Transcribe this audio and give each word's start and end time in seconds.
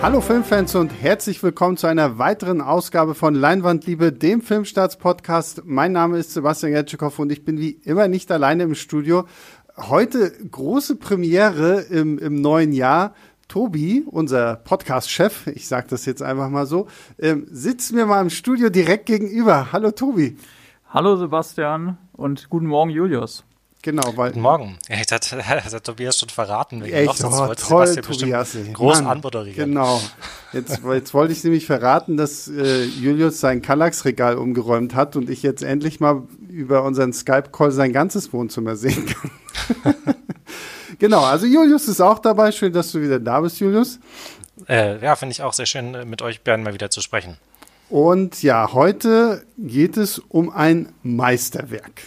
Hallo 0.00 0.20
Filmfans 0.20 0.76
und 0.76 0.90
herzlich 0.90 1.42
willkommen 1.42 1.76
zu 1.76 1.88
einer 1.88 2.18
weiteren 2.18 2.60
Ausgabe 2.60 3.16
von 3.16 3.34
Leinwandliebe, 3.34 4.12
dem 4.12 4.42
Filmstarts-Podcast. 4.42 5.62
Mein 5.64 5.90
Name 5.90 6.18
ist 6.18 6.32
Sebastian 6.32 6.70
Gertschikow 6.70 7.18
und 7.18 7.32
ich 7.32 7.44
bin 7.44 7.58
wie 7.58 7.70
immer 7.70 8.06
nicht 8.06 8.30
alleine 8.30 8.62
im 8.62 8.76
Studio. 8.76 9.26
Heute 9.76 10.30
große 10.30 10.96
Premiere 10.96 11.80
im, 11.80 12.16
im 12.18 12.40
neuen 12.40 12.72
Jahr. 12.72 13.12
Tobi, 13.48 14.04
unser 14.06 14.56
Podcast-Chef, 14.56 15.48
ich 15.48 15.66
sage 15.66 15.88
das 15.90 16.06
jetzt 16.06 16.22
einfach 16.22 16.48
mal 16.48 16.66
so, 16.66 16.86
ähm, 17.18 17.46
sitzt 17.50 17.92
mir 17.92 18.06
mal 18.06 18.20
im 18.20 18.30
Studio 18.30 18.70
direkt 18.70 19.06
gegenüber. 19.06 19.72
Hallo 19.72 19.90
Tobi. 19.90 20.36
Hallo 20.90 21.16
Sebastian 21.16 21.98
und 22.12 22.48
guten 22.50 22.66
Morgen 22.66 22.90
Julius. 22.90 23.44
Genau, 23.82 24.16
weil. 24.16 24.30
Guten 24.30 24.40
Morgen. 24.40 24.78
Jetzt 24.88 25.12
hat, 25.12 25.32
hat 25.32 25.84
Tobias 25.84 26.18
schon 26.18 26.28
verraten. 26.28 26.82
Wegen 26.82 26.94
echt, 26.94 27.24
oh, 27.24 27.54
toll, 27.54 27.96
Tobias. 27.96 28.56
Groß 28.72 28.98
anmoderieren. 28.98 29.70
Genau. 29.70 30.00
Jetzt, 30.52 30.80
jetzt 30.92 31.14
wollte 31.14 31.32
ich 31.32 31.44
nämlich 31.44 31.66
verraten, 31.66 32.16
dass 32.16 32.48
äh, 32.48 32.84
Julius 32.84 33.38
sein 33.38 33.62
Kallax-Regal 33.62 34.36
umgeräumt 34.36 34.94
hat 34.94 35.14
und 35.14 35.30
ich 35.30 35.42
jetzt 35.42 35.62
endlich 35.62 36.00
mal 36.00 36.22
über 36.48 36.82
unseren 36.82 37.12
Skype-Call 37.12 37.70
sein 37.70 37.92
ganzes 37.92 38.32
Wohnzimmer 38.32 38.74
sehen 38.74 39.06
kann. 39.06 39.94
genau, 40.98 41.22
also 41.22 41.46
Julius 41.46 41.86
ist 41.86 42.00
auch 42.00 42.18
dabei. 42.18 42.50
Schön, 42.50 42.72
dass 42.72 42.90
du 42.92 43.00
wieder 43.00 43.20
da 43.20 43.40
bist, 43.40 43.60
Julius. 43.60 44.00
Äh, 44.68 45.02
ja, 45.04 45.14
finde 45.16 45.32
ich 45.32 45.42
auch 45.42 45.52
sehr 45.52 45.66
schön, 45.66 45.94
äh, 45.94 46.04
mit 46.04 46.22
euch 46.22 46.42
beiden 46.42 46.64
mal 46.64 46.74
wieder 46.74 46.90
zu 46.90 47.00
sprechen. 47.00 47.36
Und 47.90 48.42
ja, 48.42 48.72
heute 48.72 49.44
geht 49.56 49.96
es 49.96 50.18
um 50.18 50.50
ein 50.50 50.92
Meisterwerk. 51.02 52.02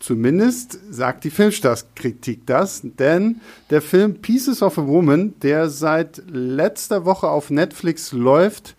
Zumindest 0.00 0.78
sagt 0.90 1.24
die 1.24 1.30
Filmstarskritik 1.30 2.46
das, 2.46 2.82
denn 2.84 3.40
der 3.70 3.82
Film 3.82 4.20
Pieces 4.20 4.62
of 4.62 4.78
a 4.78 4.86
Woman, 4.86 5.34
der 5.42 5.68
seit 5.68 6.22
letzter 6.30 7.04
Woche 7.04 7.28
auf 7.28 7.50
Netflix 7.50 8.12
läuft, 8.12 8.76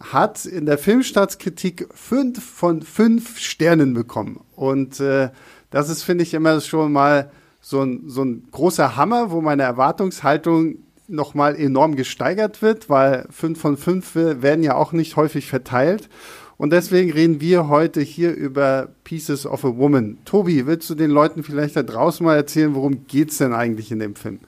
hat 0.00 0.46
in 0.46 0.66
der 0.66 0.78
Filmstartskritik 0.78 1.88
fünf 1.94 2.42
von 2.42 2.82
fünf 2.82 3.38
Sternen 3.38 3.92
bekommen. 3.92 4.40
Und 4.56 4.98
äh, 5.00 5.28
das 5.70 5.88
ist, 5.88 6.02
finde 6.02 6.24
ich, 6.24 6.34
immer 6.34 6.60
schon 6.60 6.92
mal 6.92 7.30
so 7.60 7.82
ein, 7.82 8.04
so 8.08 8.24
ein 8.24 8.48
großer 8.50 8.96
Hammer, 8.96 9.30
wo 9.30 9.40
meine 9.40 9.62
Erwartungshaltung 9.62 10.76
nochmal 11.06 11.54
enorm 11.54 11.96
gesteigert 11.96 12.62
wird, 12.62 12.88
weil 12.88 13.26
fünf 13.30 13.60
von 13.60 13.76
fünf 13.76 14.14
werden 14.14 14.64
ja 14.64 14.74
auch 14.74 14.92
nicht 14.92 15.16
häufig 15.16 15.46
verteilt. 15.46 16.08
Und 16.62 16.70
deswegen 16.70 17.10
reden 17.10 17.40
wir 17.40 17.66
heute 17.66 18.00
hier 18.00 18.32
über 18.36 18.90
Pieces 19.02 19.46
of 19.46 19.64
a 19.64 19.76
Woman. 19.76 20.18
Tobi, 20.24 20.64
willst 20.64 20.88
du 20.88 20.94
den 20.94 21.10
Leuten 21.10 21.42
vielleicht 21.42 21.74
da 21.74 21.82
draußen 21.82 22.24
mal 22.24 22.36
erzählen, 22.36 22.76
worum 22.76 23.04
geht 23.08 23.30
es 23.30 23.38
denn 23.38 23.52
eigentlich 23.52 23.90
in 23.90 23.98
dem 23.98 24.14
Film? 24.14 24.38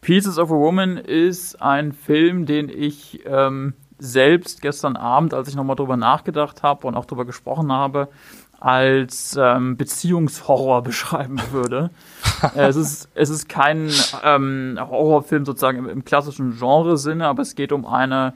Pieces 0.00 0.38
of 0.38 0.50
a 0.50 0.54
Woman 0.54 0.96
ist 0.96 1.60
ein 1.60 1.92
Film, 1.92 2.46
den 2.46 2.70
ich 2.70 3.26
ähm, 3.26 3.74
selbst 3.98 4.62
gestern 4.62 4.96
Abend, 4.96 5.34
als 5.34 5.48
ich 5.48 5.54
nochmal 5.54 5.76
drüber 5.76 5.98
nachgedacht 5.98 6.62
habe 6.62 6.86
und 6.86 6.94
auch 6.94 7.04
drüber 7.04 7.26
gesprochen 7.26 7.70
habe, 7.70 8.08
als 8.58 9.38
ähm, 9.38 9.76
Beziehungshorror 9.76 10.82
beschreiben 10.82 11.42
würde. 11.52 11.90
es, 12.54 12.76
ist, 12.76 13.10
es 13.14 13.28
ist 13.28 13.50
kein 13.50 13.90
ähm, 14.24 14.78
Horrorfilm 14.80 15.44
sozusagen 15.44 15.76
im, 15.76 15.90
im 15.90 16.06
klassischen 16.06 16.58
Genresinne, 16.58 17.26
aber 17.26 17.42
es 17.42 17.54
geht 17.54 17.72
um 17.72 17.84
eine 17.84 18.32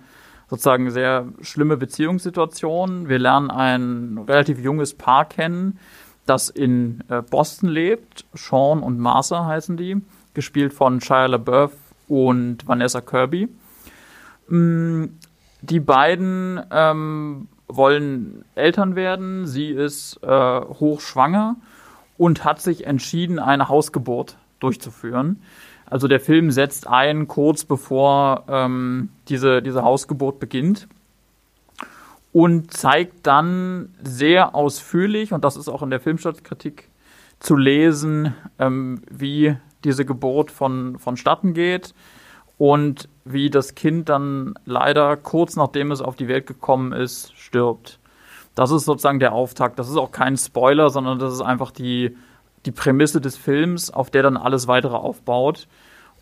sozusagen 0.52 0.90
sehr 0.90 1.28
schlimme 1.40 1.78
Beziehungssituation. 1.78 3.08
Wir 3.08 3.18
lernen 3.18 3.50
ein 3.50 4.18
relativ 4.28 4.58
junges 4.58 4.92
Paar 4.92 5.24
kennen, 5.24 5.78
das 6.26 6.50
in 6.50 7.02
äh, 7.08 7.22
Boston 7.22 7.70
lebt. 7.70 8.26
Sean 8.34 8.80
und 8.80 8.98
Martha 8.98 9.46
heißen 9.46 9.78
die, 9.78 9.96
gespielt 10.34 10.74
von 10.74 11.00
Shia 11.00 11.24
LaBeouf 11.24 11.72
und 12.06 12.68
Vanessa 12.68 13.00
Kirby. 13.00 13.48
Mm, 14.48 15.04
die 15.62 15.80
beiden 15.80 16.60
ähm, 16.70 17.48
wollen 17.66 18.44
Eltern 18.54 18.94
werden. 18.94 19.46
Sie 19.46 19.70
ist 19.70 20.20
äh, 20.22 20.28
hochschwanger 20.28 21.56
und 22.18 22.44
hat 22.44 22.60
sich 22.60 22.86
entschieden, 22.86 23.38
eine 23.38 23.70
Hausgeburt 23.70 24.36
durchzuführen. 24.60 25.40
Also 25.92 26.08
der 26.08 26.20
Film 26.20 26.50
setzt 26.50 26.86
ein, 26.86 27.28
kurz 27.28 27.66
bevor 27.66 28.44
ähm, 28.48 29.10
diese, 29.28 29.60
diese 29.60 29.82
Hausgeburt 29.82 30.40
beginnt 30.40 30.88
und 32.32 32.72
zeigt 32.72 33.26
dann 33.26 33.94
sehr 34.02 34.54
ausführlich, 34.54 35.34
und 35.34 35.44
das 35.44 35.54
ist 35.58 35.68
auch 35.68 35.82
in 35.82 35.90
der 35.90 36.00
Filmstadtkritik 36.00 36.88
zu 37.40 37.56
lesen, 37.56 38.34
ähm, 38.58 39.02
wie 39.10 39.54
diese 39.84 40.06
Geburt 40.06 40.50
von, 40.50 40.98
vonstatten 40.98 41.52
geht 41.52 41.92
und 42.56 43.10
wie 43.26 43.50
das 43.50 43.74
Kind 43.74 44.08
dann 44.08 44.54
leider 44.64 45.18
kurz 45.18 45.56
nachdem 45.56 45.90
es 45.90 46.00
auf 46.00 46.16
die 46.16 46.26
Welt 46.26 46.46
gekommen 46.46 46.92
ist, 46.92 47.36
stirbt. 47.36 47.98
Das 48.54 48.70
ist 48.70 48.86
sozusagen 48.86 49.20
der 49.20 49.34
Auftakt. 49.34 49.78
Das 49.78 49.90
ist 49.90 49.98
auch 49.98 50.10
kein 50.10 50.38
Spoiler, 50.38 50.88
sondern 50.88 51.18
das 51.18 51.34
ist 51.34 51.42
einfach 51.42 51.70
die, 51.70 52.16
die 52.64 52.72
Prämisse 52.72 53.20
des 53.20 53.36
Films, 53.36 53.90
auf 53.90 54.08
der 54.10 54.22
dann 54.22 54.38
alles 54.38 54.68
weitere 54.68 54.96
aufbaut. 54.96 55.68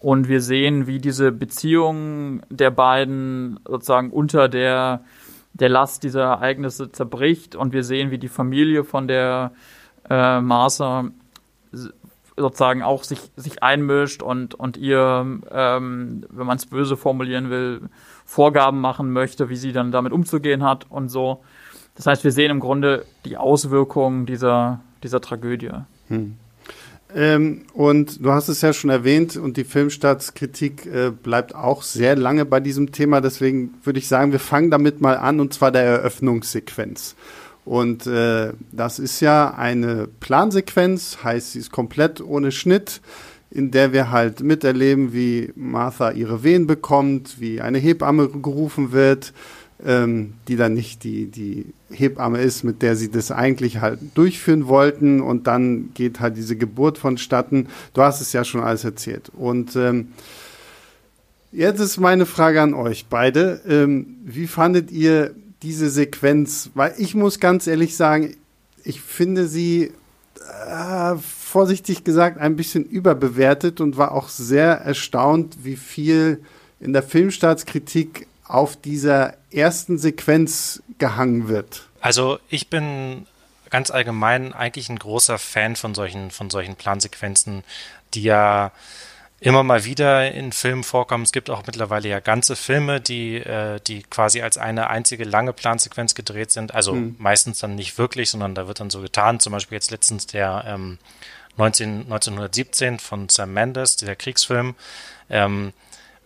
Und 0.01 0.29
wir 0.29 0.41
sehen, 0.41 0.87
wie 0.87 0.99
diese 0.99 1.31
Beziehung 1.31 2.41
der 2.49 2.71
beiden 2.71 3.61
sozusagen 3.69 4.11
unter 4.11 4.49
der, 4.49 5.05
der 5.53 5.69
Last 5.69 6.03
dieser 6.03 6.23
Ereignisse 6.23 6.91
zerbricht. 6.91 7.55
Und 7.55 7.73
wir 7.75 7.85
sehen, 7.85 8.11
wie 8.11 8.19
die 8.19 8.29
Familie 8.29 8.83
von 8.83 9.07
der 9.07 9.53
äh, 10.09 10.41
Martha 10.41 11.11
sozusagen 12.37 12.83
auch 12.83 13.05
sich, 13.05 13.21
sich 13.37 13.63
einmischt 13.63 14.23
und, 14.23 14.55
und 14.55 14.79
ihr, 14.79 15.41
ähm, 15.51 16.25
wenn 16.31 16.47
man 16.47 16.57
es 16.57 16.67
böse 16.67 16.97
formulieren 16.97 17.51
will, 17.51 17.83
Vorgaben 18.25 18.81
machen 18.81 19.13
möchte, 19.13 19.51
wie 19.51 19.57
sie 19.57 19.73
dann 19.73 19.93
damit 19.93 20.13
umzugehen 20.13 20.65
hat 20.65 20.87
und 20.91 21.11
so. 21.11 21.43
Das 21.95 22.07
heißt, 22.07 22.25
wir 22.25 22.33
sehen 22.33 22.51
im 22.51 22.61
Grunde 22.61 23.05
die 23.27 23.37
Auswirkungen 23.37 24.25
dieser, 24.25 24.81
dieser 25.03 25.21
Tragödie. 25.21 25.71
Hm. 26.09 26.37
Ähm, 27.15 27.63
und 27.73 28.25
du 28.25 28.33
hast 28.33 28.49
es 28.49 28.61
ja 28.61 28.73
schon 28.73 28.91
erwähnt 28.91 29.37
und 29.37 29.57
die 29.57 29.65
Filmstartskritik 29.65 30.87
äh, 30.87 31.11
bleibt 31.11 31.55
auch 31.55 31.83
sehr 31.83 32.17
lange 32.17 32.45
bei 32.45 32.61
diesem 32.61 32.93
Thema. 32.93 33.21
Deswegen 33.21 33.75
würde 33.83 33.99
ich 33.99 34.09
sagen, 34.09 34.33
wir 34.33 34.41
fangen 34.41 34.71
damit 34.71 35.01
mal 35.01 35.17
an 35.17 35.41
und 35.41 35.53
zwar 35.53 35.73
der 35.73 35.83
Eröffnungssequenz. 35.83 37.17
Und 37.65 38.07
äh, 38.07 38.53
das 38.73 38.99
ist 38.99 39.21
ja 39.21 39.55
eine 39.55 40.09
Plansequenz, 40.21 41.19
heißt 41.23 41.53
sie 41.53 41.59
ist 41.59 41.71
komplett 41.71 42.21
ohne 42.21 42.53
Schnitt, 42.53 43.01
in 43.51 43.71
der 43.71 43.93
wir 43.93 44.11
halt 44.11 44.41
miterleben, 44.41 45.13
wie 45.13 45.53
Martha 45.57 46.13
ihre 46.13 46.43
Wehen 46.43 46.67
bekommt, 46.67 47.41
wie 47.41 47.61
eine 47.61 47.79
Hebamme 47.79 48.29
gerufen 48.29 48.93
wird, 48.93 49.33
ähm, 49.85 50.35
die 50.49 50.57
dann 50.57 50.75
nicht 50.75 51.05
die, 51.05 51.27
die 51.27 51.67
Hebamme 51.91 52.41
ist, 52.41 52.65
mit 52.65 52.83
der 52.83 52.97
sie 52.97 53.11
das 53.11 53.31
eigentlich 53.31 53.81
halt 53.81 53.99
durchführen 54.15 54.67
wollten 54.67 55.21
und 55.21 55.47
dann 55.47 55.91
geht 55.95 56.21
halt 56.21 56.37
diese 56.37 56.57
Geburt 56.57 56.99
vonstatten. 56.99 57.69
Du 57.95 58.03
hast 58.03 58.21
es 58.21 58.33
ja 58.33 58.45
schon 58.45 58.63
alles 58.63 58.85
erzählt. 58.85 59.31
Und 59.31 59.77
ähm, 59.77 60.09
jetzt 61.53 61.81
ist 61.81 61.99
meine 61.99 62.27
Frage 62.27 62.63
an 62.63 62.75
euch 62.75 63.07
beide. 63.09 63.61
Ähm, 63.67 64.19
wie 64.25 64.47
fandet 64.47 64.91
ihr 64.91 65.35
diese 65.63 65.91
Sequenz? 65.91 66.71
Weil 66.75 66.95
ich 66.99 67.15
muss 67.15 67.41
ganz 67.41 67.67
ehrlich 67.67 67.97
sagen, 67.97 68.37
ich 68.85 69.01
finde 69.01 69.47
sie 69.47 69.93
äh, 70.67 71.17
vorsichtig 71.17 72.05
gesagt 72.05 72.39
ein 72.39 72.57
bisschen 72.57 72.85
überbewertet 72.85 73.81
und 73.81 73.97
war 73.97 74.13
auch 74.13 74.29
sehr 74.29 74.73
erstaunt, 74.73 75.59
wie 75.63 75.77
viel 75.77 76.41
in 76.81 76.93
der 76.93 77.03
Filmstaatskritik 77.03 78.27
auf 78.55 78.77
dieser 78.77 79.35
ersten 79.51 79.99
Sequenz 79.99 80.83
gehangen 80.99 81.49
wird? 81.49 81.89
Also 82.01 82.39
ich 82.49 82.69
bin 82.69 83.27
ganz 83.71 83.91
allgemein 83.91 84.53
eigentlich 84.53 84.89
ein 84.89 84.99
großer 84.99 85.39
Fan 85.39 85.77
von 85.77 85.95
solchen, 85.95 86.31
von 86.31 86.51
solchen 86.51 86.77
Plansequenzen, 86.77 87.63
die 88.15 88.23
ja 88.23 88.73
immer 89.41 89.63
mal 89.63 89.85
wieder 89.85 90.31
in 90.33 90.53
Filmen 90.53 90.85
vorkommen. 90.85 91.25
Es 91.25 91.33
gibt 91.33 91.49
auch 91.49 91.63
mittlerweile 91.67 92.09
ja 92.09 92.21
ganze 92.21 92.57
Filme, 92.57 93.01
die, 93.01 93.37
äh, 93.37 93.81
die 93.81 94.03
quasi 94.03 94.43
als 94.43 94.59
eine 94.59 94.91
einzige 94.91 95.25
lange 95.25 95.55
Plansequenz 95.55 96.15
gedreht 96.15 96.51
sind. 96.51 96.75
Also 96.75 96.93
hm. 96.93 97.17
meistens 97.19 97.61
dann 97.61 97.75
nicht 97.75 97.97
wirklich, 97.97 98.31
sondern 98.31 98.55
da 98.55 98.69
wird 98.69 98.81
dann 98.81 98.91
so 98.91 99.01
getan. 99.01 99.41
Zum 99.41 99.53
Beispiel 99.53 99.77
jetzt 99.77 99.91
letztens 99.91 100.27
der 100.27 100.65
ähm, 100.67 100.99
19, 101.57 102.03
1917 102.03 102.99
von 102.99 103.29
Sam 103.31 103.55
Mendes, 103.55 103.97
der 103.97 104.15
Kriegsfilm. 104.15 104.75
Ähm, 105.31 105.73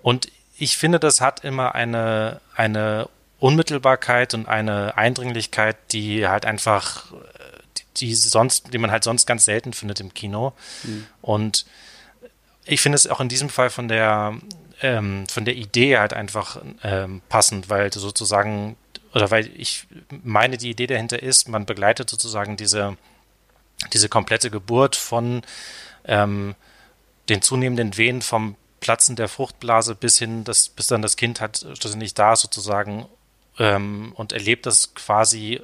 und 0.02 0.28
ich 0.56 0.76
finde, 0.76 1.00
das 1.00 1.20
hat 1.20 1.44
immer 1.44 1.74
eine, 1.74 2.40
eine 2.54 3.08
Unmittelbarkeit 3.38 4.34
und 4.34 4.48
eine 4.48 4.96
Eindringlichkeit, 4.96 5.76
die 5.92 6.26
halt 6.26 6.46
einfach, 6.46 7.12
die, 7.76 8.06
die 8.06 8.14
sonst, 8.14 8.72
die 8.72 8.78
man 8.78 8.90
halt 8.90 9.04
sonst 9.04 9.26
ganz 9.26 9.44
selten 9.44 9.72
findet 9.72 10.00
im 10.00 10.14
Kino. 10.14 10.52
Mhm. 10.84 11.06
Und 11.20 11.66
ich 12.64 12.80
finde 12.80 12.96
es 12.96 13.06
auch 13.06 13.20
in 13.20 13.28
diesem 13.28 13.48
Fall 13.48 13.70
von 13.70 13.88
der, 13.88 14.34
ähm, 14.80 15.26
von 15.28 15.44
der 15.44 15.56
Idee 15.56 15.98
halt 15.98 16.14
einfach 16.14 16.62
ähm, 16.82 17.20
passend, 17.28 17.68
weil 17.68 17.92
sozusagen, 17.92 18.76
oder 19.12 19.30
weil 19.30 19.50
ich 19.56 19.86
meine, 20.22 20.56
die 20.56 20.70
Idee 20.70 20.86
dahinter 20.86 21.22
ist, 21.22 21.48
man 21.48 21.66
begleitet 21.66 22.08
sozusagen 22.08 22.56
diese, 22.56 22.96
diese 23.92 24.08
komplette 24.08 24.50
Geburt 24.50 24.96
von 24.96 25.42
ähm, 26.04 26.54
den 27.28 27.42
zunehmenden 27.42 27.96
Wehen 27.96 28.22
vom 28.22 28.56
Platzen 28.84 29.16
der 29.16 29.28
Fruchtblase 29.28 29.94
bis 29.94 30.18
hin, 30.18 30.44
dass, 30.44 30.68
bis 30.68 30.88
dann 30.88 31.00
das 31.00 31.16
Kind 31.16 31.40
halt 31.40 31.66
schlussendlich 31.80 32.12
da 32.12 32.36
sozusagen 32.36 33.06
ähm, 33.58 34.12
und 34.14 34.32
erlebt 34.32 34.66
das 34.66 34.94
quasi 34.94 35.62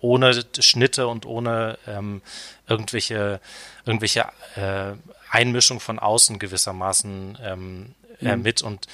ohne 0.00 0.44
Schnitte 0.60 1.08
und 1.08 1.26
ohne 1.26 1.78
ähm, 1.88 2.22
irgendwelche, 2.68 3.40
irgendwelche 3.84 4.26
äh, 4.54 4.92
Einmischung 5.30 5.80
von 5.80 5.98
außen 5.98 6.38
gewissermaßen 6.38 7.38
ähm, 7.42 7.94
äh, 8.20 8.36
mhm. 8.36 8.42
mit. 8.42 8.62
Und 8.62 8.86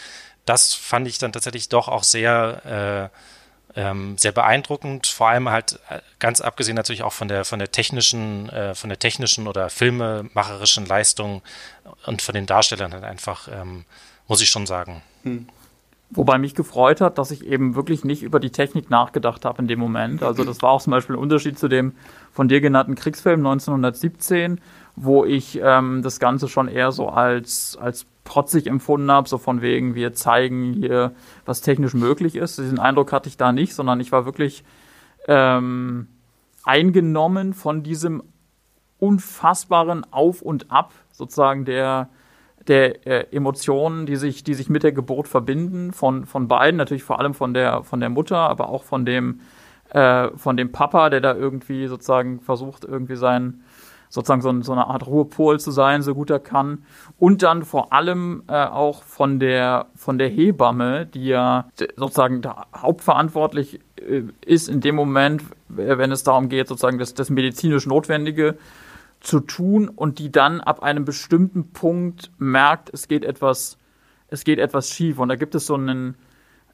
das 0.47 0.73
fand 0.73 1.07
ich 1.07 1.19
dann 1.19 1.33
tatsächlich 1.33 1.69
doch 1.69 1.89
auch 1.89 2.03
sehr, 2.03 3.13
äh, 3.13 3.19
ähm, 3.77 4.17
sehr 4.19 4.33
beeindruckend. 4.33 5.07
Vor 5.07 5.29
allem 5.29 5.49
halt 5.51 5.79
äh, 5.91 6.01
ganz 6.19 6.41
abgesehen 6.41 6.75
natürlich 6.75 7.03
auch 7.03 7.13
von 7.13 7.29
der 7.29 7.45
von 7.45 7.59
der 7.59 7.71
technischen, 7.71 8.49
äh, 8.49 8.75
von 8.75 8.89
der 8.89 8.99
technischen 8.99 9.47
oder 9.47 9.71
filmemacherischen 9.71 10.87
Leistung 10.87 11.43
und 12.07 12.23
von 12.23 12.35
den 12.35 12.47
Darstellern 12.47 12.93
halt 12.93 13.05
einfach, 13.05 13.49
ähm, 13.49 13.85
muss 14.27 14.41
ich 14.41 14.49
schon 14.49 14.67
sagen. 14.67 15.03
Mhm. 15.23 15.49
Wobei 16.11 16.39
mich 16.39 16.55
gefreut 16.55 17.01
hat, 17.01 17.19
dass 17.19 17.33
ich 17.33 17.45
eben 17.45 17.75
wirklich 17.75 18.05
nicht 18.05 18.23
über 18.23 18.39
die 18.39 18.51
Technik 18.51 18.91
nachgedacht 18.91 19.45
habe 19.45 19.61
in 19.61 19.69
dem 19.69 19.81
Moment. 19.81 20.23
Also 20.23 20.45
das 20.45 20.63
war 20.63 20.71
auch 20.71 20.81
zum 20.81 20.93
Beispiel 20.93 21.17
ein 21.17 21.19
Unterschied 21.19 21.59
zu 21.59 21.67
dem 21.67 21.95
von 22.37 22.49
dir 22.49 22.61
genannten 22.61 22.97
Kriegsfilm 22.97 23.41
1917, 23.41 24.61
wo 24.95 25.25
ich 25.25 25.59
ähm, 25.63 26.03
das 26.03 26.21
Ganze 26.21 26.49
schon 26.49 26.69
eher 26.69 26.93
so 26.93 27.09
als, 27.09 27.79
als 27.81 28.05
protzig 28.25 28.67
empfunden 28.67 29.11
habe, 29.11 29.27
so 29.27 29.39
von 29.39 29.63
wegen, 29.63 29.95
wir 29.95 30.13
zeigen 30.13 30.75
hier, 30.75 31.15
was 31.47 31.63
technisch 31.63 31.95
möglich 31.95 32.37
ist. 32.37 32.59
Diesen 32.59 32.79
Eindruck 32.79 33.11
hatte 33.11 33.31
ich 33.31 33.39
da 33.39 33.53
nicht, 33.53 33.75
sondern 33.75 34.01
ich 34.01 34.13
war 34.13 34.27
wirklich 34.27 34.65
ähm, 35.27 36.09
eingenommen 36.63 37.55
von 37.55 37.83
diesem 37.83 38.23
unfassbaren 38.99 40.05
Auf 40.13 40.43
und 40.43 40.71
Ab 40.71 40.93
sozusagen 41.13 41.65
der 41.65 42.11
der 42.69 43.07
äh, 43.07 43.35
Emotionen, 43.35 44.07
die 44.07 44.17
sich, 44.17 44.43
die 44.43 44.55
sich 44.55 44.69
mit 44.69 44.83
der 44.83 44.91
Geburt 44.91 45.29
verbinden, 45.29 45.93
von, 45.93 46.27
von 46.27 46.49
beiden, 46.49 46.77
natürlich 46.77 47.05
vor 47.05 47.21
allem 47.21 47.33
von 47.33 47.55
der, 47.55 47.85
von 47.85 48.01
der 48.01 48.09
Mutter, 48.09 48.39
aber 48.39 48.69
auch 48.69 48.83
von 48.83 49.07
dem, 49.07 49.41
äh, 49.91 50.29
von 50.37 50.57
dem 50.57 50.73
Papa, 50.73 51.11
der 51.11 51.21
da 51.21 51.35
irgendwie 51.35 51.87
sozusagen 51.87 52.41
versucht, 52.41 52.85
irgendwie 52.85 53.17
sein, 53.17 53.63
sozusagen 54.09 54.41
so, 54.41 54.63
so, 54.63 54.73
eine 54.73 54.87
Art 54.87 55.07
Ruhepol 55.07 55.61
zu 55.61 55.71
sein, 55.71 56.03
so 56.03 56.15
gut 56.15 56.31
er 56.31 56.39
kann. 56.39 56.85
Und 57.19 57.43
dann 57.43 57.65
vor 57.65 57.93
allem 57.93 58.43
äh, 58.49 58.65
auch 58.65 59.03
von 59.03 59.39
der, 59.39 59.87
von 59.95 60.19
der 60.19 60.29
Hebamme, 60.29 61.07
die 61.07 61.27
ja 61.27 61.69
sozusagen 61.97 62.43
hauptverantwortlich 62.75 63.81
äh, 63.97 64.23
ist 64.45 64.69
in 64.69 64.81
dem 64.81 64.95
Moment, 64.95 65.43
wenn 65.69 66.13
es 66.13 66.23
darum 66.23 66.49
geht, 66.49 66.69
sozusagen 66.69 66.99
das, 66.99 67.15
das 67.15 67.31
medizinisch 67.31 67.87
Notwendige 67.87 68.57
zu 69.21 69.41
tun 69.41 69.89
und 69.89 70.19
die 70.19 70.31
dann 70.31 70.61
ab 70.61 70.83
einem 70.83 71.05
bestimmten 71.05 71.73
Punkt 71.73 72.31
merkt, 72.39 72.91
es 72.93 73.09
geht 73.09 73.25
etwas, 73.25 73.79
es 74.29 74.45
geht 74.45 74.59
etwas 74.59 74.91
schief. 74.91 75.19
Und 75.19 75.29
da 75.29 75.37
gibt 75.37 75.55
es 75.55 75.67
so 75.67 75.75
einen, 75.75 76.15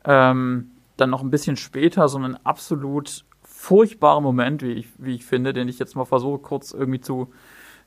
ähm, 0.04 0.70
dann 1.02 1.10
noch 1.10 1.22
ein 1.22 1.30
bisschen 1.30 1.56
später, 1.56 2.08
so 2.08 2.18
einen 2.18 2.36
absolut 2.44 3.24
furchtbaren 3.42 4.22
Moment, 4.22 4.62
wie 4.62 4.72
ich, 4.72 4.88
wie 4.98 5.14
ich 5.14 5.26
finde, 5.26 5.52
den 5.52 5.68
ich 5.68 5.78
jetzt 5.78 5.96
mal 5.96 6.04
versuche 6.04 6.38
kurz 6.38 6.72
irgendwie 6.72 7.00
zu, 7.00 7.32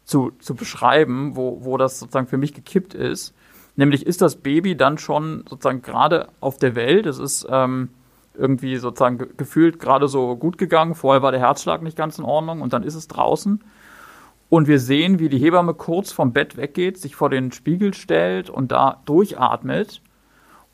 zu, 0.04 0.32
zu 0.40 0.56
beschreiben, 0.56 1.36
wo, 1.36 1.64
wo 1.64 1.78
das 1.78 2.00
sozusagen 2.00 2.28
für 2.28 2.38
mich 2.38 2.54
gekippt 2.54 2.94
ist. 2.94 3.34
Nämlich 3.76 4.06
ist 4.06 4.22
das 4.22 4.38
Baby 4.38 4.78
dann 4.78 4.98
schon 4.98 5.44
sozusagen 5.50 5.82
gerade 5.82 6.30
auf 6.40 6.58
der 6.58 6.76
Welt. 6.76 7.06
Es 7.06 7.20
ist 7.20 7.48
ähm, 7.50 7.90
irgendwie 8.34 8.78
sozusagen 8.78 9.18
gefühlt 9.38 9.80
gerade 9.80 10.08
so 10.08 10.36
gut 10.36 10.58
gegangen. 10.58 10.96
Vorher 10.96 11.22
war 11.22 11.32
der 11.32 11.42
Herzschlag 11.42 11.82
nicht 11.82 11.98
ganz 11.98 12.20
in 12.20 12.26
Ordnung 12.26 12.62
und 12.62 12.74
dann 12.74 12.84
ist 12.84 12.96
es 12.96 13.08
draußen. 13.08 13.64
Und 14.50 14.68
wir 14.68 14.80
sehen, 14.80 15.20
wie 15.20 15.30
die 15.30 15.40
Hebamme 15.40 15.74
kurz 15.74 16.12
vom 16.12 16.32
Bett 16.32 16.56
weggeht, 16.56 16.98
sich 16.98 17.16
vor 17.16 17.30
den 17.30 17.52
Spiegel 17.52 17.94
stellt 17.94 18.50
und 18.50 18.72
da 18.72 19.02
durchatmet 19.06 20.02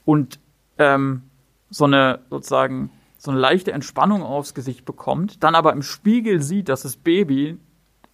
und 0.05 0.39
ähm, 0.77 1.23
so 1.71 1.85
eine 1.85 2.19
sozusagen 2.29 2.91
so 3.17 3.31
eine 3.31 3.39
leichte 3.39 3.71
Entspannung 3.71 4.23
aufs 4.23 4.53
Gesicht 4.53 4.83
bekommt, 4.85 5.43
dann 5.43 5.55
aber 5.55 5.73
im 5.73 5.81
Spiegel 5.81 6.41
sieht, 6.41 6.69
dass 6.69 6.81
das 6.81 6.95
Baby 6.95 7.57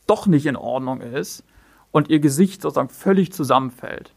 doch 0.06 0.28
nicht 0.28 0.46
in 0.46 0.56
Ordnung 0.56 1.02
ist 1.02 1.44
und 1.92 2.10
ihr 2.10 2.20
Gesicht 2.20 2.62
sozusagen 2.62 2.90
völlig 2.90 3.32
zusammenfällt. 3.32 4.14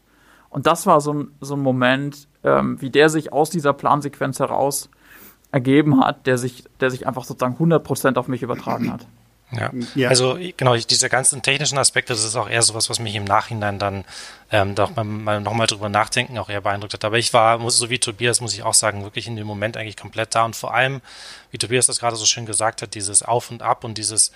Und 0.49 0.67
das 0.67 0.85
war 0.85 0.99
so 0.99 1.13
ein, 1.13 1.31
so 1.39 1.55
ein 1.55 1.61
Moment, 1.61 2.27
ähm, 2.43 2.81
wie 2.81 2.89
der 2.89 3.07
sich 3.07 3.31
aus 3.31 3.49
dieser 3.49 3.71
Plansequenz 3.71 4.39
heraus 4.39 4.89
ergeben 5.51 6.01
hat, 6.01 6.27
der 6.27 6.37
sich, 6.37 6.65
der 6.81 6.91
sich 6.91 7.07
einfach 7.07 7.23
sozusagen 7.23 7.55
100% 7.55 8.17
auf 8.17 8.27
mich 8.27 8.43
übertragen 8.43 8.91
hat. 8.91 9.07
Ja. 9.51 9.71
ja. 9.95 10.09
also 10.09 10.37
genau, 10.57 10.75
diese 10.75 11.09
ganzen 11.09 11.41
technischen 11.41 11.77
Aspekte, 11.77 12.13
das 12.13 12.23
ist 12.23 12.35
auch 12.35 12.49
eher 12.49 12.61
sowas, 12.61 12.89
was 12.89 12.99
mich 12.99 13.15
im 13.15 13.25
Nachhinein 13.25 13.79
dann 13.79 14.05
ähm, 14.51 14.75
doch 14.75 14.95
mal, 14.95 15.03
mal 15.03 15.41
nochmal 15.41 15.67
drüber 15.67 15.89
nachdenken 15.89 16.37
auch 16.37 16.49
eher 16.49 16.61
beeindruckt 16.61 16.93
hat. 16.93 17.03
Aber 17.05 17.17
ich 17.17 17.33
war, 17.33 17.57
muss, 17.57 17.77
so 17.77 17.89
wie 17.89 17.99
Tobias, 17.99 18.41
muss 18.41 18.53
ich 18.53 18.63
auch 18.63 18.73
sagen, 18.73 19.03
wirklich 19.03 19.27
in 19.27 19.35
dem 19.35 19.47
Moment 19.47 19.77
eigentlich 19.77 19.97
komplett 19.97 20.35
da 20.35 20.45
und 20.45 20.55
vor 20.55 20.73
allem, 20.73 21.01
wie 21.51 21.57
Tobias 21.57 21.87
das 21.87 21.99
gerade 21.99 22.15
so 22.15 22.25
schön 22.25 22.45
gesagt 22.45 22.81
hat, 22.81 22.95
dieses 22.95 23.23
Auf 23.23 23.51
und 23.51 23.61
Ab 23.61 23.83
und 23.83 23.97
dieses 23.97 24.31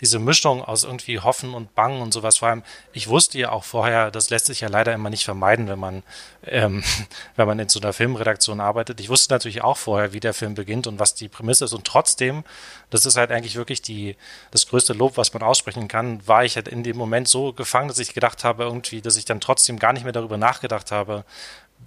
diese 0.00 0.18
Mischung 0.18 0.64
aus 0.64 0.84
irgendwie 0.84 1.20
Hoffen 1.20 1.52
und 1.52 1.74
Bangen 1.74 2.00
und 2.00 2.12
sowas. 2.12 2.38
Vor 2.38 2.48
allem, 2.48 2.62
ich 2.92 3.08
wusste 3.08 3.38
ja 3.38 3.52
auch 3.52 3.64
vorher, 3.64 4.10
das 4.10 4.30
lässt 4.30 4.46
sich 4.46 4.60
ja 4.60 4.68
leider 4.68 4.94
immer 4.94 5.10
nicht 5.10 5.24
vermeiden, 5.24 5.68
wenn 5.68 5.78
man, 5.78 6.02
ähm, 6.46 6.82
wenn 7.36 7.46
man 7.46 7.58
in 7.58 7.68
so 7.68 7.80
einer 7.80 7.92
Filmredaktion 7.92 8.60
arbeitet. 8.60 9.00
Ich 9.00 9.10
wusste 9.10 9.32
natürlich 9.34 9.62
auch 9.62 9.76
vorher, 9.76 10.12
wie 10.12 10.20
der 10.20 10.34
Film 10.34 10.54
beginnt 10.54 10.86
und 10.86 10.98
was 10.98 11.14
die 11.14 11.28
Prämisse 11.28 11.66
ist. 11.66 11.74
Und 11.74 11.86
trotzdem, 11.86 12.44
das 12.88 13.04
ist 13.04 13.16
halt 13.16 13.30
eigentlich 13.30 13.56
wirklich 13.56 13.82
die, 13.82 14.16
das 14.50 14.59
größte 14.68 14.92
Lob, 14.92 15.16
was 15.16 15.32
man 15.32 15.42
aussprechen 15.42 15.88
kann, 15.88 16.26
war 16.26 16.44
ich 16.44 16.56
halt 16.56 16.68
in 16.68 16.82
dem 16.82 16.96
Moment 16.96 17.28
so 17.28 17.52
gefangen, 17.52 17.88
dass 17.88 17.98
ich 17.98 18.14
gedacht 18.14 18.44
habe, 18.44 18.64
irgendwie, 18.64 19.00
dass 19.00 19.16
ich 19.16 19.24
dann 19.24 19.40
trotzdem 19.40 19.78
gar 19.78 19.92
nicht 19.92 20.04
mehr 20.04 20.12
darüber 20.12 20.36
nachgedacht 20.36 20.90
habe, 20.92 21.24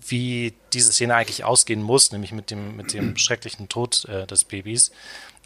wie 0.07 0.53
diese 0.73 0.91
Szene 0.91 1.15
eigentlich 1.15 1.43
ausgehen 1.43 1.81
muss, 1.81 2.11
nämlich 2.11 2.31
mit 2.31 2.51
dem, 2.51 2.75
mit 2.75 2.93
dem 2.93 3.17
schrecklichen 3.17 3.69
Tod 3.69 4.05
äh, 4.05 4.25
des 4.27 4.43
Babys 4.43 4.91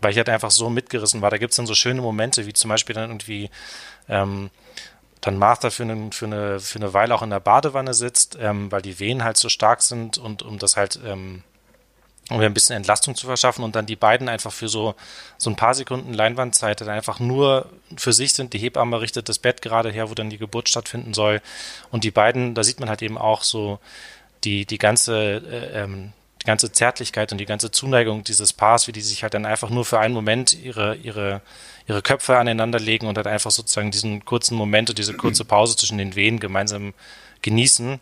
weil 0.01 0.11
ich 0.11 0.17
halt 0.17 0.29
einfach 0.29 0.51
so 0.51 0.69
mitgerissen 0.69 1.21
war. 1.21 1.29
Da 1.29 1.37
gibt 1.37 1.51
es 1.51 1.57
dann 1.57 1.65
so 1.65 1.75
schöne 1.75 2.01
Momente, 2.01 2.45
wie 2.45 2.53
zum 2.53 2.69
Beispiel 2.69 2.95
dann 2.95 3.09
irgendwie 3.09 3.49
ähm, 4.07 4.49
dann 5.21 5.37
Martha 5.37 5.69
für, 5.69 5.83
eine, 5.83 6.11
für, 6.11 6.25
eine, 6.25 6.59
für 6.59 6.79
eine 6.79 6.93
Weile 6.93 7.15
auch 7.15 7.23
in 7.23 7.29
der 7.29 7.39
Badewanne 7.39 7.93
sitzt, 7.93 8.37
ähm, 8.39 8.71
weil 8.71 8.81
die 8.81 8.99
Wehen 8.99 9.23
halt 9.23 9.37
so 9.37 9.49
stark 9.49 9.81
sind 9.81 10.17
und 10.17 10.43
um 10.43 10.59
das 10.59 10.77
halt, 10.77 10.99
ähm, 11.03 11.43
um 12.29 12.39
ein 12.39 12.53
bisschen 12.53 12.75
Entlastung 12.75 13.15
zu 13.15 13.25
verschaffen 13.25 13.63
und 13.63 13.75
dann 13.75 13.85
die 13.85 13.95
beiden 13.95 14.27
einfach 14.27 14.51
für 14.51 14.67
so, 14.67 14.95
so 15.37 15.49
ein 15.49 15.55
paar 15.55 15.73
Sekunden 15.73 16.13
Leinwandzeit 16.13 16.81
dann 16.81 16.89
einfach 16.89 17.19
nur 17.19 17.69
für 17.95 18.11
sich 18.11 18.33
sind. 18.33 18.53
Die 18.53 18.59
Hebamme 18.59 18.99
richtet 18.99 19.29
das 19.29 19.39
Bett 19.39 19.61
gerade 19.61 19.91
her, 19.91 20.09
wo 20.09 20.13
dann 20.13 20.29
die 20.29 20.37
Geburt 20.37 20.67
stattfinden 20.67 21.13
soll. 21.13 21.41
Und 21.91 22.03
die 22.03 22.11
beiden, 22.11 22.53
da 22.53 22.63
sieht 22.63 22.79
man 22.79 22.89
halt 22.89 23.01
eben 23.01 23.17
auch 23.17 23.43
so 23.43 23.79
die, 24.43 24.65
die 24.65 24.77
ganze 24.77 25.37
äh, 25.37 25.83
ähm, 25.83 26.13
ganze 26.47 26.71
Zärtlichkeit 26.71 27.31
und 27.31 27.37
die 27.39 27.45
ganze 27.45 27.71
Zuneigung 27.71 28.23
dieses 28.23 28.53
Paars, 28.53 28.87
wie 28.87 28.93
die 28.93 29.01
sich 29.01 29.21
halt 29.21 29.33
dann 29.33 29.45
einfach 29.45 29.69
nur 29.69 29.85
für 29.85 29.99
einen 29.99 30.13
Moment 30.13 30.53
ihre, 30.53 30.95
ihre, 30.95 31.41
ihre 31.87 32.01
Köpfe 32.01 32.37
aneinander 32.37 32.79
legen 32.79 33.05
und 33.07 33.17
halt 33.17 33.27
einfach 33.27 33.51
sozusagen 33.51 33.91
diesen 33.91 34.23
kurzen 34.23 34.55
Moment 34.55 34.89
und 34.89 34.97
diese 34.97 35.13
kurze 35.13 35.45
Pause 35.45 35.75
zwischen 35.75 35.97
den 35.97 36.15
Wehen 36.15 36.39
gemeinsam 36.39 36.93
genießen. 37.41 37.99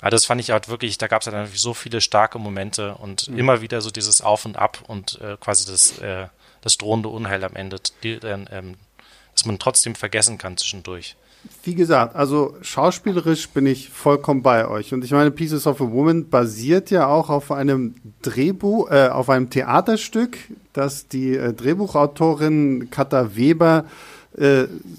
Aber 0.00 0.10
das 0.10 0.26
fand 0.26 0.40
ich 0.40 0.50
halt 0.50 0.68
wirklich, 0.68 0.98
da 0.98 1.06
gab 1.06 1.22
es 1.22 1.28
halt 1.28 1.56
so 1.56 1.74
viele 1.74 2.00
starke 2.00 2.38
Momente 2.38 2.94
und 2.96 3.28
mhm. 3.28 3.38
immer 3.38 3.60
wieder 3.62 3.80
so 3.80 3.90
dieses 3.90 4.20
Auf 4.20 4.44
und 4.44 4.56
Ab 4.56 4.78
und 4.86 5.20
äh, 5.20 5.36
quasi 5.40 5.70
das, 5.70 5.98
äh, 5.98 6.28
das 6.60 6.76
drohende 6.76 7.08
Unheil 7.08 7.44
am 7.44 7.56
Ende, 7.56 7.78
die, 8.02 8.12
äh, 8.12 8.62
dass 9.32 9.44
man 9.44 9.58
trotzdem 9.58 9.94
vergessen 9.94 10.38
kann 10.38 10.56
zwischendurch 10.56 11.16
wie 11.62 11.74
gesagt, 11.74 12.16
also 12.16 12.56
schauspielerisch 12.62 13.48
bin 13.50 13.66
ich 13.66 13.90
vollkommen 13.90 14.42
bei 14.42 14.68
euch. 14.68 14.92
Und 14.92 15.04
ich 15.04 15.10
meine, 15.10 15.30
Pieces 15.30 15.66
of 15.66 15.80
a 15.80 15.90
Woman 15.90 16.28
basiert 16.28 16.90
ja 16.90 17.06
auch 17.06 17.30
auf 17.30 17.52
einem 17.52 17.94
Drehbuch, 18.22 18.90
äh, 18.90 19.08
auf 19.08 19.30
einem 19.30 19.50
Theaterstück, 19.50 20.38
das 20.72 21.08
die 21.08 21.36
äh, 21.36 21.52
Drehbuchautorin 21.52 22.88
Katha 22.90 23.36
Weber 23.36 23.84
äh, 23.86 24.15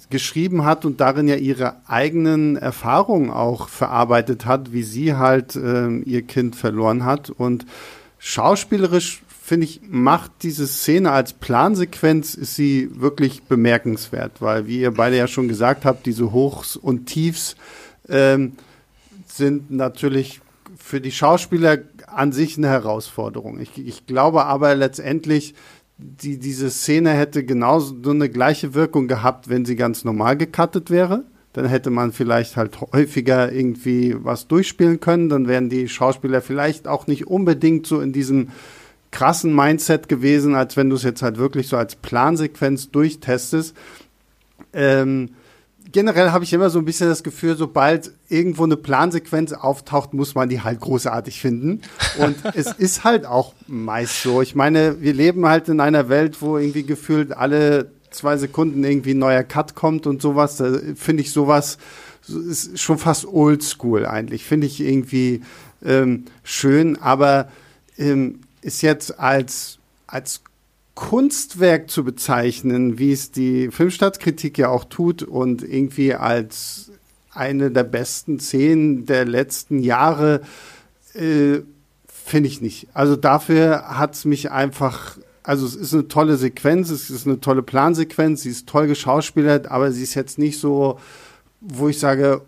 geschrieben 0.10 0.66
hat 0.66 0.84
und 0.84 1.00
darin 1.00 1.28
ja 1.28 1.36
ihre 1.36 1.76
eigenen 1.88 2.56
Erfahrungen 2.56 3.30
auch 3.30 3.70
verarbeitet 3.70 4.46
hat, 4.46 4.74
wie 4.74 4.84
sie 4.84 5.16
halt 5.16 5.56
äh, 5.56 6.00
ihr 6.00 6.24
Kind 6.24 6.56
verloren 6.56 7.06
hat. 7.06 7.30
Und 7.30 7.66
schauspielerisch 8.18 9.22
finde 9.48 9.66
ich, 9.66 9.82
macht 9.88 10.32
diese 10.42 10.68
Szene 10.68 11.12
als 11.12 11.34
Plansequenz, 11.34 12.34
ist 12.34 12.56
sie 12.56 12.90
wirklich 13.00 13.44
bemerkenswert, 13.44 14.42
weil, 14.42 14.68
wie 14.68 14.82
ihr 14.82 14.92
beide 14.92 15.18
ja 15.18 15.28
schon 15.28 15.48
gesagt 15.48 15.86
habt, 15.86 16.06
diese 16.06 16.32
Hochs 16.34 16.76
und 16.76 17.06
Tiefs 17.06 17.56
ähm, 18.10 18.54
sind 19.26 19.72
natürlich 19.72 20.42
für 20.78 21.00
die 21.00 21.12
Schauspieler 21.12 21.78
an 22.08 22.32
sich 22.32 22.58
eine 22.58 22.68
Herausforderung. 22.68 23.60
Ich, 23.60 23.78
ich 23.78 24.06
glaube 24.06 24.46
aber 24.46 24.74
letztendlich, 24.76 25.54
die, 25.98 26.38
diese 26.38 26.70
Szene 26.70 27.12
hätte 27.12 27.44
genauso 27.44 27.96
eine 28.10 28.30
gleiche 28.30 28.74
Wirkung 28.74 29.08
gehabt, 29.08 29.50
wenn 29.50 29.66
sie 29.66 29.76
ganz 29.76 30.04
normal 30.04 30.38
gecuttet 30.38 30.92
wäre. 30.92 31.24
Dann 31.54 31.66
hätte 31.66 31.90
man 31.90 32.12
vielleicht 32.12 32.56
halt 32.56 32.80
häufiger 32.94 33.52
irgendwie 33.52 34.16
was 34.18 34.48
durchspielen 34.48 35.00
können. 35.00 35.30
Dann 35.30 35.48
wären 35.48 35.70
die 35.70 35.90
Schauspieler 35.90 36.42
vielleicht 36.42 36.88
auch 36.88 37.08
nicht 37.08 37.26
unbedingt 37.28 37.88
so 37.88 38.00
in 38.00 38.14
diesem 38.14 38.50
krassen 39.12 39.56
Mindset 39.56 40.08
gewesen, 40.08 40.54
als 40.54 40.78
wenn 40.78 40.90
du 40.90 40.96
es 40.96 41.04
jetzt 41.04 41.24
halt 41.24 41.38
wirklich 41.38 41.68
so 41.68 41.78
als 41.78 41.96
Plansequenz 41.96 42.92
durchtestest. 42.92 43.76
Ähm, 44.74 45.30
generell 45.92 46.32
habe 46.32 46.44
ich 46.44 46.54
immer 46.54 46.70
so 46.70 46.80
ein 46.80 46.86
bisschen 46.86 47.08
das 47.08 47.24
Gefühl, 47.24 47.56
sobald 47.56 48.12
irgendwo 48.30 48.64
eine 48.64 48.78
Plansequenz 48.78 49.54
auftaucht, 49.54 50.14
muss 50.14 50.36
man 50.36 50.50
die 50.50 50.62
halt 50.62 50.80
großartig 50.80 51.40
finden. 51.40 51.82
Und 52.18 52.36
es 52.56 52.68
ist 52.72 53.04
halt 53.04 53.26
auch 53.26 53.54
meist 53.68 54.24
so. 54.24 54.42
Ich 54.42 54.56
meine, 54.56 55.02
wir 55.02 55.14
leben 55.14 55.48
halt 55.48 55.70
in 55.70 55.80
einer 55.80 56.10
Welt, 56.10 56.42
wo 56.42 56.58
irgendwie 56.58 56.84
gefühlt 56.84 57.32
alle 57.32 57.92
zwei 58.12 58.38
Sekunden 58.38 58.84
irgendwie 58.84 59.14
ein 59.14 59.20
neuer 59.20 59.44
Cut 59.44 59.76
kommt 59.76 60.08
und 60.08 60.22
sowas. 60.22 60.58
Da 60.58 60.72
finde 60.96 61.24
ich 61.24 61.32
sowas 61.32 61.78
ist 62.30 62.80
schon 62.80 62.98
fast 62.98 63.26
oldschool 63.26 64.06
eigentlich. 64.06 64.44
Finde 64.44 64.68
ich 64.68 64.82
irgendwie 64.82 65.42
ähm, 65.84 66.26
schön, 66.44 67.02
aber 67.02 67.50
ähm, 67.98 68.42
ist 68.62 68.82
jetzt 68.82 69.20
als, 69.20 69.80
als 70.08 70.42
Kunstwerk 70.98 71.92
zu 71.92 72.04
bezeichnen, 72.04 72.98
wie 72.98 73.12
es 73.12 73.32
die 73.32 73.70
Filmstadtkritik 73.70 74.58
ja 74.58 74.70
auch 74.70 74.84
tut 74.84 75.22
und 75.22 75.62
irgendwie 75.62 76.16
als 76.16 76.92
eine 77.30 77.70
der 77.70 77.84
besten 77.84 78.40
Szenen 78.40 79.06
der 79.06 79.26
letzten 79.26 79.78
Jahre, 79.78 80.42
äh, 81.14 81.60
finde 82.08 82.50
ich 82.50 82.62
nicht. 82.62 82.88
Also 82.94 83.16
dafür 83.16 84.00
hat 84.00 84.16
es 84.16 84.26
mich 84.26 84.50
einfach, 84.50 85.20
also 85.44 85.68
es 85.68 85.76
ist 85.76 85.94
eine 85.94 86.08
tolle 86.08 86.36
Sequenz, 86.36 86.90
es 86.90 87.12
ist 87.12 87.28
eine 87.28 87.40
tolle 87.40 87.62
Plansequenz, 87.62 88.42
sie 88.42 88.50
ist 88.50 88.68
toll 88.68 88.88
geschauspielert, 88.88 89.70
aber 89.70 89.92
sie 89.92 90.02
ist 90.02 90.16
jetzt 90.16 90.40
nicht 90.40 90.60
so, 90.60 91.00
wo 91.62 91.90
ich 91.90 92.00
sage, 92.00 92.42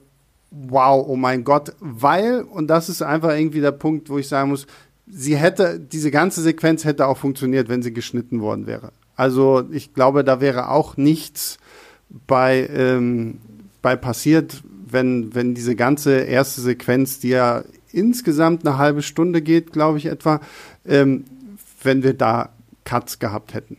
wow, 0.50 1.06
oh 1.08 1.16
mein 1.16 1.44
Gott, 1.44 1.76
weil, 1.80 2.42
und 2.42 2.66
das 2.66 2.90
ist 2.90 3.04
einfach 3.04 3.30
irgendwie 3.30 3.62
der 3.62 3.74
Punkt, 3.74 4.10
wo 4.10 4.18
ich 4.18 4.28
sagen 4.28 4.50
muss, 4.50 4.66
sie 5.10 5.36
hätte, 5.36 5.80
diese 5.80 6.12
ganze 6.12 6.42
Sequenz 6.42 6.86
hätte 6.86 7.08
auch 7.08 7.18
funktioniert, 7.18 7.70
wenn 7.70 7.82
sie 7.82 7.94
geschnitten 7.94 8.42
worden 8.42 8.68
wäre. 8.68 8.92
Also 9.16 9.68
ich 9.72 9.94
glaube, 9.94 10.24
da 10.24 10.40
wäre 10.40 10.70
auch 10.70 10.96
nichts 10.96 11.58
bei, 12.28 12.70
ähm, 12.74 13.42
bei 13.82 13.96
passiert, 13.96 14.64
wenn, 14.86 15.36
wenn 15.36 15.56
diese 15.56 15.76
ganze 15.76 16.20
erste 16.22 16.62
Sequenz, 16.62 17.20
die 17.20 17.30
ja 17.30 17.64
insgesamt 17.92 18.66
eine 18.66 18.78
halbe 18.78 19.02
Stunde 19.02 19.42
geht, 19.42 19.74
glaube 19.74 19.98
ich 19.98 20.06
etwa, 20.06 20.42
ähm, 20.86 21.26
wenn 21.84 22.04
wir 22.04 22.14
da 22.14 22.54
Cuts 22.84 23.20
gehabt 23.20 23.54
hätten. 23.54 23.78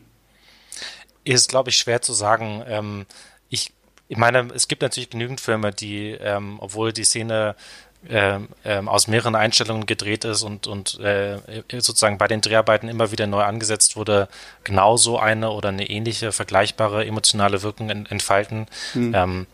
Ist, 1.25 1.49
glaube 1.49 1.71
ich, 1.71 1.77
schwer 1.77 2.03
zu 2.03 2.13
sagen. 2.13 2.63
Ähm, 2.67 3.07
ich, 3.49 3.73
ich 4.09 4.17
meine, 4.17 4.49
es 4.55 4.69
gibt 4.69 4.83
natürlich 4.83 5.11
genügend 5.11 5.41
Filme, 5.41 5.71
die, 5.73 6.11
ähm, 6.11 6.57
obwohl 6.61 6.93
die 6.93 7.05
Szene 7.05 7.57
ähm, 8.09 8.49
ähm, 8.64 8.88
aus 8.88 9.09
mehreren 9.09 9.35
Einstellungen 9.35 9.85
gedreht 9.85 10.25
ist 10.25 10.42
und, 10.42 10.66
und 10.66 10.99
äh, 11.00 11.38
sozusagen 11.71 12.16
bei 12.16 12.28
den 12.28 12.40
Dreharbeiten 12.40 12.88
immer 12.88 13.12
wieder 13.12 13.26
neu 13.26 13.42
angesetzt 13.42 13.95
wurde, 13.95 14.28
genauso 14.64 15.19
eine 15.19 15.50
oder 15.50 15.69
eine 15.69 15.88
ähnliche, 15.88 16.33
vergleichbare 16.33 17.04
emotionale 17.04 17.62
Wirkung 17.62 17.90
entfalten. 17.90 18.69
Mhm. 18.95 19.14
Ähm, 19.14 19.47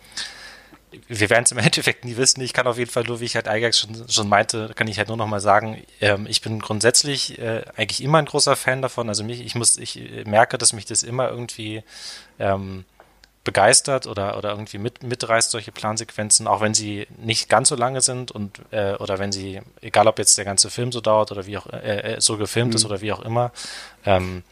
wir 1.09 1.29
werden 1.29 1.43
es 1.43 1.51
im 1.51 1.59
Endeffekt 1.59 2.05
nie 2.05 2.17
wissen. 2.17 2.41
Ich 2.41 2.53
kann 2.53 2.69
auf 2.69 2.79
jeden 2.79 2.91
Fall 2.91 3.03
nur, 3.03 3.19
wie 3.19 3.25
ich 3.25 3.35
halt 3.35 3.49
eingangs 3.49 3.81
schon, 3.81 4.09
schon 4.09 4.29
meinte, 4.29 4.71
kann 4.77 4.87
ich 4.87 4.99
halt 4.99 5.09
nur 5.09 5.17
noch 5.17 5.27
mal 5.27 5.41
sagen, 5.41 5.83
ähm, 6.01 6.27
ich 6.29 6.41
bin 6.41 6.61
grundsätzlich 6.61 7.41
äh, 7.41 7.63
eigentlich 7.77 8.03
immer 8.03 8.19
ein 8.19 8.27
großer 8.27 8.55
Fan 8.55 8.81
davon. 8.81 9.09
Also 9.09 9.25
mich, 9.25 9.41
ich 9.41 9.57
muss, 9.57 9.77
ich 9.77 10.01
merke, 10.25 10.57
dass 10.57 10.73
mich 10.73 10.87
das 10.87 11.03
immer 11.03 11.29
irgendwie 11.29 11.83
ähm, 12.39 12.85
begeistert 13.47 14.07
oder, 14.07 14.37
oder 14.37 14.51
irgendwie 14.51 14.77
mit, 14.77 15.03
mitreißt, 15.03 15.53
solche 15.53 15.73
Plansequenzen, 15.73 16.47
auch 16.47 16.61
wenn 16.61 16.75
sie 16.75 17.07
nicht 17.17 17.49
ganz 17.49 17.71
so 17.71 17.77
lange 17.77 18.03
sind 18.03 18.33
und 18.33 18.61
äh, 18.73 18.95
oder 18.97 19.19
wenn 19.19 19.33
sie, 19.33 19.63
egal 19.81 20.09
ob 20.09 20.19
jetzt 20.19 20.37
der 20.37 20.45
ganze 20.45 20.69
Film 20.69 20.93
so 20.93 21.01
dauert 21.01 21.33
oder 21.33 21.47
wie 21.47 21.57
auch 21.57 21.67
äh, 21.73 22.17
äh 22.17 22.21
so 22.21 22.37
gefilmt 22.37 22.73
mhm. 22.73 22.77
ist 22.77 22.85
oder 22.85 23.01
wie 23.01 23.13
auch 23.13 23.23
immer. 23.23 23.53
Ähm, 24.05 24.43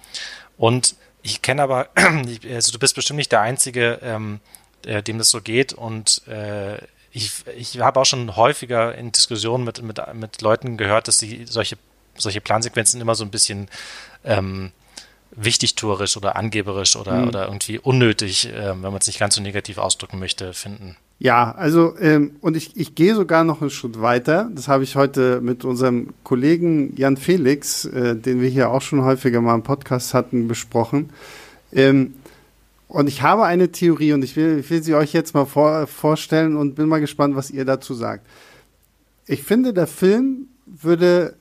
und 0.56 0.94
ich 1.22 1.42
kenne 1.42 1.62
aber, 1.62 1.88
also 1.96 2.72
du 2.72 2.78
bist 2.78 2.94
bestimmt 2.94 3.18
nicht 3.18 3.32
der 3.32 3.40
Einzige, 3.40 3.98
ähm, 4.02 4.40
äh, 4.86 5.02
dem 5.02 5.18
das 5.18 5.28
so 5.28 5.42
geht 5.42 5.72
und 5.72 6.26
äh, 6.28 6.78
ich, 7.10 7.32
ich 7.56 7.80
habe 7.80 8.00
auch 8.00 8.06
schon 8.06 8.36
häufiger 8.36 8.94
in 8.94 9.12
Diskussionen 9.12 9.64
mit, 9.64 9.82
mit, 9.82 10.00
mit 10.14 10.40
Leuten 10.40 10.76
gehört, 10.76 11.08
dass 11.08 11.18
sie 11.18 11.46
solche, 11.46 11.76
solche 12.16 12.40
Plansequenzen 12.40 13.00
immer 13.00 13.14
so 13.16 13.24
ein 13.24 13.30
bisschen 13.30 13.68
ähm, 14.24 14.72
wichtigtuerisch 15.36 16.16
oder 16.16 16.36
angeberisch 16.36 16.96
oder, 16.96 17.20
mhm. 17.20 17.28
oder 17.28 17.46
irgendwie 17.46 17.78
unnötig, 17.78 18.48
äh, 18.48 18.70
wenn 18.70 18.80
man 18.80 18.96
es 18.96 19.06
nicht 19.06 19.18
ganz 19.18 19.34
so 19.34 19.42
negativ 19.42 19.78
ausdrücken 19.78 20.18
möchte, 20.18 20.52
finden. 20.52 20.96
Ja, 21.18 21.52
also 21.52 21.96
ähm, 22.00 22.36
und 22.40 22.56
ich, 22.56 22.76
ich 22.76 22.94
gehe 22.94 23.14
sogar 23.14 23.44
noch 23.44 23.60
einen 23.60 23.70
Schritt 23.70 24.00
weiter. 24.00 24.50
Das 24.54 24.68
habe 24.68 24.84
ich 24.84 24.96
heute 24.96 25.40
mit 25.40 25.64
unserem 25.64 26.12
Kollegen 26.24 26.94
Jan 26.96 27.16
Felix, 27.16 27.84
äh, 27.84 28.16
den 28.16 28.40
wir 28.40 28.48
hier 28.48 28.70
auch 28.70 28.82
schon 28.82 29.02
häufiger 29.02 29.40
mal 29.40 29.54
im 29.54 29.62
Podcast 29.62 30.12
hatten, 30.12 30.48
besprochen. 30.48 31.10
Ähm, 31.72 32.14
und 32.88 33.08
ich 33.08 33.22
habe 33.22 33.44
eine 33.44 33.72
Theorie 33.72 34.12
und 34.12 34.22
ich 34.22 34.36
will, 34.36 34.58
ich 34.58 34.70
will 34.70 34.82
sie 34.82 34.94
euch 34.94 35.12
jetzt 35.12 35.34
mal 35.34 35.46
vor, 35.46 35.86
vorstellen 35.86 36.56
und 36.56 36.74
bin 36.74 36.88
mal 36.88 37.00
gespannt, 37.00 37.36
was 37.36 37.50
ihr 37.50 37.64
dazu 37.64 37.94
sagt. 37.94 38.26
Ich 39.26 39.42
finde, 39.42 39.72
der 39.72 39.86
Film 39.86 40.48
würde 40.66 41.34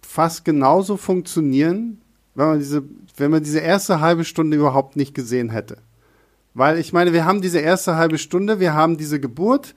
fast 0.00 0.44
genauso 0.44 0.96
funktionieren, 0.96 2.01
wenn 2.34 2.46
man 2.46 2.58
diese, 2.58 2.82
wenn 3.16 3.30
man 3.30 3.42
diese 3.42 3.60
erste 3.60 4.00
halbe 4.00 4.24
Stunde 4.24 4.56
überhaupt 4.56 4.96
nicht 4.96 5.14
gesehen 5.14 5.50
hätte. 5.50 5.78
Weil 6.54 6.78
ich 6.78 6.92
meine, 6.92 7.12
wir 7.12 7.24
haben 7.24 7.40
diese 7.40 7.60
erste 7.60 7.96
halbe 7.96 8.18
Stunde, 8.18 8.60
wir 8.60 8.74
haben 8.74 8.96
diese 8.96 9.20
Geburt, 9.20 9.74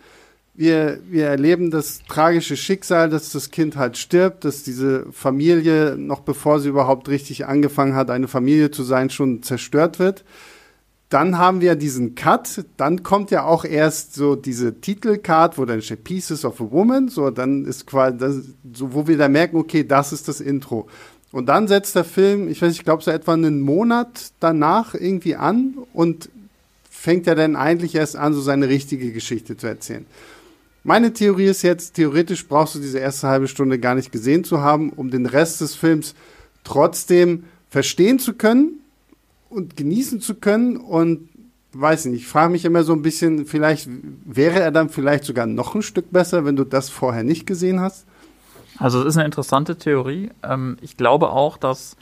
wir, 0.53 0.99
wir 1.09 1.27
erleben 1.27 1.69
das 1.69 1.99
tragische 2.07 2.55
Schicksal, 2.55 3.09
dass 3.09 3.31
das 3.31 3.51
Kind 3.51 3.75
halt 3.75 3.97
stirbt, 3.97 4.45
dass 4.45 4.63
diese 4.63 5.05
Familie, 5.11 5.95
noch 5.97 6.21
bevor 6.21 6.59
sie 6.59 6.69
überhaupt 6.69 7.09
richtig 7.09 7.45
angefangen 7.45 7.95
hat, 7.95 8.09
eine 8.09 8.27
Familie 8.27 8.71
zu 8.71 8.83
sein, 8.83 9.09
schon 9.09 9.43
zerstört 9.43 9.99
wird. 9.99 10.23
Dann 11.09 11.37
haben 11.37 11.61
wir 11.61 11.75
diesen 11.75 12.15
Cut, 12.15 12.65
dann 12.77 13.03
kommt 13.03 13.31
ja 13.31 13.43
auch 13.43 13.63
erst 13.63 14.15
so 14.15 14.35
diese 14.35 14.81
Titelcard, 14.81 15.57
wo 15.57 15.65
dann 15.65 15.81
steht 15.81 16.03
Pieces 16.03 16.43
of 16.43 16.59
a 16.59 16.71
Woman, 16.71 17.09
so 17.09 17.29
dann 17.29 17.65
ist 17.65 17.85
quasi, 17.85 18.17
das, 18.17 18.35
so, 18.73 18.93
wo 18.93 19.07
wir 19.07 19.17
dann 19.17 19.33
merken, 19.33 19.57
okay, 19.57 19.85
das 19.85 20.13
ist 20.13 20.27
das 20.27 20.41
Intro. 20.41 20.87
Und 21.35 21.47
dann 21.47 21.67
setzt 21.67 21.97
der 21.97 22.05
Film, 22.05 22.47
ich 22.47 22.61
weiß, 22.61 22.71
ich 22.71 22.85
glaube, 22.85 23.03
so 23.03 23.11
etwa 23.11 23.33
einen 23.33 23.59
Monat 23.59 24.31
danach 24.39 24.93
irgendwie 24.95 25.35
an 25.35 25.73
und 25.91 26.29
fängt 26.89 27.27
er 27.27 27.35
dann 27.35 27.57
eigentlich 27.57 27.93
erst 27.93 28.15
an, 28.15 28.33
so 28.33 28.39
seine 28.39 28.69
richtige 28.69 29.11
Geschichte 29.11 29.57
zu 29.57 29.67
erzählen. 29.67 30.05
Meine 30.85 31.11
Theorie 31.11 31.47
ist 31.47 31.61
jetzt, 31.61 31.95
theoretisch 31.95 32.47
brauchst 32.47 32.75
du 32.75 32.79
diese 32.79 32.99
erste 32.99 33.27
halbe 33.27 33.49
Stunde 33.49 33.79
gar 33.79 33.95
nicht 33.95 34.13
gesehen 34.13 34.45
zu 34.45 34.61
haben, 34.61 34.91
um 34.91 35.11
den 35.11 35.25
Rest 35.25 35.59
des 35.59 35.75
Films 35.75 36.15
trotzdem 36.63 37.43
verstehen 37.69 38.17
zu 38.17 38.35
können 38.35 38.79
und 39.49 39.75
genießen 39.75 40.21
zu 40.21 40.35
können 40.35 40.77
und 40.77 41.27
weiß 41.73 42.05
nicht, 42.05 42.21
ich 42.21 42.27
frage 42.27 42.53
mich 42.53 42.63
immer 42.63 42.85
so 42.85 42.93
ein 42.93 43.01
bisschen, 43.01 43.45
vielleicht 43.45 43.89
wäre 44.23 44.61
er 44.61 44.71
dann 44.71 44.87
vielleicht 44.87 45.25
sogar 45.25 45.47
noch 45.47 45.75
ein 45.75 45.81
Stück 45.81 46.13
besser, 46.13 46.45
wenn 46.45 46.55
du 46.55 46.63
das 46.63 46.89
vorher 46.89 47.25
nicht 47.25 47.45
gesehen 47.45 47.81
hast? 47.81 48.05
Also 48.77 48.99
es 49.01 49.07
ist 49.07 49.17
eine 49.17 49.25
interessante 49.25 49.77
Theorie. 49.77 50.31
Ähm, 50.43 50.77
ich 50.81 50.97
glaube 50.97 51.29
auch, 51.29 51.57
dass 51.57 51.95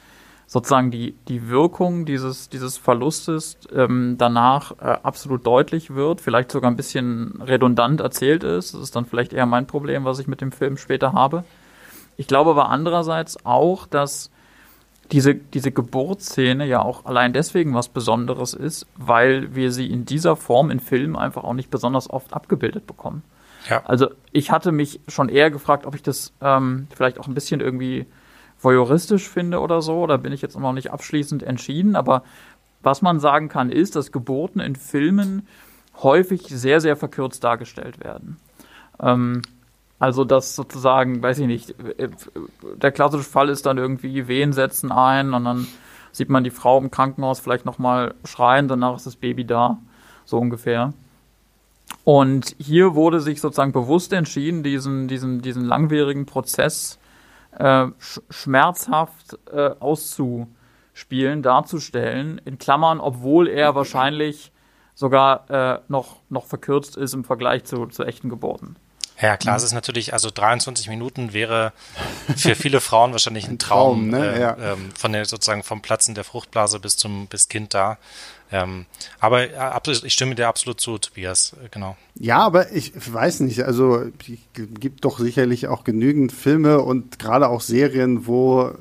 sozusagen 0.48 0.92
die, 0.92 1.16
die 1.28 1.50
Wirkung 1.50 2.06
dieses, 2.06 2.50
dieses 2.50 2.78
Verlustes 2.78 3.58
ähm, 3.74 4.16
danach 4.18 4.72
äh, 4.80 4.98
absolut 5.04 5.46
deutlich 5.46 5.96
wird, 5.96 6.22
vielleicht 6.22 6.52
sogar 6.52 6.70
ein 6.70 6.76
bisschen 6.76 7.42
redundant 7.42 8.02
erzählt 8.02 8.44
ist. 8.44 8.74
Das 8.74 8.82
ist 8.82 8.96
dann 8.96 9.06
vielleicht 9.06 9.34
eher 9.34 9.46
mein 9.46 9.68
Problem, 9.68 10.06
was 10.06 10.20
ich 10.20 10.28
mit 10.28 10.42
dem 10.42 10.52
Film 10.52 10.78
später 10.78 11.14
habe. 11.14 11.44
Ich 12.18 12.28
glaube 12.28 12.52
aber 12.52 12.70
andererseits 12.70 13.46
auch, 13.46 13.88
dass 13.88 14.30
diese, 15.12 15.36
diese 15.36 15.72
Geburtsszene 15.72 16.66
ja 16.66 16.82
auch 16.82 17.06
allein 17.06 17.34
deswegen 17.34 17.74
was 17.74 17.90
Besonderes 17.90 18.54
ist, 18.54 18.86
weil 18.96 19.56
wir 19.56 19.72
sie 19.72 19.88
in 19.88 20.06
dieser 20.06 20.36
Form 20.36 20.72
in 20.72 20.80
Filmen 20.80 21.16
einfach 21.16 21.44
auch 21.44 21.54
nicht 21.54 21.70
besonders 21.70 22.10
oft 22.10 22.34
abgebildet 22.34 22.88
bekommen. 22.88 23.24
Ja. 23.70 23.84
Also 23.86 24.10
ich 24.32 24.52
hatte 24.52 24.72
mich 24.72 25.00
schon 25.08 25.30
eher 25.30 25.52
gefragt, 25.52 25.86
ob 25.86 25.96
ich 25.96 26.04
das 26.04 26.34
ähm, 26.42 26.88
vielleicht 26.96 27.20
auch 27.20 27.28
ein 27.28 27.34
bisschen 27.34 27.62
irgendwie 27.62 28.06
voyeuristisch 28.60 29.28
finde 29.28 29.60
oder 29.60 29.82
so. 29.82 30.08
Da 30.08 30.18
bin 30.18 30.34
ich 30.34 30.42
jetzt 30.42 30.58
noch 30.58 30.74
nicht 30.74 30.92
abschließend 30.92 31.44
entschieden. 31.44 31.96
Aber 31.96 32.24
was 32.82 33.02
man 33.02 33.20
sagen 33.20 33.50
kann, 33.50 33.70
ist, 33.70 33.96
dass 33.96 34.12
Geburten 34.12 34.60
in 34.60 34.76
Filmen 34.76 35.48
häufig 36.02 36.48
sehr, 36.48 36.82
sehr 36.82 36.96
verkürzt 36.96 37.44
dargestellt 37.44 38.04
werden. 38.04 38.38
Ähm, 39.00 39.42
also 40.00 40.26
dass 40.26 40.56
sozusagen, 40.56 41.24
weiß 41.24 41.40
ich 41.40 41.48
nicht, 41.48 41.76
der 42.76 42.92
klassische 42.92 43.24
Fall 43.24 43.48
ist 43.48 43.66
dann 43.66 43.78
irgendwie 43.78 44.28
Wehen 44.28 44.52
setzen 44.52 44.92
ein 44.92 45.34
und 45.34 45.46
dann 45.46 45.68
sieht 46.12 46.30
man 46.30 46.44
die 46.44 46.50
Frau 46.50 46.78
im 46.78 46.92
Krankenhaus 46.92 47.40
vielleicht 47.40 47.66
nochmal 47.66 48.14
schreien, 48.26 48.68
danach 48.68 48.98
ist 48.98 49.06
das 49.06 49.16
Baby 49.16 49.46
da, 49.46 49.78
so 50.26 50.40
ungefähr. 50.40 50.94
Und 52.04 52.56
hier 52.60 52.96
wurde 52.96 53.22
sich 53.22 53.40
sozusagen 53.40 53.72
bewusst 53.72 54.12
entschieden, 54.12 54.64
diesen, 54.64 55.08
diesen, 55.08 55.42
diesen 55.42 55.64
langwierigen 55.64 56.26
Prozess 56.26 57.00
äh, 57.58 57.88
sch 58.00 58.20
schmerzhaft 58.30 59.38
äh, 59.52 59.70
auszuspielen, 59.80 61.44
darzustellen, 61.44 62.42
in 62.44 62.58
Klammern, 62.58 63.00
obwohl 63.00 63.48
er 63.48 63.76
wahrscheinlich 63.76 64.52
sogar 64.96 65.50
äh, 65.50 65.80
noch, 65.88 66.18
noch 66.30 66.46
verkürzt 66.46 66.98
ist 66.98 67.14
im 67.14 67.24
Vergleich 67.24 67.64
zu, 67.64 67.86
zu 67.88 68.04
echten 68.04 68.30
Geburten. 68.30 68.76
Ja, 69.22 69.38
klar, 69.38 69.56
es 69.56 69.64
ist 69.64 69.74
natürlich, 69.74 70.14
also 70.14 70.30
23 70.30 70.90
Minuten 70.90 71.34
wäre 71.34 71.72
für 72.36 72.56
viele 72.56 72.82
Frauen 72.82 73.12
wahrscheinlich 73.12 73.48
ein 73.48 73.60
Traum, 73.60 74.10
Traum 74.12 74.20
ne? 74.20 74.36
äh, 74.36 74.42
ja. 74.42 74.58
ähm, 74.58 74.92
von 74.98 75.14
der 75.14 75.26
sozusagen 75.26 75.64
vom 75.64 75.82
Platzen 75.82 76.16
der 76.16 76.24
Fruchtblase 76.24 76.80
bis 76.80 76.98
zum 76.98 77.28
bis 77.28 77.48
Kind 77.48 77.74
da. 77.74 77.98
Ähm, 78.54 78.86
aber 79.20 79.52
ja, 79.52 79.82
ich 79.86 80.14
stimme 80.14 80.36
dir 80.36 80.48
absolut 80.48 80.80
zu, 80.80 81.00
Tobias, 81.00 81.54
äh, 81.54 81.70
genau. 81.72 81.98
Ja, 82.14 82.38
aber 82.38 82.72
ich 82.72 82.94
weiß 82.96 83.40
nicht, 83.40 83.64
also 83.64 83.98
es 83.98 84.70
gibt 84.80 85.04
doch 85.06 85.18
sicherlich 85.18 85.68
auch 85.68 85.84
genügend 85.84 86.32
Filme 86.32 86.80
und 86.80 87.18
gerade 87.18 87.50
auch 87.50 87.62
Serien, 87.62 88.28
wo 88.28 88.72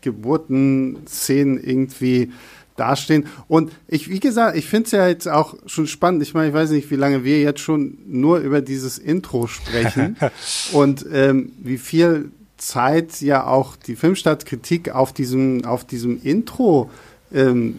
Geburtenszenen 0.00 1.62
irgendwie 1.62 2.32
dastehen. 2.74 3.26
Und 3.46 3.70
ich, 3.86 4.08
wie 4.08 4.18
gesagt, 4.18 4.56
ich 4.56 4.66
finde 4.66 4.86
es 4.86 4.90
ja 4.90 5.06
jetzt 5.06 5.28
auch 5.28 5.54
schon 5.66 5.86
spannend. 5.86 6.24
Ich 6.24 6.34
meine, 6.34 6.48
ich 6.48 6.54
weiß 6.54 6.70
nicht, 6.70 6.90
wie 6.90 6.96
lange 6.96 7.22
wir 7.22 7.40
jetzt 7.40 7.60
schon 7.60 7.98
nur 8.08 8.38
über 8.38 8.60
dieses 8.60 8.98
Intro 8.98 9.46
sprechen 9.46 10.16
und 10.72 11.06
ähm, 11.12 11.52
wie 11.58 11.78
viel 11.78 12.32
Zeit 12.56 13.20
ja 13.20 13.46
auch 13.46 13.76
die 13.76 13.94
Filmstadtkritik 13.94 14.90
auf 14.90 15.12
diesem, 15.12 15.64
auf 15.64 15.86
diesem 15.86 16.20
Intro 16.20 16.90
ähm, 17.32 17.78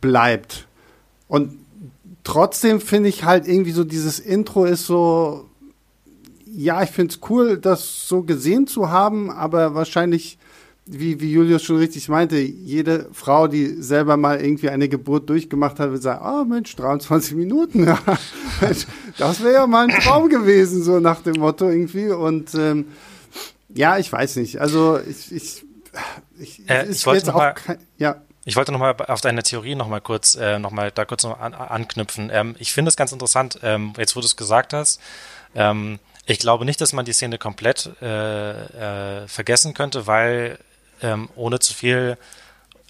bleibt. 0.00 0.66
Und 1.28 1.58
trotzdem 2.24 2.80
finde 2.80 3.08
ich 3.08 3.24
halt 3.24 3.46
irgendwie 3.48 3.72
so, 3.72 3.84
dieses 3.84 4.18
Intro 4.18 4.64
ist 4.64 4.86
so, 4.86 5.48
ja, 6.46 6.82
ich 6.82 6.90
finde 6.90 7.14
es 7.14 7.20
cool, 7.30 7.58
das 7.58 8.06
so 8.08 8.22
gesehen 8.22 8.66
zu 8.66 8.90
haben, 8.90 9.30
aber 9.30 9.74
wahrscheinlich 9.74 10.38
wie, 10.84 11.20
wie 11.20 11.32
Julius 11.32 11.62
schon 11.62 11.76
richtig 11.76 12.08
meinte, 12.08 12.38
jede 12.38 13.08
Frau, 13.12 13.46
die 13.46 13.80
selber 13.80 14.16
mal 14.16 14.40
irgendwie 14.40 14.68
eine 14.68 14.88
Geburt 14.88 15.28
durchgemacht 15.30 15.78
hat, 15.78 15.92
wird 15.92 16.02
sagen, 16.02 16.24
oh 16.24 16.44
Mensch, 16.44 16.74
23 16.74 17.34
Minuten, 17.36 17.84
ja, 17.86 17.98
das 19.16 19.42
wäre 19.42 19.54
ja 19.54 19.66
mal 19.66 19.88
ein 19.88 20.00
Traum 20.00 20.28
gewesen, 20.28 20.82
so 20.82 20.98
nach 20.98 21.22
dem 21.22 21.38
Motto 21.38 21.68
irgendwie. 21.68 22.08
Und 22.08 22.54
ähm, 22.54 22.86
ja, 23.68 23.98
ich 23.98 24.12
weiß 24.12 24.36
nicht. 24.36 24.60
Also 24.60 24.98
ich, 24.98 25.32
ich, 25.32 25.64
ich, 26.38 26.68
äh, 26.68 26.90
ich 26.90 27.06
wollte 27.06 27.28
noch 27.28 27.36
mal, 27.36 27.52
kein, 27.52 27.78
ja. 27.98 28.16
Ich 28.44 28.56
wollte 28.56 28.72
noch 28.72 28.78
mal 28.80 28.94
auf 29.06 29.20
deine 29.20 29.42
Theorie 29.42 29.74
noch 29.74 29.88
mal 29.88 30.00
kurz, 30.00 30.34
äh, 30.34 30.58
noch 30.58 30.70
mal 30.70 30.90
da 30.90 31.04
kurz 31.04 31.22
noch 31.22 31.38
an, 31.38 31.54
anknüpfen. 31.54 32.30
Ähm, 32.32 32.56
ich 32.58 32.72
finde 32.72 32.88
es 32.88 32.96
ganz 32.96 33.12
interessant, 33.12 33.60
ähm, 33.62 33.92
jetzt 33.96 34.16
wo 34.16 34.20
du 34.20 34.26
es 34.26 34.36
gesagt 34.36 34.72
hast. 34.72 35.00
Ähm, 35.54 36.00
ich 36.26 36.38
glaube 36.38 36.64
nicht, 36.64 36.80
dass 36.80 36.92
man 36.92 37.04
die 37.04 37.12
Szene 37.12 37.38
komplett 37.38 37.90
äh, 38.00 39.22
äh, 39.22 39.28
vergessen 39.28 39.74
könnte, 39.74 40.06
weil 40.06 40.58
ähm, 41.02 41.28
ohne 41.36 41.58
zu 41.58 41.74
viel 41.74 42.16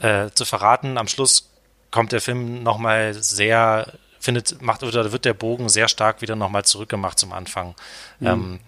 äh, 0.00 0.30
zu 0.30 0.44
verraten, 0.44 0.99
am 0.99 1.09
Schluss 1.09 1.50
kommt 1.90 2.12
der 2.12 2.21
Film 2.21 2.62
nochmal 2.62 3.14
sehr, 3.14 3.92
findet, 4.18 4.61
macht 4.62 4.82
oder 4.82 5.12
wird 5.12 5.25
der 5.25 5.35
Bogen 5.35 5.68
sehr 5.68 5.88
stark 5.88 6.23
wieder 6.23 6.37
nochmal 6.37 6.64
zurückgemacht 6.64 7.18
zum 7.18 7.32
Anfang. 7.32 7.75
Mhm. 8.21 8.26
Ähm, 8.26 8.61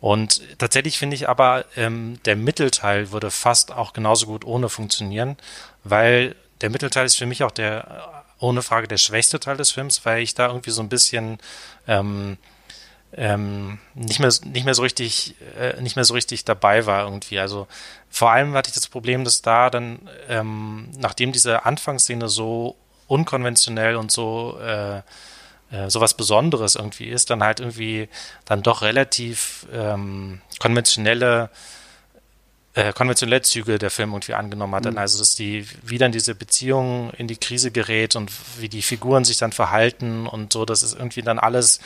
und 0.00 0.40
tatsächlich 0.58 0.98
finde 0.98 1.16
ich 1.16 1.28
aber, 1.28 1.64
ähm, 1.76 2.20
der 2.24 2.36
Mittelteil 2.36 3.10
würde 3.10 3.30
fast 3.30 3.72
auch 3.72 3.92
genauso 3.92 4.26
gut 4.26 4.44
ohne 4.44 4.68
funktionieren, 4.68 5.36
weil 5.84 6.34
der 6.60 6.70
Mittelteil 6.70 7.06
ist 7.06 7.16
für 7.16 7.26
mich 7.26 7.44
auch 7.44 7.50
der, 7.50 8.24
ohne 8.38 8.62
Frage, 8.62 8.88
der 8.88 8.98
schwächste 8.98 9.40
Teil 9.40 9.56
des 9.56 9.70
Films, 9.70 10.04
weil 10.04 10.22
ich 10.22 10.34
da 10.34 10.48
irgendwie 10.48 10.70
so 10.70 10.82
ein 10.82 10.88
bisschen 10.88 11.38
ähm, 11.86 12.38
ähm, 13.12 13.78
nicht 13.94 14.20
mehr 14.20 14.30
nicht 14.44 14.64
mehr 14.64 14.74
so 14.74 14.82
richtig 14.82 15.34
äh, 15.58 15.80
nicht 15.80 15.96
mehr 15.96 16.04
so 16.04 16.14
richtig 16.14 16.44
dabei 16.44 16.84
war 16.86 17.04
irgendwie. 17.04 17.38
Also 17.38 17.66
vor 18.10 18.30
allem 18.30 18.54
hatte 18.54 18.68
ich 18.68 18.74
das 18.74 18.86
Problem, 18.86 19.24
dass 19.24 19.40
da 19.40 19.70
dann 19.70 20.08
ähm, 20.28 20.90
nachdem 20.98 21.32
diese 21.32 21.64
Anfangsszene 21.64 22.28
so 22.28 22.76
unkonventionell 23.06 23.96
und 23.96 24.12
so 24.12 24.58
äh, 24.60 24.98
äh, 24.98 25.88
was 25.94 26.14
Besonderes 26.14 26.74
irgendwie 26.74 27.08
ist, 27.08 27.30
dann 27.30 27.42
halt 27.42 27.60
irgendwie 27.60 28.08
dann 28.44 28.62
doch 28.62 28.82
relativ 28.82 29.66
ähm, 29.72 30.42
konventionelle 30.58 31.50
äh, 32.78 32.92
konventionelle 32.92 33.42
Züge 33.42 33.76
der 33.78 33.90
Film 33.90 34.12
irgendwie 34.12 34.34
angenommen 34.34 34.74
hat. 34.74 34.84
Mhm. 34.84 34.98
Also 34.98 35.18
dass 35.18 35.34
die 35.34 35.66
wie 35.82 35.98
dann 35.98 36.12
diese 36.12 36.36
Beziehung 36.36 37.10
in 37.18 37.26
die 37.26 37.36
Krise 37.36 37.72
gerät 37.72 38.14
und 38.14 38.30
wie 38.60 38.68
die 38.68 38.82
Figuren 38.82 39.24
sich 39.24 39.36
dann 39.36 39.50
verhalten 39.50 40.28
und 40.28 40.52
so, 40.52 40.64
das 40.64 40.84
ist 40.84 40.94
irgendwie 40.96 41.22
dann 41.22 41.40
alles 41.40 41.80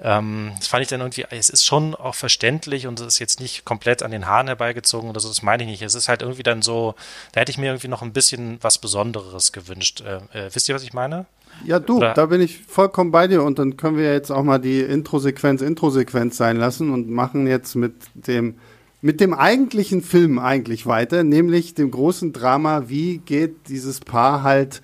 ähm, 0.00 0.52
das 0.56 0.68
fand 0.68 0.82
ich 0.82 0.88
dann 0.88 1.00
irgendwie, 1.00 1.24
es 1.30 1.48
ist 1.48 1.64
schon 1.64 1.94
auch 1.94 2.14
verständlich 2.14 2.86
und 2.86 3.00
es 3.00 3.06
ist 3.06 3.18
jetzt 3.18 3.40
nicht 3.40 3.64
komplett 3.64 4.02
an 4.02 4.12
den 4.12 4.26
Haaren 4.26 4.46
herbeigezogen 4.46 5.10
oder 5.10 5.18
so, 5.18 5.28
das 5.28 5.42
meine 5.42 5.64
ich 5.64 5.68
nicht. 5.68 5.82
Es 5.82 5.96
ist 5.96 6.08
halt 6.08 6.22
irgendwie 6.22 6.44
dann 6.44 6.62
so, 6.62 6.94
da 7.32 7.40
hätte 7.40 7.50
ich 7.50 7.58
mir 7.58 7.66
irgendwie 7.66 7.88
noch 7.88 8.02
ein 8.02 8.12
bisschen 8.12 8.58
was 8.60 8.78
Besonderes 8.78 9.50
gewünscht. 9.50 10.02
Äh, 10.02 10.18
äh, 10.38 10.50
wisst 10.52 10.68
ihr, 10.68 10.74
was 10.76 10.84
ich 10.84 10.92
meine? 10.92 11.26
Ja, 11.64 11.80
du, 11.80 11.96
Oder? 11.96 12.14
da 12.14 12.26
bin 12.26 12.40
ich 12.40 12.58
vollkommen 12.58 13.10
bei 13.10 13.26
dir 13.26 13.42
und 13.42 13.58
dann 13.58 13.76
können 13.76 13.96
wir 13.96 14.12
jetzt 14.12 14.30
auch 14.30 14.44
mal 14.44 14.60
die 14.60 14.82
Intro-Sequenz 14.82 15.62
Intro-Sequenz 15.62 16.36
sein 16.36 16.58
lassen 16.58 16.92
und 16.92 17.08
machen 17.08 17.48
jetzt 17.48 17.74
mit 17.74 17.94
dem 18.14 18.54
mit 19.00 19.20
dem 19.20 19.32
eigentlichen 19.32 20.02
Film 20.02 20.38
eigentlich 20.38 20.86
weiter, 20.86 21.22
nämlich 21.22 21.74
dem 21.74 21.90
großen 21.90 22.32
Drama, 22.32 22.88
wie 22.88 23.18
geht 23.18 23.68
dieses 23.68 24.00
Paar 24.00 24.42
halt 24.42 24.82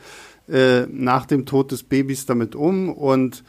äh, 0.48 0.82
nach 0.86 1.26
dem 1.26 1.46
Tod 1.46 1.72
des 1.72 1.82
Babys 1.82 2.26
damit 2.26 2.54
um 2.54 2.90
und 2.90 3.42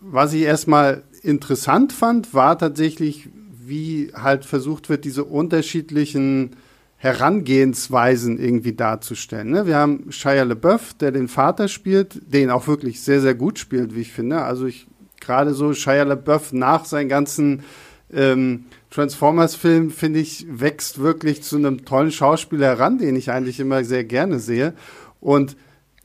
was 0.00 0.32
ich 0.32 0.42
erstmal 0.42 1.04
interessant 1.22 1.92
fand, 1.92 2.34
war 2.34 2.58
tatsächlich, 2.58 3.28
wie 3.64 4.10
halt 4.14 4.44
versucht 4.44 4.88
wird, 4.88 5.04
diese 5.04 5.24
unterschiedlichen 5.24 6.56
Herangehensweisen 6.96 8.38
irgendwie 8.38 8.74
darzustellen. 8.74 9.50
Ne? 9.50 9.66
Wir 9.66 9.76
haben 9.76 10.10
Shia 10.10 10.42
LeBeouf, 10.42 10.94
der 10.94 11.12
den 11.12 11.28
Vater 11.28 11.68
spielt, 11.68 12.20
den 12.32 12.50
auch 12.50 12.66
wirklich 12.66 13.00
sehr, 13.00 13.20
sehr 13.20 13.34
gut 13.34 13.58
spielt, 13.58 13.94
wie 13.94 14.00
ich 14.00 14.12
finde. 14.12 14.42
Also 14.42 14.66
ich 14.66 14.86
gerade 15.20 15.54
so 15.54 15.72
Shia 15.72 16.02
LeBeouf 16.02 16.52
nach 16.52 16.84
seinen 16.84 17.08
ganzen 17.08 17.62
ähm, 18.12 18.64
Transformers-Film, 18.92 19.90
finde 19.90 20.20
ich, 20.20 20.46
wächst 20.48 20.98
wirklich 21.00 21.42
zu 21.42 21.56
einem 21.56 21.84
tollen 21.84 22.12
Schauspieler 22.12 22.66
heran, 22.66 22.98
den 22.98 23.16
ich 23.16 23.30
eigentlich 23.30 23.58
immer 23.58 23.84
sehr 23.84 24.04
gerne 24.04 24.38
sehe. 24.38 24.74
Und 25.20 25.56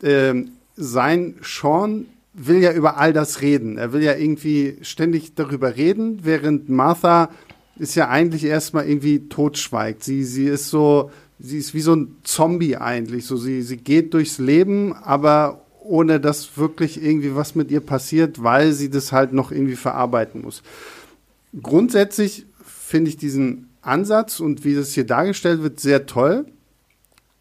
ähm, 0.02 0.52
sein 0.76 1.36
Sean 1.42 2.06
will 2.34 2.62
ja 2.62 2.72
über 2.72 2.98
all 2.98 3.14
das 3.14 3.42
reden. 3.42 3.78
Er 3.78 3.92
will 3.92 4.04
ja 4.04 4.16
irgendwie 4.16 4.78
ständig 4.84 5.36
darüber 5.36 5.76
reden, 5.76 6.20
während 6.24 6.70
Martha 6.70 7.30
ist 7.78 7.96
ja 7.96 8.08
eigentlich 8.08 8.46
erstmal 8.46 8.88
irgendwie 8.88 9.28
totschweigt. 9.28 10.04
Sie, 10.04 10.24
sie 10.24 10.46
ist 10.46 10.70
so, 10.70 11.12
sie 11.40 11.58
ist 11.58 11.74
wie 11.74 11.82
so 11.82 11.96
ein 11.96 12.16
Zombie 12.24 12.78
eigentlich. 12.78 13.26
So, 13.26 13.38
sie, 13.38 13.64
sie 13.64 13.78
geht 13.78 14.14
durchs 14.14 14.38
Leben, 14.38 14.94
aber 14.94 15.62
ohne 15.84 16.20
dass 16.20 16.58
wirklich 16.58 17.04
irgendwie 17.04 17.36
was 17.36 17.56
mit 17.56 17.70
ihr 17.70 17.82
passiert, 17.82 18.42
weil 18.44 18.72
sie 18.72 18.90
das 18.90 19.12
halt 19.12 19.34
noch 19.34 19.52
irgendwie 19.52 19.76
verarbeiten 19.76 20.42
muss. 20.42 20.64
Grundsätzlich 21.62 22.46
finde 22.88 23.10
ich 23.10 23.18
diesen 23.18 23.68
Ansatz 23.82 24.40
und 24.40 24.64
wie 24.64 24.74
das 24.74 24.94
hier 24.94 25.06
dargestellt 25.06 25.62
wird 25.62 25.82
sehr 25.82 26.06
toll. 26.06 26.46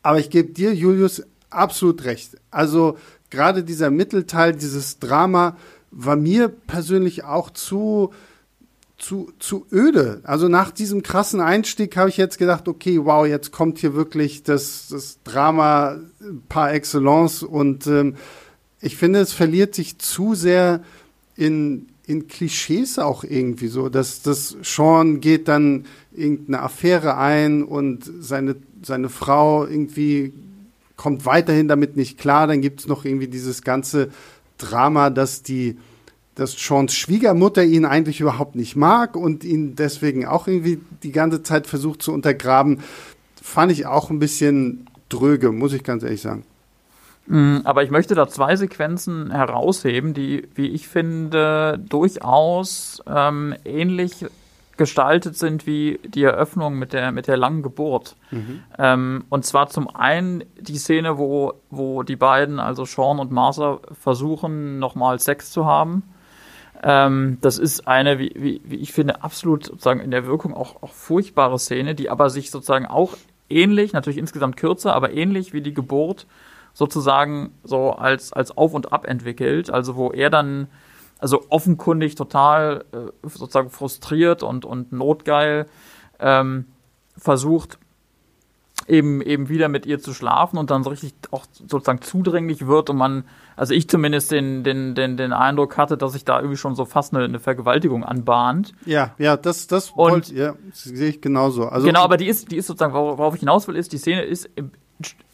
Aber 0.02 0.18
ich 0.18 0.28
gebe 0.28 0.52
dir, 0.52 0.74
Julius, 0.74 1.22
absolut 1.50 2.02
recht. 2.04 2.36
Also 2.50 2.98
gerade 3.30 3.62
dieser 3.62 3.90
Mittelteil, 3.90 4.56
dieses 4.56 4.98
Drama, 4.98 5.56
war 5.92 6.16
mir 6.16 6.48
persönlich 6.48 7.22
auch 7.22 7.50
zu, 7.50 8.12
zu, 8.98 9.32
zu 9.38 9.66
öde. 9.70 10.20
Also 10.24 10.48
nach 10.48 10.72
diesem 10.72 11.04
krassen 11.04 11.40
Einstieg 11.40 11.96
habe 11.96 12.08
ich 12.08 12.16
jetzt 12.16 12.38
gedacht, 12.38 12.66
okay, 12.66 13.04
wow, 13.04 13.24
jetzt 13.24 13.52
kommt 13.52 13.78
hier 13.78 13.94
wirklich 13.94 14.42
das, 14.42 14.88
das 14.90 15.22
Drama 15.22 16.00
par 16.48 16.72
excellence 16.72 17.44
und 17.44 17.86
ähm, 17.86 18.16
ich 18.80 18.96
finde, 18.96 19.20
es 19.20 19.32
verliert 19.32 19.76
sich 19.76 19.98
zu 19.98 20.34
sehr 20.34 20.82
in, 21.36 21.86
in 22.06 22.28
Klischees 22.28 22.98
auch 22.98 23.24
irgendwie 23.24 23.66
so, 23.66 23.88
dass 23.88 24.22
das 24.22 24.56
Sean 24.62 25.20
geht 25.20 25.48
dann 25.48 25.86
irgendeine 26.12 26.62
Affäre 26.62 27.16
ein 27.16 27.64
und 27.64 28.10
seine, 28.20 28.56
seine 28.82 29.08
Frau 29.08 29.66
irgendwie 29.66 30.32
kommt 30.96 31.26
weiterhin 31.26 31.68
damit 31.68 31.96
nicht 31.96 32.16
klar. 32.16 32.46
Dann 32.46 32.62
gibt 32.62 32.80
es 32.80 32.86
noch 32.86 33.04
irgendwie 33.04 33.28
dieses 33.28 33.62
ganze 33.62 34.10
Drama, 34.58 35.10
dass 35.10 35.42
die 35.42 35.76
dass 36.36 36.52
Seans 36.52 36.94
Schwiegermutter 36.94 37.64
ihn 37.64 37.86
eigentlich 37.86 38.20
überhaupt 38.20 38.56
nicht 38.56 38.76
mag 38.76 39.16
und 39.16 39.42
ihn 39.42 39.74
deswegen 39.74 40.26
auch 40.26 40.46
irgendwie 40.46 40.78
die 41.02 41.10
ganze 41.10 41.42
Zeit 41.42 41.66
versucht 41.66 42.02
zu 42.02 42.12
untergraben, 42.12 42.80
fand 43.42 43.72
ich 43.72 43.86
auch 43.86 44.10
ein 44.10 44.18
bisschen 44.18 44.86
dröge, 45.08 45.50
muss 45.50 45.72
ich 45.72 45.82
ganz 45.82 46.02
ehrlich 46.02 46.20
sagen. 46.20 46.44
Mm, 47.26 47.58
aber 47.64 47.82
ich 47.82 47.90
möchte 47.90 48.14
da 48.14 48.28
zwei 48.28 48.56
Sequenzen 48.56 49.30
herausheben, 49.30 50.14
die, 50.14 50.48
wie 50.54 50.68
ich 50.68 50.88
finde, 50.88 51.78
durchaus 51.78 53.02
ähm, 53.06 53.54
ähnlich 53.64 54.26
gestaltet 54.76 55.36
sind 55.36 55.66
wie 55.66 55.98
die 56.04 56.22
Eröffnung 56.22 56.78
mit 56.78 56.92
der, 56.92 57.10
mit 57.10 57.28
der 57.28 57.36
langen 57.36 57.62
Geburt. 57.62 58.16
Mhm. 58.30 58.62
Ähm, 58.78 59.24
und 59.28 59.44
zwar 59.44 59.68
zum 59.68 59.94
einen 59.94 60.44
die 60.60 60.76
Szene, 60.76 61.18
wo, 61.18 61.54
wo 61.70 62.02
die 62.02 62.16
beiden, 62.16 62.60
also 62.60 62.84
Sean 62.84 63.18
und 63.18 63.32
Martha, 63.32 63.78
versuchen, 63.98 64.78
nochmal 64.78 65.18
Sex 65.18 65.50
zu 65.50 65.64
haben. 65.64 66.02
Ähm, 66.82 67.38
das 67.40 67.58
ist 67.58 67.88
eine, 67.88 68.18
wie, 68.18 68.32
wie, 68.36 68.60
wie 68.64 68.76
ich 68.76 68.92
finde, 68.92 69.22
absolut 69.22 69.64
sozusagen 69.64 70.00
in 70.00 70.10
der 70.10 70.26
Wirkung 70.26 70.54
auch, 70.54 70.82
auch 70.82 70.92
furchtbare 70.92 71.58
Szene, 71.58 71.94
die 71.94 72.10
aber 72.10 72.28
sich 72.28 72.50
sozusagen 72.50 72.86
auch 72.86 73.16
ähnlich, 73.48 73.92
natürlich 73.92 74.18
insgesamt 74.18 74.56
kürzer, 74.56 74.94
aber 74.94 75.12
ähnlich 75.12 75.54
wie 75.54 75.62
die 75.62 75.74
Geburt 75.74 76.26
sozusagen 76.76 77.54
so 77.64 77.92
als, 77.92 78.34
als 78.34 78.54
Auf 78.54 78.74
und 78.74 78.92
Ab 78.92 79.06
entwickelt. 79.06 79.70
Also 79.70 79.96
wo 79.96 80.10
er 80.10 80.28
dann 80.28 80.68
also 81.18 81.46
offenkundig 81.48 82.16
total 82.16 82.84
äh, 82.92 83.26
sozusagen 83.26 83.70
frustriert 83.70 84.42
und, 84.42 84.66
und 84.66 84.92
notgeil 84.92 85.68
ähm, 86.20 86.66
versucht, 87.16 87.78
eben, 88.86 89.22
eben 89.22 89.48
wieder 89.48 89.70
mit 89.70 89.86
ihr 89.86 90.00
zu 90.00 90.12
schlafen 90.12 90.58
und 90.58 90.70
dann 90.70 90.84
so 90.84 90.90
richtig 90.90 91.14
auch 91.30 91.46
sozusagen 91.50 92.02
zudringlich 92.02 92.66
wird 92.66 92.90
und 92.90 92.98
man, 92.98 93.24
also 93.56 93.72
ich 93.72 93.88
zumindest 93.88 94.30
den, 94.30 94.62
den, 94.62 94.94
den, 94.94 95.16
den 95.16 95.32
Eindruck 95.32 95.78
hatte, 95.78 95.96
dass 95.96 96.12
sich 96.12 96.26
da 96.26 96.40
irgendwie 96.40 96.58
schon 96.58 96.74
so 96.74 96.84
fast 96.84 97.14
eine, 97.14 97.24
eine 97.24 97.40
Vergewaltigung 97.40 98.04
anbahnt. 98.04 98.74
Ja, 98.84 99.14
ja, 99.16 99.38
das, 99.38 99.66
das 99.66 99.96
wollt, 99.96 100.30
ja, 100.30 100.52
sehe 100.74 101.08
ich 101.08 101.22
genauso. 101.22 101.64
Also, 101.64 101.86
genau, 101.86 102.02
aber 102.02 102.18
die 102.18 102.26
ist, 102.26 102.52
die 102.52 102.56
ist 102.58 102.66
sozusagen, 102.66 102.92
worauf 102.92 103.32
ich 103.32 103.40
hinaus 103.40 103.66
will, 103.66 103.76
ist, 103.76 103.94
die 103.94 103.98
Szene 103.98 104.24
ist 104.24 104.50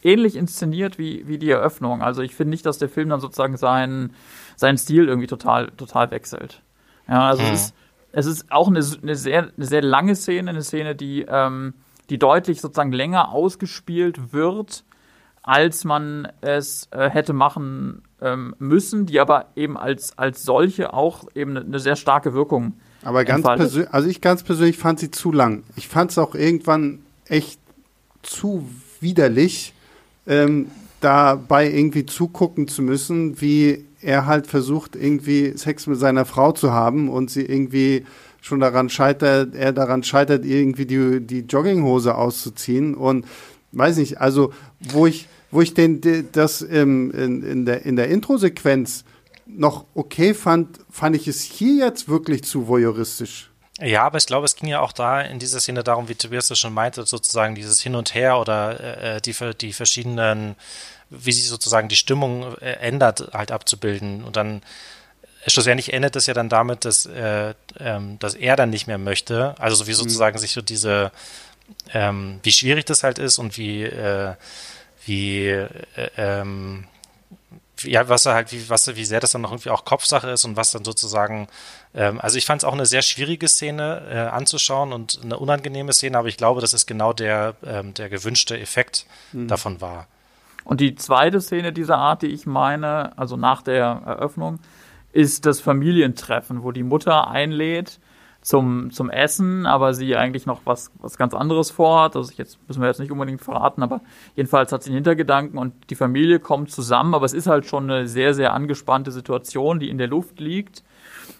ähnlich 0.02 0.36
inszeniert 0.36 0.98
wie, 0.98 1.26
wie 1.26 1.38
die 1.38 1.50
Eröffnung. 1.50 2.02
Also 2.02 2.22
ich 2.22 2.34
finde 2.34 2.50
nicht, 2.50 2.66
dass 2.66 2.78
der 2.78 2.88
Film 2.88 3.08
dann 3.08 3.20
sozusagen 3.20 3.56
seinen, 3.56 4.14
seinen 4.56 4.78
Stil 4.78 5.08
irgendwie 5.08 5.26
total, 5.26 5.70
total 5.76 6.10
wechselt. 6.10 6.62
Ja, 7.08 7.28
also 7.28 7.42
hm. 7.42 7.52
es, 7.52 7.60
ist, 7.62 7.74
es 8.12 8.26
ist 8.26 8.52
auch 8.52 8.68
eine, 8.68 8.84
eine, 9.02 9.14
sehr, 9.14 9.50
eine 9.56 9.66
sehr 9.66 9.82
lange 9.82 10.14
Szene, 10.16 10.50
eine 10.50 10.62
Szene, 10.62 10.94
die, 10.94 11.24
ähm, 11.28 11.74
die 12.10 12.18
deutlich 12.18 12.60
sozusagen 12.60 12.92
länger 12.92 13.30
ausgespielt 13.32 14.32
wird, 14.32 14.84
als 15.42 15.84
man 15.84 16.28
es 16.40 16.88
äh, 16.92 17.10
hätte 17.10 17.32
machen 17.32 18.02
ähm, 18.20 18.54
müssen, 18.58 19.06
die 19.06 19.18
aber 19.18 19.46
eben 19.56 19.76
als, 19.76 20.16
als 20.18 20.44
solche 20.44 20.94
auch 20.94 21.24
eben 21.34 21.52
eine, 21.52 21.66
eine 21.66 21.78
sehr 21.78 21.96
starke 21.96 22.32
Wirkung 22.32 22.74
aber 23.02 23.24
ganz 23.24 23.44
persönlich, 23.44 23.92
also 23.92 24.08
ich 24.08 24.20
ganz 24.20 24.42
persönlich 24.42 24.78
fand 24.78 25.00
sie 25.00 25.10
zu 25.10 25.32
lang. 25.32 25.64
Ich 25.76 25.88
fand 25.88 26.12
es 26.12 26.18
auch 26.18 26.34
irgendwann 26.34 27.00
echt 27.26 27.60
zu 28.22 28.68
widerlich, 29.02 29.74
ähm, 30.26 30.66
dabei 31.00 31.70
irgendwie 31.70 32.06
zugucken 32.06 32.68
zu 32.68 32.82
müssen, 32.82 33.40
wie 33.40 33.84
er 34.00 34.26
halt 34.26 34.46
versucht, 34.46 34.96
irgendwie 34.96 35.56
Sex 35.56 35.86
mit 35.86 35.98
seiner 35.98 36.24
Frau 36.24 36.52
zu 36.52 36.72
haben 36.72 37.08
und 37.08 37.30
sie 37.30 37.42
irgendwie 37.44 38.04
schon 38.40 38.60
daran 38.60 38.88
scheitert, 38.88 39.54
er 39.54 39.72
daran 39.72 40.02
scheitert, 40.02 40.44
irgendwie 40.44 40.86
die, 40.86 41.20
die 41.20 41.40
Jogginghose 41.40 42.14
auszuziehen 42.14 42.94
und 42.94 43.24
weiß 43.72 43.98
nicht, 43.98 44.20
also 44.20 44.52
wo 44.80 45.06
ich, 45.06 45.28
wo 45.50 45.60
ich 45.60 45.74
den, 45.74 46.00
das 46.32 46.62
ähm, 46.62 47.12
in, 47.12 47.42
in 47.42 47.64
der, 47.64 47.86
in 47.86 47.96
der 47.96 48.08
Intro-Sequenz 48.08 49.04
noch 49.46 49.84
okay 49.94 50.34
fand, 50.34 50.80
fand 50.90 51.14
ich 51.14 51.28
es 51.28 51.40
hier 51.42 51.86
jetzt 51.86 52.08
wirklich 52.08 52.42
zu 52.42 52.66
voyeuristisch. 52.68 53.51
Ja, 53.82 54.04
aber 54.04 54.18
ich 54.18 54.26
glaube, 54.26 54.46
es 54.46 54.54
ging 54.54 54.68
ja 54.68 54.80
auch 54.80 54.92
da 54.92 55.20
in 55.20 55.38
dieser 55.38 55.58
Szene 55.60 55.82
darum, 55.82 56.08
wie 56.08 56.14
Tobias 56.14 56.46
das 56.46 56.58
schon 56.58 56.72
meinte, 56.72 57.04
sozusagen 57.04 57.54
dieses 57.56 57.80
Hin 57.80 57.96
und 57.96 58.14
Her 58.14 58.38
oder 58.38 59.16
äh, 59.16 59.20
die, 59.20 59.34
die 59.60 59.72
verschiedenen, 59.72 60.54
wie 61.10 61.32
sich 61.32 61.48
sozusagen 61.48 61.88
die 61.88 61.96
Stimmung 61.96 62.56
äh, 62.58 62.74
ändert, 62.74 63.30
halt 63.32 63.50
abzubilden. 63.50 64.22
Und 64.22 64.36
dann 64.36 64.62
schlussendlich 65.48 65.92
endet 65.92 66.14
es 66.14 66.26
ja 66.26 66.34
dann 66.34 66.48
damit, 66.48 66.84
dass, 66.84 67.06
äh, 67.06 67.54
ähm, 67.80 68.18
dass 68.20 68.34
er 68.34 68.54
dann 68.54 68.70
nicht 68.70 68.86
mehr 68.86 68.98
möchte. 68.98 69.56
Also 69.58 69.76
so 69.76 69.86
wie 69.88 69.92
mhm. 69.92 69.96
sozusagen 69.96 70.36
mhm. 70.36 70.40
sich 70.40 70.52
so 70.52 70.62
diese, 70.62 71.10
ähm, 71.92 72.38
wie 72.44 72.52
schwierig 72.52 72.84
das 72.86 73.02
halt 73.02 73.18
ist 73.18 73.38
und 73.38 73.56
wie, 73.58 73.82
äh, 73.82 74.34
wie, 75.04 75.46
äh, 75.48 75.68
ähm, 76.16 76.86
ja, 77.84 78.08
was 78.08 78.26
er 78.26 78.34
halt, 78.34 78.52
wie, 78.52 78.68
was, 78.68 78.94
wie 78.94 79.04
sehr 79.04 79.20
das 79.20 79.32
dann 79.32 79.42
noch 79.42 79.52
irgendwie 79.52 79.70
auch 79.70 79.84
Kopfsache 79.84 80.30
ist 80.30 80.44
und 80.44 80.56
was 80.56 80.70
dann 80.70 80.84
sozusagen, 80.84 81.48
ähm, 81.94 82.20
also 82.20 82.38
ich 82.38 82.46
fand 82.46 82.62
es 82.62 82.64
auch 82.64 82.72
eine 82.72 82.86
sehr 82.86 83.02
schwierige 83.02 83.48
Szene 83.48 84.02
äh, 84.10 84.16
anzuschauen 84.18 84.92
und 84.92 85.20
eine 85.22 85.38
unangenehme 85.38 85.92
Szene, 85.92 86.18
aber 86.18 86.28
ich 86.28 86.36
glaube, 86.36 86.60
dass 86.60 86.72
es 86.72 86.86
genau 86.86 87.12
der, 87.12 87.54
ähm, 87.64 87.94
der 87.94 88.08
gewünschte 88.08 88.58
Effekt 88.58 89.06
mhm. 89.32 89.48
davon 89.48 89.80
war. 89.80 90.06
Und 90.64 90.80
die 90.80 90.94
zweite 90.94 91.40
Szene 91.40 91.72
dieser 91.72 91.98
Art, 91.98 92.22
die 92.22 92.28
ich 92.28 92.46
meine, 92.46 93.16
also 93.18 93.36
nach 93.36 93.62
der 93.62 94.02
Eröffnung, 94.06 94.60
ist 95.12 95.44
das 95.44 95.60
Familientreffen, 95.60 96.62
wo 96.62 96.72
die 96.72 96.82
Mutter 96.82 97.28
einlädt 97.28 97.98
zum, 98.42 98.90
zum 98.90 99.08
Essen, 99.08 99.66
aber 99.66 99.94
sie 99.94 100.16
eigentlich 100.16 100.46
noch 100.46 100.62
was, 100.64 100.90
was 101.00 101.16
ganz 101.16 101.32
anderes 101.32 101.70
vorhat. 101.70 102.16
Also 102.16 102.32
jetzt 102.36 102.58
müssen 102.66 102.82
wir 102.82 102.88
jetzt 102.88 102.98
nicht 102.98 103.12
unbedingt 103.12 103.40
verraten, 103.40 103.82
aber 103.82 104.00
jedenfalls 104.34 104.72
hat 104.72 104.82
sie 104.82 104.90
einen 104.90 104.96
Hintergedanken 104.96 105.58
und 105.58 105.72
die 105.90 105.94
Familie 105.94 106.40
kommt 106.40 106.70
zusammen, 106.70 107.14
aber 107.14 107.24
es 107.24 107.32
ist 107.32 107.46
halt 107.46 107.66
schon 107.66 107.88
eine 107.88 108.08
sehr, 108.08 108.34
sehr 108.34 108.52
angespannte 108.52 109.12
Situation, 109.12 109.78
die 109.78 109.88
in 109.88 109.98
der 109.98 110.08
Luft 110.08 110.40
liegt, 110.40 110.82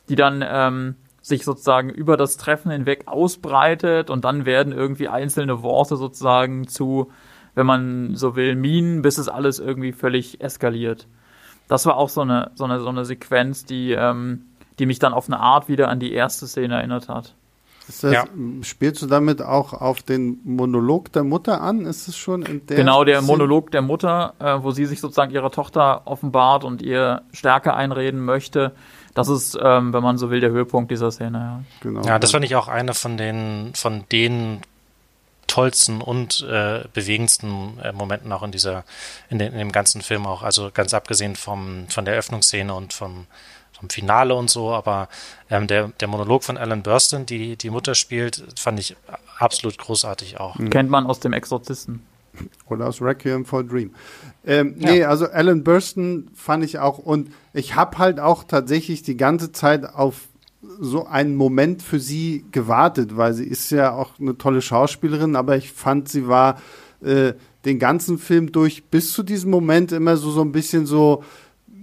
die 0.09 0.15
dann 0.15 0.45
ähm, 0.47 0.95
sich 1.23 1.45
sozusagen 1.45 1.89
über 1.89 2.17
das 2.17 2.37
Treffen 2.37 2.71
hinweg 2.71 3.07
ausbreitet. 3.07 4.11
Und 4.11 4.25
dann 4.25 4.45
werden 4.45 4.73
irgendwie 4.73 5.09
einzelne 5.09 5.63
Worte 5.63 5.97
sozusagen 5.97 6.67
zu, 6.67 7.11
wenn 7.55 7.67
man 7.67 8.17
so 8.17 8.37
will, 8.37 8.57
Minen, 8.57 9.03
bis 9.03 9.19
es 9.19 9.29
alles 9.29 9.59
irgendwie 9.59 9.93
völlig 9.93 10.41
eskaliert. 10.41 11.07
Das 11.69 11.87
war 11.87 11.97
auch 11.97 12.09
so 12.09 12.21
eine, 12.21 12.51
so 12.55 12.65
eine, 12.65 12.81
so 12.81 12.89
eine 12.89 13.05
Sequenz, 13.05 13.65
die, 13.65 13.93
ähm, 13.93 14.47
die 14.79 14.87
mich 14.87 14.99
dann 14.99 15.13
auf 15.13 15.29
eine 15.29 15.41
Art 15.41 15.69
wieder 15.69 15.89
an 15.89 16.01
die 16.01 16.13
erste 16.13 16.47
Szene 16.47 16.77
erinnert 16.77 17.09
hat. 17.09 17.35
Das, 17.87 18.03
ja. 18.03 18.25
Spielst 18.63 19.03
du 19.03 19.07
damit 19.07 19.43
auch 19.43 19.73
auf 19.73 20.03
den 20.03 20.39
Monolog 20.45 21.13
der 21.13 21.25
Mutter 21.25 21.61
an? 21.61 21.85
Ist 21.85 22.09
es 22.09 22.17
schon 22.17 22.43
in 22.43 22.67
der 22.67 22.77
Genau, 22.77 23.05
der 23.05 23.19
Szene? 23.19 23.27
Monolog 23.27 23.71
der 23.71 23.83
Mutter, 23.83 24.35
äh, 24.39 24.63
wo 24.63 24.71
sie 24.71 24.87
sich 24.87 25.01
sozusagen 25.01 25.33
ihrer 25.33 25.51
Tochter 25.51 26.03
offenbart 26.05 26.65
und 26.65 26.81
ihr 26.81 27.23
Stärke 27.33 27.75
einreden 27.75 28.25
möchte. 28.25 28.73
Das 29.15 29.29
ist, 29.29 29.59
ähm, 29.61 29.93
wenn 29.93 30.03
man 30.03 30.17
so 30.17 30.31
will, 30.31 30.41
der 30.41 30.51
Höhepunkt 30.51 30.91
dieser 30.91 31.11
Szene. 31.11 31.39
Ja, 31.39 31.63
genau. 31.81 32.03
ja 32.03 32.19
das 32.19 32.31
fand 32.31 32.45
ich 32.45 32.55
auch 32.55 32.69
eine 32.69 32.95
von 32.95 33.17
den, 33.17 33.73
von 33.75 34.05
den 34.11 34.61
tollsten 35.49 36.01
und 36.01 36.47
äh, 36.49 36.85
bewegendsten 36.95 37.79
äh, 37.83 37.93
Momenten 37.93 38.33
auch 38.33 38.43
in 38.43 38.53
dieser, 38.53 38.85
in, 39.29 39.39
den, 39.39 39.53
in, 39.53 39.59
dem 39.59 39.73
ganzen 39.73 40.01
Film 40.01 40.27
auch. 40.27 40.43
Also 40.43 40.71
ganz 40.73 40.95
abgesehen 40.95 41.37
vom, 41.37 41.89
von 41.89 42.07
der 42.07 42.15
Öffnungsszene 42.15 42.73
und 42.73 42.95
vom, 42.95 43.27
vom 43.83 43.91
Finale 43.91 44.35
und 44.35 44.49
so, 44.49 44.71
aber 44.71 45.09
ähm, 45.51 45.67
der, 45.67 45.89
der 45.89 46.09
Monolog 46.09 46.45
von 46.45 46.57
Alan 46.57 46.83
Burstyn, 46.83 47.27
die 47.27 47.57
die 47.57 47.71
Mutter 47.71 47.95
spielt, 47.95 48.45
fand 48.57 48.79
ich 48.79 48.97
absolut 49.39 49.77
großartig 49.77 50.39
auch. 50.39 50.57
Mhm. 50.57 50.71
Kennt 50.71 50.89
man 50.89 51.07
aus 51.07 51.21
dem 51.21 51.33
Exorzisten. 51.33 52.03
Oder 52.67 52.87
aus 52.87 53.03
Requiem 53.03 53.45
for 53.45 53.61
a 53.61 53.63
Dream. 53.63 53.91
Ähm, 54.47 54.77
ja. 54.79 54.91
Nee, 54.91 55.05
also 55.05 55.27
Alan 55.27 55.63
Burstyn 55.63 56.31
fand 56.35 56.65
ich 56.65 56.79
auch 56.79 56.99
und 56.99 57.31
ich 57.53 57.75
habe 57.75 57.99
halt 57.99 58.21
auch 58.21 58.45
tatsächlich 58.45 59.03
die 59.03 59.19
ganze 59.19 59.53
Zeit 59.53 59.85
auf 59.85 60.29
so 60.81 61.07
einen 61.07 61.35
Moment 61.35 61.83
für 61.83 62.01
sie 62.01 62.45
gewartet, 62.53 63.17
weil 63.17 63.35
sie 63.35 63.45
ist 63.45 63.71
ja 63.71 63.93
auch 63.93 64.19
eine 64.19 64.39
tolle 64.39 64.63
Schauspielerin, 64.63 65.37
aber 65.37 65.57
ich 65.57 65.73
fand, 65.73 66.09
sie 66.09 66.27
war 66.27 66.59
äh, 67.03 67.35
den 67.67 67.79
ganzen 67.79 68.17
Film 68.17 68.51
durch 68.51 68.85
bis 68.85 69.13
zu 69.13 69.23
diesem 69.23 69.51
Moment 69.51 69.93
immer 69.93 70.17
so, 70.17 70.31
so 70.31 70.41
ein 70.41 70.53
bisschen 70.53 70.87
so 70.87 71.23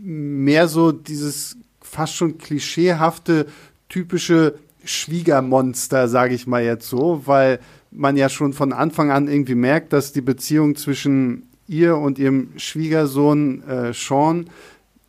mehr 0.01 0.67
so 0.67 0.91
dieses 0.91 1.57
fast 1.89 2.15
schon 2.15 2.37
klischeehafte, 2.37 3.47
typische 3.89 4.55
Schwiegermonster, 4.83 6.07
sage 6.07 6.35
ich 6.35 6.47
mal 6.47 6.63
jetzt 6.63 6.87
so, 6.87 7.23
weil 7.25 7.59
man 7.91 8.17
ja 8.17 8.29
schon 8.29 8.53
von 8.53 8.71
Anfang 8.71 9.11
an 9.11 9.27
irgendwie 9.27 9.55
merkt, 9.55 9.93
dass 9.93 10.13
die 10.13 10.21
Beziehung 10.21 10.75
zwischen 10.75 11.49
ihr 11.67 11.97
und 11.97 12.19
ihrem 12.19 12.51
Schwiegersohn 12.57 13.63
äh, 13.67 13.93
Sean 13.93 14.49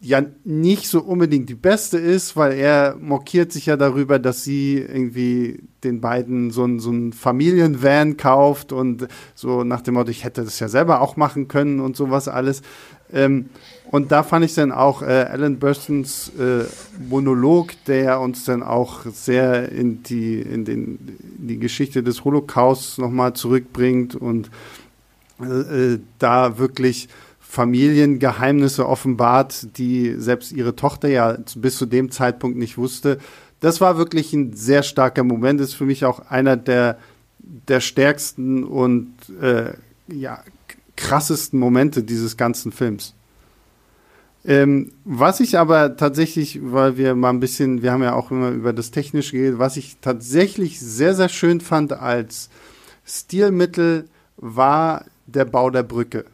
ja 0.02 0.22
nicht 0.44 0.88
so 0.88 1.02
unbedingt 1.02 1.50
die 1.50 1.54
beste 1.54 1.98
ist, 1.98 2.34
weil 2.34 2.52
er 2.52 2.96
mokiert 2.98 3.52
sich 3.52 3.66
ja 3.66 3.76
darüber, 3.76 4.18
dass 4.18 4.42
sie 4.42 4.78
irgendwie 4.78 5.62
den 5.84 6.00
beiden 6.00 6.50
so 6.50 6.64
ein, 6.64 6.80
so 6.80 6.90
ein 6.90 7.12
Familienvan 7.12 8.16
kauft 8.16 8.72
und 8.72 9.08
so 9.34 9.62
nach 9.62 9.82
dem 9.82 9.94
Motto, 9.94 10.10
ich 10.10 10.24
hätte 10.24 10.42
das 10.42 10.58
ja 10.58 10.68
selber 10.68 11.02
auch 11.02 11.16
machen 11.16 11.48
können 11.48 11.80
und 11.80 11.96
sowas 11.96 12.28
alles. 12.28 12.62
Ähm, 13.12 13.50
und 13.90 14.12
da 14.12 14.22
fand 14.22 14.44
ich 14.44 14.54
dann 14.54 14.70
auch 14.70 15.02
äh, 15.02 15.06
Alan 15.06 15.58
Burstons 15.58 16.30
äh, 16.38 16.64
Monolog, 17.08 17.72
der 17.86 18.20
uns 18.20 18.44
dann 18.44 18.62
auch 18.62 19.04
sehr 19.06 19.70
in 19.72 20.04
die, 20.04 20.40
in 20.40 20.64
den, 20.64 21.18
in 21.38 21.48
die 21.48 21.58
Geschichte 21.58 22.02
des 22.04 22.24
Holocausts 22.24 22.98
nochmal 22.98 23.32
zurückbringt 23.32 24.14
und 24.14 24.50
äh, 25.40 25.94
äh 25.94 25.98
da 26.18 26.58
wirklich 26.58 27.08
Familiengeheimnisse 27.40 28.88
offenbart, 28.88 29.76
die 29.76 30.14
selbst 30.18 30.52
ihre 30.52 30.76
Tochter 30.76 31.08
ja 31.08 31.36
bis 31.56 31.76
zu 31.76 31.84
dem 31.84 32.12
Zeitpunkt 32.12 32.56
nicht 32.56 32.78
wusste. 32.78 33.18
Das 33.58 33.80
war 33.80 33.98
wirklich 33.98 34.32
ein 34.32 34.52
sehr 34.54 34.84
starker 34.84 35.24
Moment, 35.24 35.60
ist 35.60 35.74
für 35.74 35.84
mich 35.84 36.04
auch 36.04 36.30
einer 36.30 36.56
der, 36.56 36.96
der 37.40 37.80
stärksten 37.80 38.62
und 38.62 39.12
äh, 39.42 39.72
ja, 40.06 40.44
krassesten 41.00 41.58
Momente 41.58 42.02
dieses 42.02 42.36
ganzen 42.36 42.72
Films. 42.72 43.14
Ähm, 44.44 44.92
was 45.04 45.40
ich 45.40 45.58
aber 45.58 45.96
tatsächlich, 45.96 46.60
weil 46.62 46.96
wir 46.96 47.14
mal 47.14 47.30
ein 47.30 47.40
bisschen, 47.40 47.82
wir 47.82 47.92
haben 47.92 48.02
ja 48.02 48.14
auch 48.14 48.30
immer 48.30 48.50
über 48.50 48.72
das 48.72 48.90
Technische 48.90 49.36
geredet, 49.36 49.58
was 49.58 49.76
ich 49.76 49.98
tatsächlich 50.00 50.80
sehr, 50.80 51.14
sehr 51.14 51.28
schön 51.28 51.60
fand 51.60 51.92
als 51.92 52.48
Stilmittel, 53.04 54.08
war 54.36 55.04
der 55.26 55.44
Bau 55.44 55.70
der 55.70 55.82
Brücke. 55.82 56.24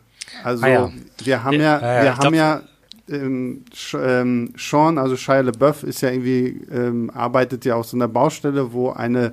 Also 0.45 0.65
ah, 0.65 0.69
ja. 0.69 0.93
wir 1.25 1.45
haben 1.45 1.61
ja, 1.61 1.81
ja, 1.81 1.97
ja 1.97 2.03
wir 2.03 2.17
haben 2.19 2.35
ja 2.35 2.63
ähm, 3.09 3.65
ähm, 3.95 4.55
Sean, 4.57 4.99
also 4.99 5.17
Shia 5.17 5.41
LeBeouf 5.41 5.83
ist 5.83 6.01
ja 6.01 6.11
irgendwie, 6.11 6.61
ähm, 6.73 7.11
arbeitet 7.13 7.65
ja 7.65 7.75
auf 7.75 7.87
so 7.87 7.97
einer 7.97 8.09
Baustelle, 8.09 8.73
wo 8.73 8.91
eine 8.91 9.33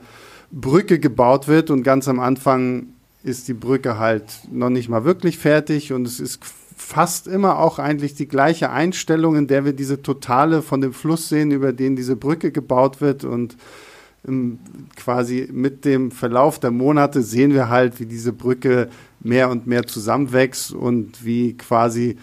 Brücke 0.51 0.99
gebaut 0.99 1.47
wird 1.47 1.69
und 1.69 1.83
ganz 1.83 2.07
am 2.07 2.19
Anfang 2.19 2.92
ist 3.23 3.47
die 3.47 3.53
Brücke 3.53 3.97
halt 3.97 4.25
noch 4.51 4.69
nicht 4.69 4.89
mal 4.89 5.05
wirklich 5.05 5.37
fertig 5.37 5.93
und 5.93 6.05
es 6.05 6.19
ist 6.19 6.39
fast 6.75 7.27
immer 7.27 7.59
auch 7.59 7.79
eigentlich 7.79 8.13
die 8.13 8.27
gleiche 8.27 8.69
Einstellung, 8.69 9.35
in 9.35 9.47
der 9.47 9.65
wir 9.65 9.73
diese 9.73 10.01
Totale 10.01 10.61
von 10.61 10.81
dem 10.81 10.93
Fluss 10.93 11.29
sehen, 11.29 11.51
über 11.51 11.71
den 11.73 11.95
diese 11.95 12.15
Brücke 12.15 12.51
gebaut 12.51 12.99
wird. 12.99 13.23
Und 13.23 13.55
ähm, 14.27 14.59
quasi 14.95 15.47
mit 15.51 15.85
dem 15.85 16.11
Verlauf 16.11 16.59
der 16.59 16.71
Monate 16.71 17.21
sehen 17.21 17.53
wir 17.53 17.69
halt, 17.69 17.99
wie 17.99 18.05
diese 18.05 18.33
Brücke 18.33 18.89
mehr 19.21 19.49
und 19.49 19.67
mehr 19.67 19.85
zusammenwächst 19.87 20.71
und 20.73 21.23
wie 21.23 21.55
quasi 21.57 22.17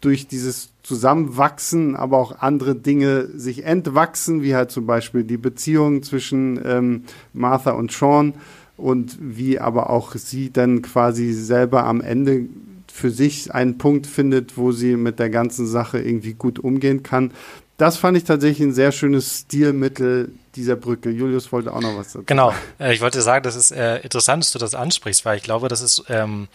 durch 0.00 0.26
dieses 0.26 0.70
Zusammenwachsen, 0.82 1.94
aber 1.94 2.18
auch 2.18 2.40
andere 2.40 2.74
Dinge 2.74 3.28
sich 3.38 3.64
entwachsen, 3.64 4.42
wie 4.42 4.56
halt 4.56 4.72
zum 4.72 4.84
Beispiel 4.84 5.22
die 5.22 5.36
Beziehung 5.36 6.02
zwischen 6.02 6.60
ähm, 6.64 7.04
Martha 7.32 7.70
und 7.70 7.92
Sean 7.92 8.34
und 8.76 9.16
wie 9.20 9.58
aber 9.58 9.90
auch 9.90 10.14
sie 10.14 10.52
dann 10.52 10.82
quasi 10.82 11.32
selber 11.32 11.84
am 11.84 12.00
Ende 12.00 12.46
für 12.92 13.10
sich 13.10 13.54
einen 13.54 13.78
Punkt 13.78 14.06
findet, 14.06 14.56
wo 14.56 14.72
sie 14.72 14.96
mit 14.96 15.18
der 15.18 15.30
ganzen 15.30 15.66
Sache 15.66 15.98
irgendwie 15.98 16.34
gut 16.34 16.58
umgehen 16.58 17.02
kann. 17.02 17.32
Das 17.78 17.96
fand 17.96 18.16
ich 18.16 18.24
tatsächlich 18.24 18.68
ein 18.68 18.74
sehr 18.74 18.92
schönes 18.92 19.40
Stilmittel 19.40 20.32
dieser 20.54 20.76
Brücke. 20.76 21.10
Julius 21.10 21.50
wollte 21.52 21.72
auch 21.72 21.80
noch 21.80 21.96
was 21.96 22.12
dazu. 22.12 22.24
Genau, 22.26 22.54
äh, 22.78 22.92
ich 22.92 23.00
wollte 23.00 23.22
sagen, 23.22 23.42
das 23.42 23.56
ist 23.56 23.70
äh, 23.72 23.98
interessant, 24.00 24.44
dass 24.44 24.52
du 24.52 24.58
das 24.58 24.74
ansprichst, 24.74 25.24
weil 25.24 25.38
ich 25.38 25.42
glaube, 25.42 25.68
das 25.68 25.80
ist 25.80 26.04
ähm, 26.08 26.48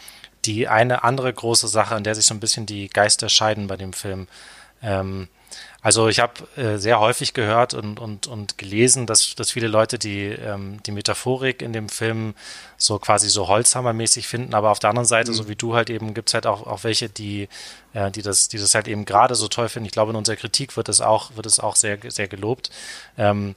die 0.45 0.67
eine 0.67 1.03
andere 1.03 1.33
große 1.33 1.67
Sache, 1.67 1.95
an 1.95 2.03
der 2.03 2.15
sich 2.15 2.25
so 2.25 2.33
ein 2.33 2.39
bisschen 2.39 2.65
die 2.65 2.87
Geister 2.87 3.29
scheiden 3.29 3.67
bei 3.67 3.77
dem 3.77 3.93
Film. 3.93 4.27
Ähm, 4.81 5.27
also 5.87 6.09
ich 6.09 6.19
habe 6.19 6.33
äh, 6.57 6.77
sehr 6.79 6.99
häufig 6.99 7.33
gehört 7.33 7.73
und, 7.73 7.97
und, 7.97 8.27
und 8.27 8.57
gelesen, 8.57 9.05
dass, 9.05 9.35
dass 9.35 9.51
viele 9.51 9.69
Leute 9.69 9.97
die, 9.97 10.25
ähm, 10.25 10.83
die 10.85 10.91
Metaphorik 10.91 11.61
in 11.61 11.71
dem 11.71 11.87
Film 11.87 12.35
so 12.75 12.99
quasi 12.99 13.29
so 13.29 13.47
Holzhammermäßig 13.47 14.27
finden, 14.27 14.53
aber 14.53 14.71
auf 14.71 14.79
der 14.79 14.89
anderen 14.89 15.05
Seite, 15.05 15.31
mhm. 15.31 15.35
so 15.35 15.47
wie 15.47 15.55
du 15.55 15.75
halt 15.75 15.89
eben, 15.89 16.13
gibt's 16.13 16.33
halt 16.33 16.45
auch, 16.45 16.67
auch 16.67 16.83
welche, 16.83 17.07
die, 17.07 17.47
äh, 17.97 18.11
die, 18.11 18.21
das, 18.21 18.47
die 18.47 18.59
das 18.59 18.75
halt 18.75 18.87
eben 18.87 19.05
gerade 19.05 19.33
so 19.33 19.47
toll 19.47 19.69
finden. 19.69 19.87
Ich 19.87 19.91
glaube, 19.91 20.11
in 20.11 20.17
unserer 20.17 20.35
Kritik 20.35 20.77
wird 20.77 20.87
es 20.87 21.01
auch, 21.01 21.35
wird 21.35 21.47
es 21.47 21.59
auch 21.59 21.75
sehr, 21.75 21.97
sehr 22.09 22.27
gelobt. 22.27 22.69
Ähm, 23.17 23.55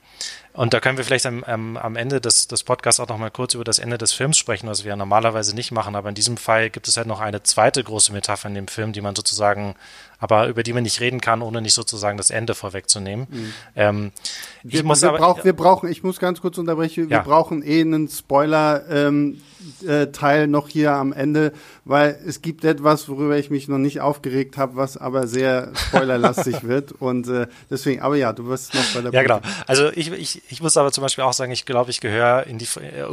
und 0.52 0.74
da 0.74 0.80
können 0.80 0.96
wir 0.96 1.04
vielleicht 1.04 1.26
am, 1.26 1.44
am, 1.44 1.76
am 1.76 1.94
Ende 1.94 2.20
des, 2.20 2.48
des 2.48 2.64
Podcasts 2.64 2.98
auch 3.00 3.08
noch 3.08 3.18
mal 3.18 3.30
kurz 3.30 3.54
über 3.54 3.64
das 3.64 3.78
Ende 3.78 3.98
des 3.98 4.12
Films 4.12 4.36
sprechen, 4.38 4.66
was 4.66 4.84
wir 4.84 4.96
normalerweise 4.96 5.54
nicht 5.54 5.70
machen. 5.70 5.94
Aber 5.94 6.08
in 6.08 6.14
diesem 6.14 6.38
Fall 6.38 6.70
gibt 6.70 6.88
es 6.88 6.96
halt 6.96 7.06
noch 7.06 7.20
eine 7.20 7.42
zweite 7.42 7.84
große 7.84 8.12
Metapher 8.12 8.48
in 8.48 8.54
dem 8.54 8.66
Film, 8.66 8.92
die 8.92 9.00
man 9.00 9.14
sozusagen, 9.14 9.76
aber 10.18 10.48
über 10.48 10.62
die 10.62 10.72
man 10.72 10.82
nicht 10.82 11.00
reden 11.00 11.20
kann, 11.20 11.42
ohne 11.42 11.60
nicht 11.60 11.74
sozusagen 11.74 12.16
das 12.16 12.30
Ende 12.30 12.54
vorwegzunehmen. 12.54 13.26
Mhm. 13.30 13.52
Ähm, 13.76 14.12
wir, 14.62 14.84
wir, 14.84 15.08
aber, 15.08 15.18
brauch, 15.18 15.44
wir 15.44 15.52
brauchen, 15.52 15.90
ich 15.90 16.02
muss 16.02 16.18
ganz 16.18 16.40
kurz 16.40 16.58
unterbrechen, 16.58 17.10
wir 17.10 17.18
ja. 17.18 17.22
brauchen 17.22 17.62
eh 17.62 17.82
einen 17.82 18.08
Spoiler. 18.08 18.84
Ähm, 18.88 19.40
äh, 19.86 20.46
noch 20.46 20.68
hier 20.68 20.92
am 20.92 21.12
Ende, 21.12 21.52
weil 21.84 22.18
es 22.26 22.42
gibt 22.42 22.64
etwas, 22.64 23.08
worüber 23.08 23.38
ich 23.38 23.50
mich 23.50 23.68
noch 23.68 23.78
nicht 23.78 24.00
aufgeregt 24.00 24.29
habe, 24.56 24.76
was 24.76 24.96
aber 24.96 25.26
sehr 25.26 25.72
spoilerlastig 25.74 26.62
wird. 26.62 26.92
Und 26.92 27.28
äh, 27.28 27.46
deswegen, 27.70 28.02
aber 28.02 28.16
ja, 28.16 28.32
du 28.32 28.46
wirst 28.46 28.74
noch 28.74 28.82
bei 28.94 29.00
der 29.00 29.12
Ja, 29.12 29.22
Politik. 29.22 29.50
genau. 29.50 29.64
Also 29.66 29.90
ich, 29.90 30.10
ich, 30.12 30.42
ich 30.50 30.60
muss 30.62 30.76
aber 30.76 30.92
zum 30.92 31.02
Beispiel 31.02 31.24
auch 31.24 31.32
sagen, 31.32 31.52
ich 31.52 31.66
glaube, 31.66 31.90
ich 31.90 32.00
gehöre 32.00 32.46
in 32.46 32.58
die, 32.58 32.68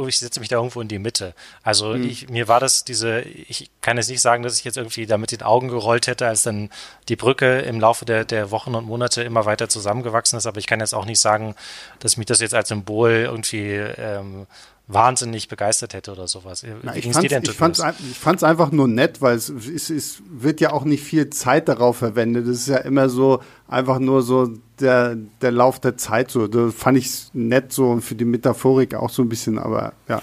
ich 0.06 0.18
setze 0.18 0.40
mich 0.40 0.48
da 0.48 0.56
irgendwo 0.56 0.80
in 0.80 0.88
die 0.88 0.98
Mitte. 0.98 1.34
Also 1.62 1.94
mhm. 1.94 2.04
ich, 2.04 2.28
mir 2.28 2.48
war 2.48 2.60
das 2.60 2.84
diese, 2.84 3.20
ich 3.20 3.70
kann 3.80 3.96
jetzt 3.96 4.08
nicht 4.08 4.20
sagen, 4.20 4.42
dass 4.42 4.58
ich 4.58 4.64
jetzt 4.64 4.76
irgendwie 4.76 5.06
da 5.06 5.18
mit 5.18 5.32
den 5.32 5.42
Augen 5.42 5.68
gerollt 5.68 6.06
hätte, 6.06 6.26
als 6.26 6.42
dann 6.42 6.70
die 7.08 7.16
Brücke 7.16 7.60
im 7.60 7.80
Laufe 7.80 8.04
der, 8.04 8.24
der 8.24 8.50
Wochen 8.50 8.74
und 8.74 8.86
Monate 8.86 9.22
immer 9.22 9.44
weiter 9.44 9.68
zusammengewachsen 9.68 10.36
ist. 10.38 10.46
Aber 10.46 10.58
ich 10.58 10.66
kann 10.66 10.80
jetzt 10.80 10.94
auch 10.94 11.04
nicht 11.06 11.20
sagen, 11.20 11.54
dass 12.00 12.16
mich 12.16 12.26
das 12.26 12.40
jetzt 12.40 12.54
als 12.54 12.68
Symbol 12.68 13.10
irgendwie 13.10 13.66
ähm, 13.72 14.46
wahnsinnig 14.88 15.48
begeistert 15.48 15.92
hätte 15.92 16.12
oder 16.12 16.26
sowas. 16.26 16.64
Na, 16.82 16.96
ich 16.96 17.12
fand 17.12 17.76
es 18.36 18.42
einfach 18.42 18.72
nur 18.72 18.88
nett, 18.88 19.20
weil 19.20 19.36
es, 19.36 19.50
es, 19.50 19.90
es 19.90 20.22
wird 20.30 20.60
ja 20.62 20.72
auch 20.72 20.84
nicht 20.84 21.04
viel 21.04 21.28
Zeit 21.28 21.68
darauf 21.68 21.98
verwendet. 21.98 22.46
Es 22.48 22.60
ist 22.60 22.68
ja 22.68 22.78
immer 22.78 23.10
so 23.10 23.40
einfach 23.68 23.98
nur 23.98 24.22
so 24.22 24.50
der, 24.80 25.16
der 25.42 25.52
Lauf 25.52 25.78
der 25.78 25.98
Zeit 25.98 26.30
so. 26.30 26.46
Da 26.48 26.70
fand 26.70 26.96
ich 26.96 27.28
nett 27.34 27.72
so 27.72 27.90
und 27.90 28.00
für 28.00 28.14
die 28.14 28.24
Metaphorik 28.24 28.94
auch 28.94 29.10
so 29.10 29.22
ein 29.22 29.28
bisschen, 29.28 29.58
aber 29.58 29.92
ja. 30.08 30.22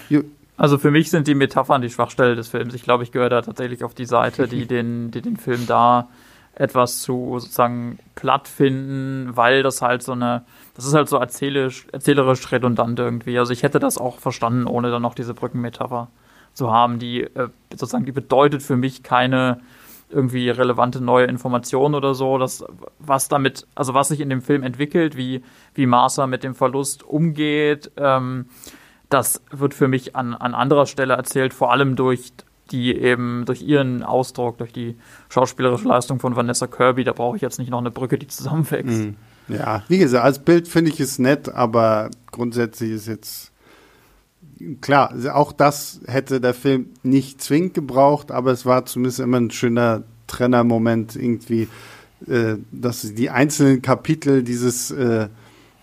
Also 0.56 0.78
für 0.78 0.90
mich 0.90 1.10
sind 1.10 1.28
die 1.28 1.34
Metaphern 1.34 1.82
die 1.82 1.90
Schwachstelle 1.90 2.34
des 2.34 2.48
Films. 2.48 2.74
Ich 2.74 2.82
glaube, 2.82 3.04
ich 3.04 3.12
gehöre 3.12 3.28
da 3.28 3.42
tatsächlich 3.42 3.84
auf 3.84 3.94
die 3.94 4.06
Seite, 4.06 4.48
die 4.48 4.66
den, 4.66 5.12
die 5.12 5.22
den 5.22 5.36
Film 5.36 5.66
da 5.66 6.08
etwas 6.56 7.00
zu 7.02 7.38
sozusagen 7.38 7.98
platt 8.14 8.48
finden, 8.48 9.36
weil 9.36 9.62
das 9.62 9.82
halt 9.82 10.02
so 10.02 10.12
eine 10.12 10.44
das 10.76 10.84
ist 10.84 10.94
halt 10.94 11.08
so 11.08 11.16
erzählerisch, 11.16 11.86
erzählerisch 11.90 12.52
redundant 12.52 12.98
irgendwie. 12.98 13.38
Also 13.38 13.52
ich 13.52 13.62
hätte 13.62 13.78
das 13.78 13.96
auch 13.96 14.18
verstanden, 14.18 14.66
ohne 14.66 14.90
dann 14.90 15.00
noch 15.00 15.14
diese 15.14 15.32
Brückenmetapher 15.32 16.08
zu 16.52 16.70
haben, 16.70 16.98
die 16.98 17.22
äh, 17.22 17.48
sozusagen, 17.70 18.04
die 18.04 18.12
bedeutet 18.12 18.62
für 18.62 18.76
mich 18.76 19.02
keine 19.02 19.60
irgendwie 20.10 20.50
relevante 20.50 21.02
neue 21.02 21.26
Information 21.26 21.94
oder 21.94 22.14
so. 22.14 22.36
Das, 22.36 22.64
was 22.98 23.28
damit, 23.28 23.66
also 23.74 23.94
was 23.94 24.08
sich 24.08 24.20
in 24.20 24.28
dem 24.28 24.42
Film 24.42 24.62
entwickelt, 24.62 25.16
wie, 25.16 25.42
wie 25.74 25.86
Martha 25.86 26.26
mit 26.26 26.44
dem 26.44 26.54
Verlust 26.54 27.02
umgeht, 27.02 27.90
ähm, 27.96 28.46
das 29.08 29.42
wird 29.50 29.72
für 29.72 29.88
mich 29.88 30.14
an, 30.14 30.34
an 30.34 30.54
anderer 30.54 30.86
Stelle 30.86 31.14
erzählt, 31.14 31.54
vor 31.54 31.72
allem 31.72 31.96
durch 31.96 32.32
die 32.70 32.96
eben 32.96 33.44
durch 33.46 33.62
ihren 33.62 34.02
Ausdruck, 34.02 34.58
durch 34.58 34.72
die 34.72 34.96
schauspielerische 35.28 35.88
Leistung 35.88 36.18
von 36.18 36.36
Vanessa 36.36 36.66
Kirby, 36.66 37.04
da 37.04 37.12
brauche 37.12 37.36
ich 37.36 37.42
jetzt 37.42 37.58
nicht 37.58 37.70
noch 37.70 37.78
eine 37.78 37.90
Brücke, 37.90 38.18
die 38.18 38.26
zusammenwächst. 38.26 39.04
Mhm. 39.04 39.16
Ja, 39.48 39.84
wie 39.88 39.98
gesagt, 39.98 40.24
als 40.24 40.40
Bild 40.40 40.66
finde 40.66 40.90
ich 40.90 40.98
es 40.98 41.18
nett, 41.18 41.48
aber 41.48 42.10
grundsätzlich 42.32 42.90
ist 42.90 43.06
jetzt 43.06 43.52
klar, 44.80 45.14
auch 45.32 45.52
das 45.52 46.00
hätte 46.06 46.40
der 46.40 46.54
Film 46.54 46.88
nicht 47.02 47.40
zwingend 47.40 47.74
gebraucht, 47.74 48.32
aber 48.32 48.50
es 48.50 48.66
war 48.66 48.86
zumindest 48.86 49.20
immer 49.20 49.38
ein 49.38 49.50
schöner 49.50 50.02
Trennermoment 50.26 51.14
irgendwie, 51.14 51.68
äh, 52.26 52.56
dass 52.72 53.14
die 53.14 53.30
einzelnen 53.30 53.82
Kapitel 53.82 54.42
dieses 54.42 54.90
äh, 54.90 55.28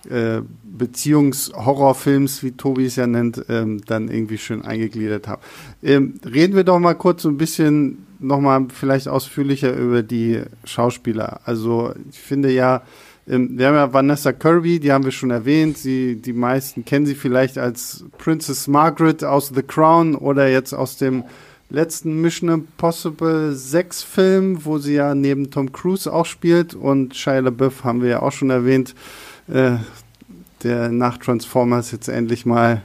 äh, 0.10 0.42
Beziehungshorrorfilms, 0.64 2.44
wie 2.44 2.52
Tobi 2.52 2.86
es 2.86 2.96
ja 2.96 3.08
nennt, 3.08 3.46
ähm, 3.50 3.82
dann 3.86 4.10
irgendwie 4.10 4.38
schön 4.38 4.64
eingegliedert 4.64 5.28
haben. 5.28 5.42
Ähm, 5.82 6.16
reden 6.26 6.56
wir 6.56 6.64
doch 6.64 6.80
mal 6.80 6.96
kurz 6.96 7.22
so 7.22 7.30
ein 7.30 7.38
bisschen 7.38 8.06
nochmal 8.20 8.68
vielleicht 8.74 9.08
ausführlicher 9.08 9.76
über 9.76 10.04
die 10.04 10.42
Schauspieler. 10.66 11.42
Also 11.46 11.94
ich 12.10 12.20
finde 12.20 12.52
ja, 12.52 12.82
ähm, 13.28 13.58
wir 13.58 13.68
haben 13.68 13.76
ja 13.76 13.94
Vanessa 13.94 14.34
Kirby, 14.34 14.80
die 14.80 14.92
haben 14.92 15.06
wir 15.06 15.12
schon 15.12 15.32
erwähnt. 15.32 15.78
Sie, 15.78 16.16
die 16.16 16.34
meisten 16.34 16.86
kennen 16.86 17.06
sie 17.06 17.16
vielleicht 17.16 17.58
als 17.58 18.06
Princess 18.18 18.68
Margaret 18.68 19.24
aus 19.24 19.52
The 19.54 19.64
Crown 19.64 20.16
oder 20.16 20.50
jetzt 20.50 20.74
aus 20.74 20.98
dem 20.98 21.24
letzten 21.70 22.22
Mission 22.22 22.50
Impossible 22.50 23.54
6 23.54 24.04
Film, 24.04 24.66
wo 24.66 24.78
sie 24.78 24.96
ja 24.96 25.16
neben 25.16 25.50
Tom 25.50 25.72
Cruise 25.72 26.12
auch 26.12 26.26
spielt. 26.26 26.74
Und 26.74 27.16
Shia 27.16 27.40
LaBeouf 27.40 27.84
haben 27.84 28.02
wir 28.02 28.10
ja 28.10 28.22
auch 28.22 28.32
schon 28.32 28.50
erwähnt, 28.50 28.94
äh, 29.48 29.78
der 30.64 30.90
nach 30.90 31.18
Transformers 31.18 31.92
jetzt 31.92 32.08
endlich 32.08 32.46
mal 32.46 32.82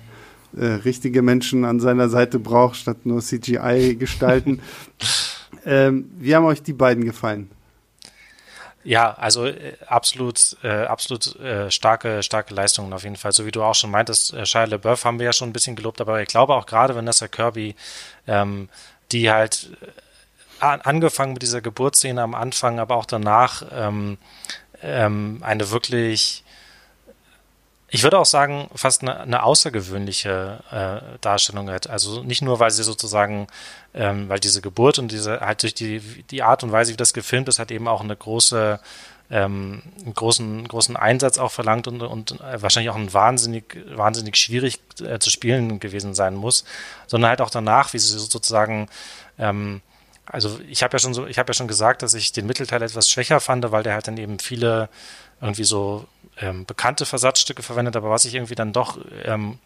äh, 0.56 0.64
richtige 0.64 1.22
Menschen 1.22 1.64
an 1.64 1.80
seiner 1.80 2.08
Seite 2.08 2.38
braucht, 2.38 2.76
statt 2.76 3.04
nur 3.04 3.20
CGI-Gestalten. 3.20 4.60
ähm, 5.64 6.10
wie 6.18 6.34
haben 6.34 6.44
euch 6.46 6.62
die 6.62 6.72
beiden 6.72 7.04
gefallen? 7.04 7.50
Ja, 8.84 9.12
also 9.14 9.46
äh, 9.46 9.74
absolut, 9.86 10.56
äh, 10.62 10.84
absolut 10.84 11.36
äh, 11.40 11.70
starke, 11.70 12.22
starke 12.22 12.54
Leistungen 12.54 12.92
auf 12.92 13.02
jeden 13.02 13.16
Fall. 13.16 13.32
So 13.32 13.44
wie 13.44 13.50
du 13.50 13.62
auch 13.62 13.74
schon 13.74 13.90
meintest, 13.90 14.32
äh, 14.32 14.46
Shia 14.46 14.64
LaBeouf 14.64 15.04
haben 15.04 15.18
wir 15.18 15.26
ja 15.26 15.32
schon 15.32 15.50
ein 15.50 15.52
bisschen 15.52 15.76
gelobt, 15.76 16.00
aber 16.00 16.22
ich 16.22 16.28
glaube 16.28 16.54
auch 16.54 16.64
gerade 16.64 16.94
Vanessa 16.94 17.28
Kirby, 17.28 17.74
ähm, 18.26 18.68
die 19.12 19.30
halt 19.30 19.76
äh, 19.82 20.64
angefangen 20.64 21.34
mit 21.34 21.42
dieser 21.42 21.60
Geburtsszene 21.60 22.22
am 22.22 22.34
Anfang, 22.34 22.78
aber 22.78 22.96
auch 22.96 23.04
danach 23.04 23.62
ähm, 23.72 24.16
ähm, 24.82 25.40
eine 25.42 25.70
wirklich 25.70 26.44
ich 27.90 28.02
würde 28.02 28.18
auch 28.18 28.26
sagen, 28.26 28.68
fast 28.74 29.02
eine, 29.02 29.20
eine 29.20 29.42
außergewöhnliche 29.42 30.58
äh, 30.70 31.18
Darstellung 31.20 31.70
hat. 31.70 31.88
Also 31.88 32.22
nicht 32.22 32.42
nur, 32.42 32.60
weil 32.60 32.70
sie 32.70 32.82
sozusagen, 32.82 33.46
ähm, 33.94 34.28
weil 34.28 34.40
diese 34.40 34.60
Geburt 34.60 34.98
und 34.98 35.10
diese 35.10 35.40
halt 35.40 35.62
durch 35.62 35.74
die, 35.74 36.00
die 36.00 36.42
Art 36.42 36.62
und 36.62 36.72
Weise, 36.72 36.92
wie 36.92 36.96
das 36.96 37.14
gefilmt 37.14 37.48
ist, 37.48 37.58
hat 37.58 37.70
eben 37.70 37.88
auch 37.88 38.02
eine 38.02 38.14
große, 38.14 38.78
ähm, 39.30 39.82
einen 40.04 40.14
großen, 40.14 40.68
großen 40.68 40.96
Einsatz 40.96 41.38
auch 41.38 41.50
verlangt 41.50 41.86
und, 41.88 42.02
und 42.02 42.38
wahrscheinlich 42.40 42.90
auch 42.90 42.96
ein 42.96 43.12
wahnsinnig, 43.14 43.78
wahnsinnig 43.94 44.36
schwierig 44.36 44.80
äh, 45.00 45.18
zu 45.18 45.30
spielen 45.30 45.80
gewesen 45.80 46.14
sein 46.14 46.34
muss, 46.34 46.64
sondern 47.06 47.30
halt 47.30 47.40
auch 47.40 47.50
danach, 47.50 47.94
wie 47.94 47.98
sie 47.98 48.18
sozusagen 48.18 48.88
ähm, 49.38 49.80
also 50.30 50.60
ich 50.68 50.82
habe 50.82 50.94
ja 50.94 50.98
schon 50.98 51.14
so, 51.14 51.26
ich 51.26 51.38
habe 51.38 51.50
ja 51.50 51.54
schon 51.54 51.68
gesagt, 51.68 52.02
dass 52.02 52.12
ich 52.12 52.32
den 52.32 52.46
Mittelteil 52.46 52.82
etwas 52.82 53.08
schwächer 53.08 53.40
fand, 53.40 53.70
weil 53.72 53.82
der 53.82 53.94
halt 53.94 54.08
dann 54.08 54.18
eben 54.18 54.38
viele 54.38 54.90
irgendwie 55.40 55.64
so 55.64 56.06
ähm, 56.40 56.66
bekannte 56.66 57.06
Versatzstücke 57.06 57.62
verwendet, 57.62 57.96
aber 57.96 58.10
was 58.10 58.24
ich 58.24 58.34
irgendwie 58.34 58.54
dann 58.54 58.72
doch 58.72 58.98
ähm, 59.24 59.58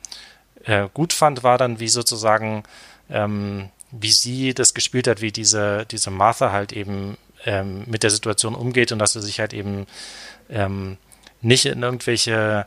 äh, 0.65 0.89
gut 0.93 1.13
fand, 1.13 1.43
war 1.43 1.59
dann, 1.59 1.81
wie 1.81 1.89
sozusagen, 1.89 2.63
ähm, 3.11 3.69
wie 3.91 4.13
sie 4.13 4.55
das 4.55 4.75
gespielt 4.75 5.07
hat, 5.07 5.21
wie 5.21 5.33
diese, 5.33 5.87
diese 5.91 6.11
Martha 6.11 6.53
halt 6.53 6.73
eben 6.73 7.17
ähm, 7.45 7.85
mit 7.87 8.03
der 8.03 8.11
Situation 8.11 8.55
umgeht 8.55 8.93
und 8.93 8.99
dass 8.99 9.13
sie 9.13 9.23
sich 9.23 9.41
halt 9.41 9.53
eben 9.53 9.87
ähm, 10.49 10.97
nicht 11.41 11.67
in 11.67 11.83
irgendwelche 11.83 12.67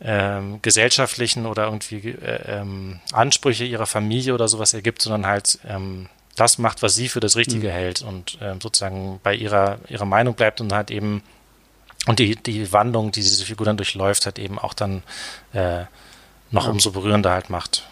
ähm, 0.00 0.60
gesellschaftlichen 0.62 1.46
oder 1.46 1.64
irgendwie 1.66 2.08
äh, 2.08 2.60
ähm, 2.60 3.00
Ansprüche 3.12 3.64
ihrer 3.64 3.86
Familie 3.86 4.34
oder 4.34 4.48
sowas 4.48 4.72
ergibt, 4.72 5.02
sondern 5.02 5.26
halt 5.26 5.58
ähm, 5.68 6.08
das 6.36 6.58
macht, 6.58 6.82
was 6.82 6.94
sie 6.94 7.08
für 7.08 7.20
das 7.20 7.36
Richtige 7.36 7.68
mhm. 7.68 7.72
hält 7.72 8.02
und 8.02 8.40
äh, 8.40 8.54
sozusagen 8.60 9.20
bei 9.22 9.34
ihrer, 9.34 9.78
ihrer 9.88 10.06
Meinung 10.06 10.34
bleibt 10.34 10.60
und 10.60 10.72
halt 10.72 10.90
eben 10.90 11.22
und 12.06 12.18
die, 12.18 12.36
die 12.36 12.72
Wandlung, 12.72 13.12
die 13.12 13.20
diese 13.20 13.44
Figur 13.44 13.66
dann 13.66 13.76
durchläuft, 13.76 14.26
hat 14.26 14.38
eben 14.38 14.58
auch 14.58 14.74
dann 14.74 15.02
äh, 15.52 15.84
noch 16.50 16.64
ja. 16.64 16.70
umso 16.70 16.92
berührender 16.92 17.32
halt 17.32 17.50
macht. 17.50 17.86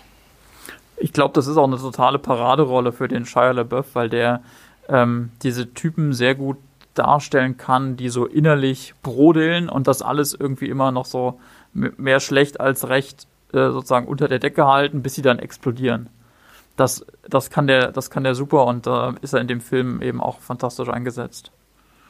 Ich 0.96 1.12
glaube, 1.12 1.34
das 1.34 1.46
ist 1.46 1.56
auch 1.56 1.66
eine 1.66 1.76
totale 1.76 2.18
Paraderolle 2.18 2.92
für 2.92 3.06
den 3.06 3.26
Shia 3.26 3.52
LaBeouf, 3.52 3.94
weil 3.94 4.08
der 4.08 4.42
ähm, 4.88 5.30
diese 5.42 5.72
Typen 5.74 6.12
sehr 6.12 6.34
gut 6.34 6.56
darstellen 6.94 7.56
kann, 7.56 7.96
die 7.96 8.08
so 8.08 8.26
innerlich 8.26 8.94
brodeln 9.02 9.68
und 9.68 9.86
das 9.86 10.02
alles 10.02 10.34
irgendwie 10.34 10.68
immer 10.68 10.90
noch 10.90 11.04
so 11.04 11.38
mehr 11.72 12.18
schlecht 12.18 12.60
als 12.60 12.88
recht 12.88 13.28
äh, 13.52 13.70
sozusagen 13.70 14.08
unter 14.08 14.26
der 14.26 14.40
Decke 14.40 14.66
halten, 14.66 15.02
bis 15.02 15.14
sie 15.14 15.22
dann 15.22 15.38
explodieren. 15.38 16.08
Das, 16.76 17.04
das 17.28 17.50
kann 17.50 17.66
der, 17.66 17.92
das 17.92 18.10
kann 18.10 18.24
der 18.24 18.34
super 18.34 18.66
und 18.66 18.86
da 18.86 19.10
äh, 19.10 19.14
ist 19.20 19.32
er 19.32 19.40
in 19.40 19.48
dem 19.48 19.60
Film 19.60 20.02
eben 20.02 20.20
auch 20.20 20.40
fantastisch 20.40 20.88
eingesetzt. 20.88 21.52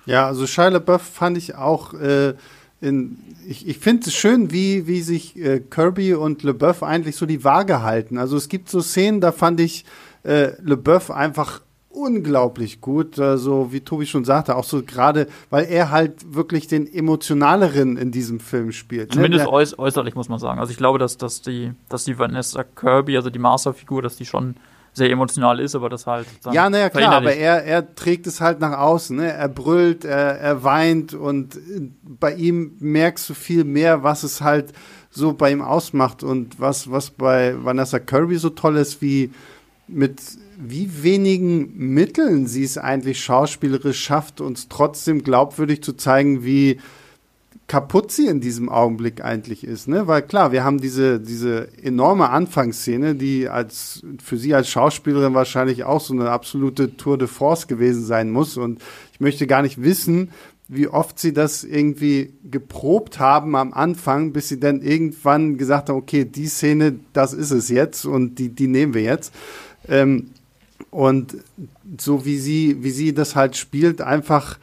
Ja, 0.09 0.27
also 0.27 0.47
Shia 0.47 0.69
LaBeouf 0.69 1.03
fand 1.03 1.37
ich 1.37 1.55
auch 1.55 1.93
äh, 1.93 2.33
in, 2.81 3.19
ich, 3.47 3.69
ich 3.69 3.79
finde 3.79 4.07
es 4.07 4.15
schön, 4.15 4.51
wie, 4.51 4.87
wie 4.87 5.03
sich 5.03 5.37
äh, 5.37 5.61
Kirby 5.61 6.15
und 6.15 6.43
LeBeouf 6.43 6.83
eigentlich 6.83 7.17
so 7.17 7.27
die 7.27 7.45
Waage 7.45 7.83
halten. 7.83 8.17
Also 8.17 8.37
es 8.37 8.49
gibt 8.49 8.71
so 8.71 8.81
Szenen, 8.81 9.21
da 9.21 9.33
fand 9.33 9.61
ich 9.61 9.85
äh, 10.23 10.53
LeBeouf 10.63 11.11
einfach 11.11 11.61
unglaublich 11.91 12.81
gut, 12.81 13.19
also 13.19 13.73
wie 13.73 13.81
Tobi 13.81 14.07
schon 14.07 14.25
sagte, 14.25 14.57
auch 14.57 14.65
so 14.65 14.83
gerade, 14.83 15.27
weil 15.51 15.67
er 15.67 15.91
halt 15.91 16.35
wirklich 16.35 16.69
den 16.69 16.91
emotionaleren 16.91 17.99
in 17.99 18.11
diesem 18.11 18.41
Film 18.41 18.73
spielt. 18.73 19.11
Ne? 19.11 19.15
Zumindest 19.17 19.45
ne? 19.45 19.53
äuß 19.53 19.79
äußerlich 19.79 20.15
muss 20.15 20.31
man 20.31 20.39
sagen. 20.39 20.59
Also 20.59 20.71
ich 20.71 20.79
glaube, 20.79 20.99
dass, 20.99 21.19
dass 21.19 21.43
die, 21.43 21.73
dass 21.91 22.05
die 22.05 22.19
Vanessa 22.19 22.65
Kirby, 22.65 23.17
also 23.17 23.29
die 23.29 23.39
Masterfigur, 23.39 24.01
dass 24.01 24.17
die 24.17 24.25
schon 24.25 24.55
sehr 24.99 25.11
emotional 25.11 25.61
ist, 25.61 25.75
aber 25.75 25.89
das 25.89 26.07
halt. 26.07 26.27
Ja, 26.53 26.69
naja, 26.69 26.91
klar, 26.91 27.15
aber 27.15 27.35
er, 27.35 27.65
er 27.65 27.95
trägt 27.95 28.27
es 28.27 28.41
halt 28.41 28.61
nach 28.61 28.79
außen. 28.79 29.17
Ne? 29.17 29.33
Er 29.33 29.49
brüllt, 29.49 30.05
er, 30.05 30.39
er 30.39 30.65
weint 30.65 31.15
und 31.15 31.59
bei 32.03 32.35
ihm 32.35 32.77
merkst 32.81 33.31
du 33.31 33.35
viel 33.35 33.65
mehr, 33.65 34.03
was 34.03 34.23
es 34.23 34.43
halt 34.43 34.73
so 35.11 35.33
bei 35.33 35.51
ihm 35.51 35.63
ausmacht 35.63 36.23
und 36.23 36.61
was, 36.61 36.91
was 36.91 37.11
bei 37.11 37.55
Vanessa 37.65 37.99
Kirby 37.99 38.37
so 38.37 38.51
toll 38.51 38.77
ist, 38.77 39.01
wie 39.01 39.31
mit 39.87 40.21
wie 40.61 41.03
wenigen 41.05 41.73
Mitteln 41.77 42.47
sie 42.47 42.65
es 42.65 42.79
eigentlich 42.79 43.23
schauspielerisch 43.23 44.01
schafft, 44.03 44.41
uns 44.41 44.69
trotzdem 44.69 45.23
glaubwürdig 45.23 45.83
zu 45.83 45.93
zeigen, 45.93 46.45
wie 46.45 46.81
kaputt 47.69 48.11
sie 48.11 48.27
in 48.27 48.41
diesem 48.41 48.71
Augenblick 48.71 49.23
eigentlich 49.23 49.63
ist, 49.63 49.89
ne? 49.89 50.07
Weil 50.07 50.23
klar, 50.23 50.53
wir 50.53 50.65
haben 50.65 50.81
diese, 50.81 51.21
diese 51.21 51.69
enorme 51.83 52.31
Anfangsszene, 52.31 53.15
die 53.15 53.49
als, 53.49 54.03
für 54.25 54.39
sie 54.39 54.55
als 54.55 54.71
Schauspielerin 54.71 55.35
wahrscheinlich 55.35 55.85
auch 55.85 56.01
so 56.01 56.15
eine 56.15 56.31
absolute 56.31 56.97
Tour 56.97 57.19
de 57.19 57.29
Force 57.29 57.67
gewesen 57.69 58.05
sein 58.05 58.31
muss. 58.31 58.57
Und 58.57 58.81
ich 59.13 59.21
möchte 59.21 59.47
gar 59.47 59.61
nicht 59.61 59.83
wissen, 59.83 60.31
wie 60.67 60.89
oft 60.89 61.19
sie 61.19 61.35
das 61.35 61.63
irgendwie 61.63 62.33
geprobt 62.51 63.19
haben 63.19 63.55
am 63.55 63.75
Anfang, 63.75 64.33
bis 64.33 64.49
sie 64.49 64.59
dann 64.59 64.81
irgendwann 64.81 65.59
gesagt 65.59 65.91
haben, 65.91 65.97
okay, 65.97 66.25
die 66.25 66.47
Szene, 66.47 66.99
das 67.13 67.35
ist 67.35 67.51
es 67.51 67.69
jetzt 67.69 68.07
und 68.07 68.39
die, 68.39 68.49
die 68.49 68.67
nehmen 68.67 68.95
wir 68.95 69.03
jetzt. 69.03 69.35
Ähm, 69.89 70.31
und 70.91 71.37
so 71.99 72.25
wie 72.25 72.39
sie, 72.39 72.83
wie 72.83 72.91
sie 72.91 73.13
das 73.13 73.37
halt 73.37 73.57
spielt, 73.57 74.01
einfach 74.01 74.59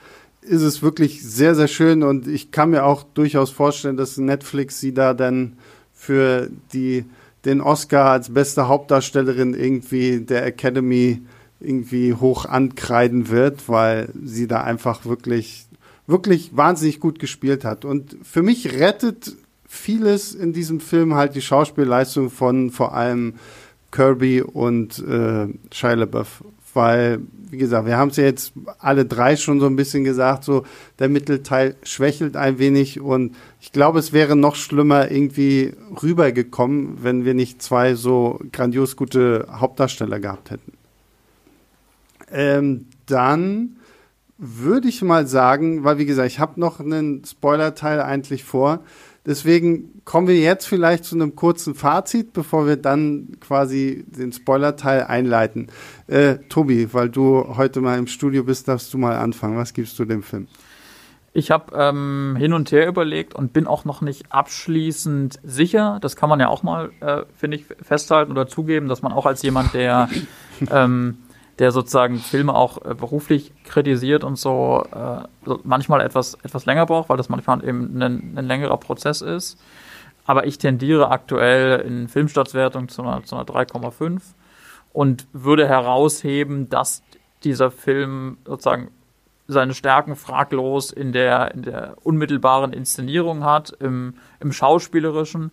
ist 0.47 0.61
es 0.61 0.81
wirklich 0.81 1.23
sehr, 1.23 1.55
sehr 1.55 1.67
schön 1.67 2.03
und 2.03 2.27
ich 2.27 2.51
kann 2.51 2.69
mir 2.69 2.85
auch 2.85 3.03
durchaus 3.03 3.49
vorstellen, 3.49 3.97
dass 3.97 4.17
Netflix 4.17 4.79
sie 4.79 4.93
da 4.93 5.13
dann 5.13 5.57
für 5.93 6.49
die, 6.73 7.05
den 7.45 7.61
Oscar 7.61 8.11
als 8.11 8.33
beste 8.33 8.67
Hauptdarstellerin 8.67 9.53
irgendwie 9.53 10.19
der 10.19 10.45
Academy 10.45 11.21
irgendwie 11.59 12.13
hoch 12.13 12.45
ankreiden 12.45 13.29
wird, 13.29 13.67
weil 13.69 14.09
sie 14.23 14.47
da 14.47 14.61
einfach 14.61 15.05
wirklich, 15.05 15.65
wirklich 16.05 16.55
wahnsinnig 16.55 16.99
gut 16.99 17.19
gespielt 17.19 17.65
hat. 17.65 17.85
Und 17.85 18.17
für 18.23 18.43
mich 18.43 18.73
rettet 18.73 19.35
vieles 19.67 20.33
in 20.33 20.53
diesem 20.53 20.79
Film 20.79 21.15
halt 21.15 21.35
die 21.35 21.41
Schauspielleistung 21.41 22.29
von 22.29 22.71
vor 22.71 22.93
allem 22.93 23.35
Kirby 23.91 24.41
und 24.41 24.99
äh, 24.99 25.47
Shia 25.71 25.93
LaBeouf, 25.93 26.43
weil 26.73 27.21
wie 27.55 27.59
gesagt, 27.59 27.85
wir 27.85 27.95
haben 27.95 28.09
es 28.09 28.17
ja 28.17 28.25
jetzt 28.25 28.51
alle 28.79 29.05
drei 29.05 29.37
schon 29.37 29.61
so 29.61 29.65
ein 29.65 29.77
bisschen 29.77 30.03
gesagt, 30.03 30.43
so 30.43 30.65
der 30.99 31.07
Mittelteil 31.07 31.75
schwächelt 31.83 32.35
ein 32.35 32.59
wenig 32.59 32.99
und 32.99 33.33
ich 33.61 33.71
glaube, 33.71 33.99
es 33.99 34.11
wäre 34.11 34.35
noch 34.35 34.55
schlimmer 34.55 35.09
irgendwie 35.09 35.73
rübergekommen, 36.03 36.97
wenn 37.01 37.23
wir 37.23 37.33
nicht 37.33 37.61
zwei 37.61 37.95
so 37.95 38.41
grandios 38.51 38.97
gute 38.97 39.47
Hauptdarsteller 39.49 40.19
gehabt 40.19 40.51
hätten. 40.51 40.73
Ähm, 42.29 42.87
dann 43.05 43.77
würde 44.37 44.89
ich 44.89 45.01
mal 45.01 45.25
sagen, 45.25 45.85
weil 45.85 45.97
wie 45.97 46.05
gesagt, 46.05 46.27
ich 46.27 46.39
habe 46.39 46.59
noch 46.59 46.81
einen 46.81 47.23
Spoiler-Teil 47.23 48.01
eigentlich 48.01 48.43
vor. 48.43 48.81
Deswegen 49.25 50.01
kommen 50.05 50.27
wir 50.27 50.37
jetzt 50.37 50.67
vielleicht 50.67 51.03
zu 51.03 51.15
einem 51.15 51.35
kurzen 51.35 51.73
Fazit, 51.73 52.33
bevor 52.33 52.67
wir 52.67 52.77
dann 52.77 53.37
quasi 53.39 54.05
den 54.07 54.31
Spoiler-Teil 54.31 55.03
einleiten. 55.03 55.67
Äh, 56.07 56.35
Tobi, 56.49 56.93
weil 56.93 57.09
du 57.09 57.55
heute 57.57 57.81
mal 57.81 57.97
im 57.97 58.07
Studio 58.07 58.43
bist, 58.43 58.67
darfst 58.67 58.93
du 58.93 58.97
mal 58.97 59.17
anfangen. 59.17 59.57
Was 59.57 59.73
gibst 59.73 59.97
du 59.97 60.05
dem 60.05 60.21
Film? 60.21 60.47
Ich 61.33 61.51
habe 61.51 61.75
ähm, 61.75 62.35
hin 62.37 62.53
und 62.53 62.71
her 62.71 62.87
überlegt 62.87 63.35
und 63.35 63.51
bin 63.51 63.67
auch 63.67 63.83
noch 63.83 64.01
nicht 64.01 64.31
abschließend 64.31 65.39
sicher. 65.43 65.97
Das 66.01 66.15
kann 66.15 66.29
man 66.29 66.39
ja 66.39 66.47
auch 66.47 66.63
mal, 66.63 66.91
äh, 67.01 67.23
finde 67.35 67.57
ich, 67.57 67.65
festhalten 67.81 68.31
oder 68.31 68.47
zugeben, 68.47 68.87
dass 68.87 69.01
man 69.01 69.11
auch 69.11 69.25
als 69.25 69.41
jemand, 69.41 69.73
der 69.73 70.07
ähm, 70.71 71.17
der 71.59 71.71
sozusagen 71.71 72.19
Filme 72.19 72.53
auch 72.53 72.83
äh, 72.85 72.93
beruflich 72.93 73.53
kritisiert 73.63 74.23
und 74.23 74.37
so 74.37 74.85
äh, 74.93 75.51
manchmal 75.63 76.01
etwas, 76.01 76.35
etwas 76.43 76.65
länger 76.65 76.85
braucht, 76.85 77.09
weil 77.09 77.17
das 77.17 77.29
manchmal 77.29 77.63
eben 77.67 78.01
ein, 78.01 78.37
ein 78.37 78.45
längerer 78.45 78.77
Prozess 78.77 79.21
ist. 79.21 79.57
Aber 80.25 80.47
ich 80.47 80.57
tendiere 80.57 81.11
aktuell 81.11 81.81
in 81.81 82.07
Filmstaatswertung 82.07 82.89
zu 82.89 83.03
einer, 83.03 83.23
zu 83.23 83.35
einer 83.35 83.45
3,5 83.45 84.21
und 84.95 85.27
würde 85.33 85.67
herausheben, 85.67 86.69
dass 86.69 87.03
dieser 87.43 87.69
Film 87.69 88.37
sozusagen 88.45 88.91
seine 89.45 89.73
Stärken 89.73 90.15
fraglos 90.15 90.89
in 90.91 91.11
der, 91.11 91.53
in 91.53 91.63
der 91.63 91.95
unmittelbaren 92.03 92.71
Inszenierung 92.71 93.43
hat, 93.43 93.75
im, 93.81 94.15
im 94.39 94.53
Schauspielerischen, 94.53 95.51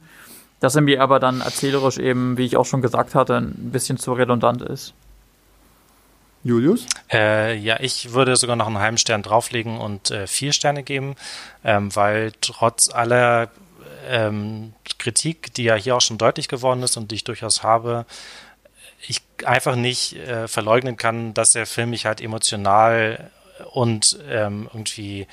dass 0.60 0.76
er 0.76 0.82
mir 0.82 1.02
aber 1.02 1.18
dann 1.18 1.40
erzählerisch 1.40 1.98
eben, 1.98 2.38
wie 2.38 2.46
ich 2.46 2.56
auch 2.56 2.64
schon 2.64 2.82
gesagt 2.82 3.16
hatte, 3.16 3.36
ein 3.36 3.72
bisschen 3.72 3.98
zu 3.98 4.12
redundant 4.12 4.62
ist. 4.62 4.94
Julius? 6.44 6.86
Äh, 7.12 7.56
ja, 7.58 7.78
ich 7.80 8.12
würde 8.12 8.36
sogar 8.36 8.54
noch 8.54 8.68
einen 8.68 8.78
halben 8.78 8.98
Stern 8.98 9.22
drauflegen 9.22 9.78
und 9.78 10.12
äh, 10.12 10.28
vier 10.28 10.52
Sterne 10.52 10.84
geben, 10.84 11.16
ähm, 11.64 11.94
weil 11.94 12.32
trotz 12.40 12.90
aller 12.90 13.50
ähm, 14.08 14.72
Kritik, 14.98 15.52
die 15.54 15.64
ja 15.64 15.74
hier 15.74 15.96
auch 15.96 16.00
schon 16.00 16.18
deutlich 16.18 16.46
geworden 16.46 16.82
ist 16.84 16.96
und 16.96 17.10
die 17.10 17.16
ich 17.16 17.24
durchaus 17.24 17.64
habe, 17.64 18.06
ich 19.06 19.22
einfach 19.44 19.76
nicht 19.76 20.14
äh, 20.14 20.48
verleugnen 20.48 20.96
kann, 20.96 21.34
dass 21.34 21.52
der 21.52 21.66
Film 21.66 21.90
mich 21.90 22.06
halt 22.06 22.20
emotional 22.20 23.30
und 23.72 24.18
ähm, 24.28 24.68
irgendwie 24.72 25.26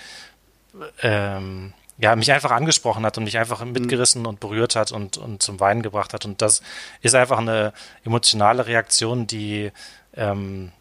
ähm, 1.01 1.73
ja, 1.97 2.15
mich 2.15 2.31
einfach 2.31 2.51
angesprochen 2.51 3.05
hat 3.05 3.17
und 3.17 3.25
mich 3.25 3.37
einfach 3.37 3.63
mhm. 3.63 3.73
mitgerissen 3.73 4.25
und 4.25 4.39
berührt 4.39 4.75
hat 4.75 4.91
und, 4.91 5.17
und 5.17 5.43
zum 5.43 5.59
Weinen 5.59 5.81
gebracht 5.81 6.13
hat. 6.13 6.25
Und 6.25 6.41
das 6.41 6.61
ist 7.01 7.13
einfach 7.13 7.37
eine 7.37 7.73
emotionale 8.05 8.65
Reaktion, 8.65 9.27
die 9.27 9.71
ähm, 10.15 10.71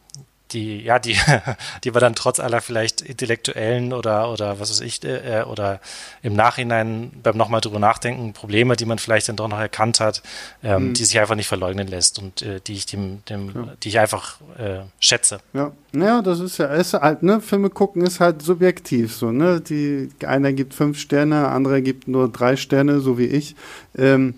die, 0.52 0.82
ja, 0.82 0.98
die, 0.98 1.16
die 1.84 1.94
wir 1.94 2.00
dann 2.00 2.14
trotz 2.14 2.40
aller 2.40 2.60
vielleicht 2.60 3.00
intellektuellen 3.00 3.92
oder, 3.92 4.30
oder 4.32 4.60
was 4.60 4.70
weiß 4.70 4.80
ich, 4.80 5.04
äh, 5.04 5.44
oder 5.46 5.80
im 6.22 6.34
Nachhinein 6.34 7.10
beim 7.22 7.36
nochmal 7.36 7.60
drüber 7.60 7.78
nachdenken, 7.78 8.32
Probleme, 8.32 8.76
die 8.76 8.86
man 8.86 8.98
vielleicht 8.98 9.28
dann 9.28 9.36
doch 9.36 9.48
noch 9.48 9.58
erkannt 9.58 10.00
hat, 10.00 10.22
ähm, 10.62 10.88
mhm. 10.88 10.94
die 10.94 11.04
sich 11.04 11.18
einfach 11.18 11.34
nicht 11.34 11.48
verleugnen 11.48 11.88
lässt 11.88 12.18
und 12.18 12.42
äh, 12.42 12.60
die 12.66 12.74
ich 12.74 12.86
dem, 12.86 13.24
dem, 13.28 13.48
ja. 13.54 13.74
die 13.82 13.88
ich 13.88 13.98
einfach 13.98 14.40
äh, 14.58 14.80
schätze. 15.00 15.40
Ja, 15.52 15.72
naja, 15.92 16.22
das 16.22 16.40
ist 16.40 16.58
ja, 16.58 16.66
ist 16.66 16.94
halt, 16.94 17.22
ne, 17.22 17.40
Filme 17.40 17.70
gucken 17.70 18.02
ist 18.02 18.20
halt 18.20 18.42
subjektiv 18.42 19.14
so, 19.14 19.32
ne? 19.32 19.60
Die, 19.60 20.10
einer 20.26 20.52
gibt 20.52 20.74
fünf 20.74 20.98
Sterne, 20.98 21.48
andere 21.48 21.82
gibt 21.82 22.08
nur 22.08 22.30
drei 22.30 22.56
Sterne, 22.56 23.00
so 23.00 23.18
wie 23.18 23.26
ich. 23.26 23.56
Ähm, 23.96 24.34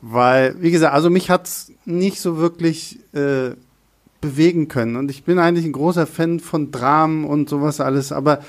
weil, 0.00 0.60
wie 0.62 0.70
gesagt, 0.70 0.94
also 0.94 1.10
mich 1.10 1.30
hat's 1.30 1.72
nicht 1.84 2.20
so 2.20 2.38
wirklich 2.38 3.00
äh, 3.14 3.50
bewegen 4.20 4.68
können. 4.68 4.96
Und 4.96 5.10
ich 5.10 5.24
bin 5.24 5.38
eigentlich 5.38 5.64
ein 5.64 5.72
großer 5.72 6.06
Fan 6.06 6.40
von 6.40 6.70
Dramen 6.70 7.24
und 7.24 7.48
sowas 7.48 7.80
alles, 7.80 8.12
aber 8.12 8.40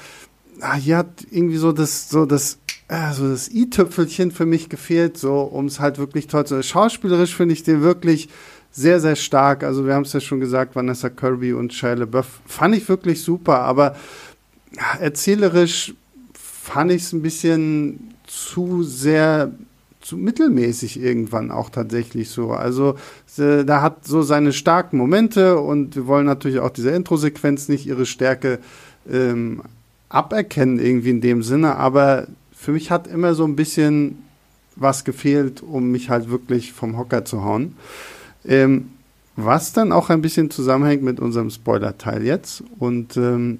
ah, 0.61 0.75
hier 0.75 0.97
hat 0.97 1.25
irgendwie 1.31 1.57
so 1.57 1.71
das, 1.71 2.09
so 2.09 2.25
das, 2.25 2.59
äh, 2.87 3.13
so 3.13 3.29
das 3.29 3.49
i-Tüpfelchen 3.49 4.31
für 4.31 4.45
mich 4.45 4.69
gefehlt, 4.69 5.17
so 5.17 5.41
um 5.41 5.65
es 5.65 5.79
halt 5.79 5.97
wirklich 5.97 6.27
toll 6.27 6.45
zu. 6.45 6.61
Schauspielerisch 6.61 7.35
finde 7.35 7.53
ich 7.53 7.63
den 7.63 7.81
wirklich 7.81 8.29
sehr, 8.71 8.99
sehr 8.99 9.15
stark. 9.15 9.63
Also 9.63 9.85
wir 9.85 9.93
haben 9.93 10.03
es 10.03 10.13
ja 10.13 10.19
schon 10.19 10.39
gesagt, 10.39 10.75
Vanessa 10.75 11.09
Kirby 11.09 11.53
und 11.53 11.73
Shia 11.73 11.93
LaBeouf 11.93 12.41
fand 12.45 12.75
ich 12.75 12.87
wirklich 12.87 13.21
super, 13.21 13.61
aber 13.61 13.95
erzählerisch 14.99 15.93
fand 16.33 16.91
ich 16.91 17.03
es 17.03 17.13
ein 17.13 17.21
bisschen 17.21 18.13
zu 18.27 18.83
sehr 18.83 19.51
zu 20.09 20.17
mittelmäßig 20.17 20.99
irgendwann 20.99 21.51
auch 21.51 21.69
tatsächlich 21.69 22.31
so. 22.31 22.51
Also 22.51 22.95
da 23.37 23.83
hat 23.83 24.07
so 24.07 24.23
seine 24.23 24.53
starken 24.53 24.97
Momente 24.97 25.59
und 25.59 25.95
wir 25.95 26.07
wollen 26.07 26.25
natürlich 26.25 26.59
auch 26.59 26.71
diese 26.71 26.89
Intro-Sequenz 26.89 27.69
nicht 27.69 27.85
ihre 27.85 28.07
Stärke 28.07 28.57
ähm, 29.07 29.61
aberkennen 30.09 30.79
irgendwie 30.79 31.11
in 31.11 31.21
dem 31.21 31.43
Sinne, 31.43 31.75
aber 31.75 32.25
für 32.51 32.71
mich 32.71 32.89
hat 32.89 33.05
immer 33.05 33.35
so 33.35 33.45
ein 33.45 33.55
bisschen 33.55 34.23
was 34.75 35.03
gefehlt, 35.03 35.61
um 35.61 35.91
mich 35.91 36.09
halt 36.09 36.31
wirklich 36.31 36.73
vom 36.73 36.97
Hocker 36.97 37.23
zu 37.23 37.43
hauen. 37.43 37.75
Ähm, 38.43 38.89
was 39.35 39.73
dann 39.73 39.91
auch 39.91 40.09
ein 40.09 40.23
bisschen 40.23 40.49
zusammenhängt 40.49 41.03
mit 41.03 41.19
unserem 41.19 41.51
Spoiler-Teil 41.51 42.23
jetzt. 42.23 42.63
Und 42.79 43.15
ähm, 43.15 43.59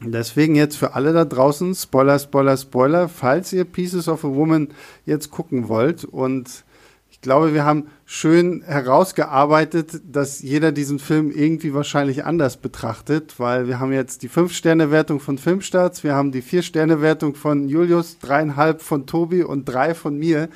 deswegen 0.00 0.54
jetzt 0.54 0.76
für 0.76 0.94
alle 0.94 1.12
da 1.12 1.24
draußen, 1.24 1.74
Spoiler, 1.74 2.18
Spoiler, 2.18 2.56
Spoiler, 2.56 3.08
falls 3.08 3.52
ihr 3.52 3.64
Pieces 3.64 4.08
of 4.08 4.24
a 4.24 4.28
Woman 4.28 4.68
jetzt 5.04 5.30
gucken 5.30 5.68
wollt 5.68 6.04
und 6.04 6.64
ich 7.16 7.22
glaube, 7.22 7.54
wir 7.54 7.64
haben 7.64 7.86
schön 8.04 8.62
herausgearbeitet, 8.62 10.02
dass 10.04 10.42
jeder 10.42 10.70
diesen 10.70 10.98
Film 10.98 11.30
irgendwie 11.30 11.72
wahrscheinlich 11.72 12.26
anders 12.26 12.58
betrachtet, 12.58 13.40
weil 13.40 13.66
wir 13.66 13.80
haben 13.80 13.90
jetzt 13.90 14.22
die 14.22 14.28
Fünf-Sterne-Wertung 14.28 15.20
von 15.20 15.38
Filmstarts, 15.38 16.04
wir 16.04 16.14
haben 16.14 16.30
die 16.30 16.42
Vier-Sterne-Wertung 16.42 17.34
von 17.34 17.70
Julius, 17.70 18.18
dreieinhalb 18.18 18.82
von 18.82 19.06
Tobi 19.06 19.42
und 19.42 19.64
drei 19.64 19.94
von 19.94 20.18
mir. 20.18 20.50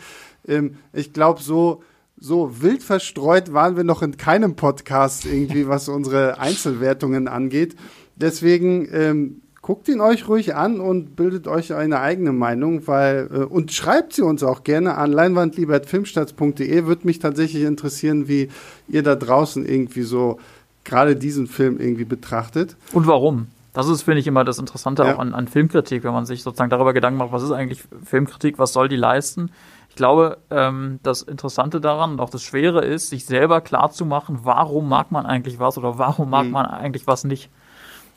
Ähm, 0.47 0.77
ich 0.93 1.15
glaube, 1.15 1.41
so, 1.41 1.83
so 2.19 2.61
wild 2.61 2.83
verstreut 2.83 3.55
waren 3.55 3.77
wir 3.77 3.85
noch 3.85 4.03
in 4.03 4.19
keinem 4.19 4.55
Podcast 4.55 5.25
irgendwie, 5.25 5.67
was 5.67 5.89
unsere 5.89 6.39
Einzelwertungen 6.39 7.27
angeht. 7.27 7.75
Deswegen 8.21 8.89
ähm, 8.93 9.43
guckt 9.63 9.89
ihn 9.89 10.01
euch 10.01 10.29
ruhig 10.29 10.55
an 10.55 10.81
und 10.81 11.17
bildet 11.17 11.47
euch 11.47 11.73
eine 11.73 12.01
eigene 12.01 12.33
Meinung, 12.33 12.87
weil 12.87 13.29
äh, 13.33 13.39
und 13.45 13.73
schreibt 13.73 14.13
sie 14.13 14.23
uns 14.23 14.43
auch 14.43 14.65
gerne 14.65 14.97
an 14.97 15.13
leinwandliebertfilmstarts.de. 15.13 16.87
Würde 16.87 17.07
mich 17.07 17.19
tatsächlich 17.19 17.65
interessieren, 17.65 18.29
wie 18.29 18.49
ihr 18.89 19.03
da 19.03 19.15
draußen 19.15 19.67
irgendwie 19.67 20.03
so 20.03 20.39
gerade 20.85 21.17
diesen 21.17 21.47
Film 21.47 21.79
irgendwie 21.79 22.05
betrachtet. 22.05 22.77
Und 22.93 23.07
warum? 23.07 23.49
Das 23.73 23.87
ist, 23.87 24.03
finde 24.03 24.21
ich, 24.21 24.27
immer 24.27 24.45
das 24.45 24.59
Interessante 24.59 25.05
ja. 25.05 25.15
auch 25.15 25.19
an, 25.19 25.33
an 25.35 25.47
Filmkritik, 25.47 26.03
wenn 26.03 26.13
man 26.13 26.27
sich 26.27 26.43
sozusagen 26.43 26.71
darüber 26.71 26.93
Gedanken 26.93 27.19
macht, 27.19 27.33
was 27.33 27.43
ist 27.43 27.53
eigentlich 27.53 27.85
Filmkritik, 28.05 28.59
was 28.59 28.73
soll 28.73 28.89
die 28.89 28.97
leisten. 28.97 29.51
Ich 29.89 29.97
glaube, 29.97 30.39
ähm, 30.51 30.99
das 31.03 31.23
Interessante 31.23 31.81
daran 31.81 32.13
und 32.13 32.21
auch 32.21 32.31
das 32.31 32.43
Schwere 32.43 32.85
ist, 32.85 33.11
sich 33.11 33.27
selber 33.27 33.61
klarzumachen, 33.61 34.41
warum 34.43 34.89
mag 34.89 35.13
man 35.13 35.27
eigentlich 35.27 35.59
was 35.59 35.79
oder 35.79 35.99
warum 35.99 36.31
mag 36.31 36.47
mhm. 36.47 36.53
man 36.53 36.67
eigentlich 36.67 37.07
was 37.07 37.25
nicht 37.25 37.51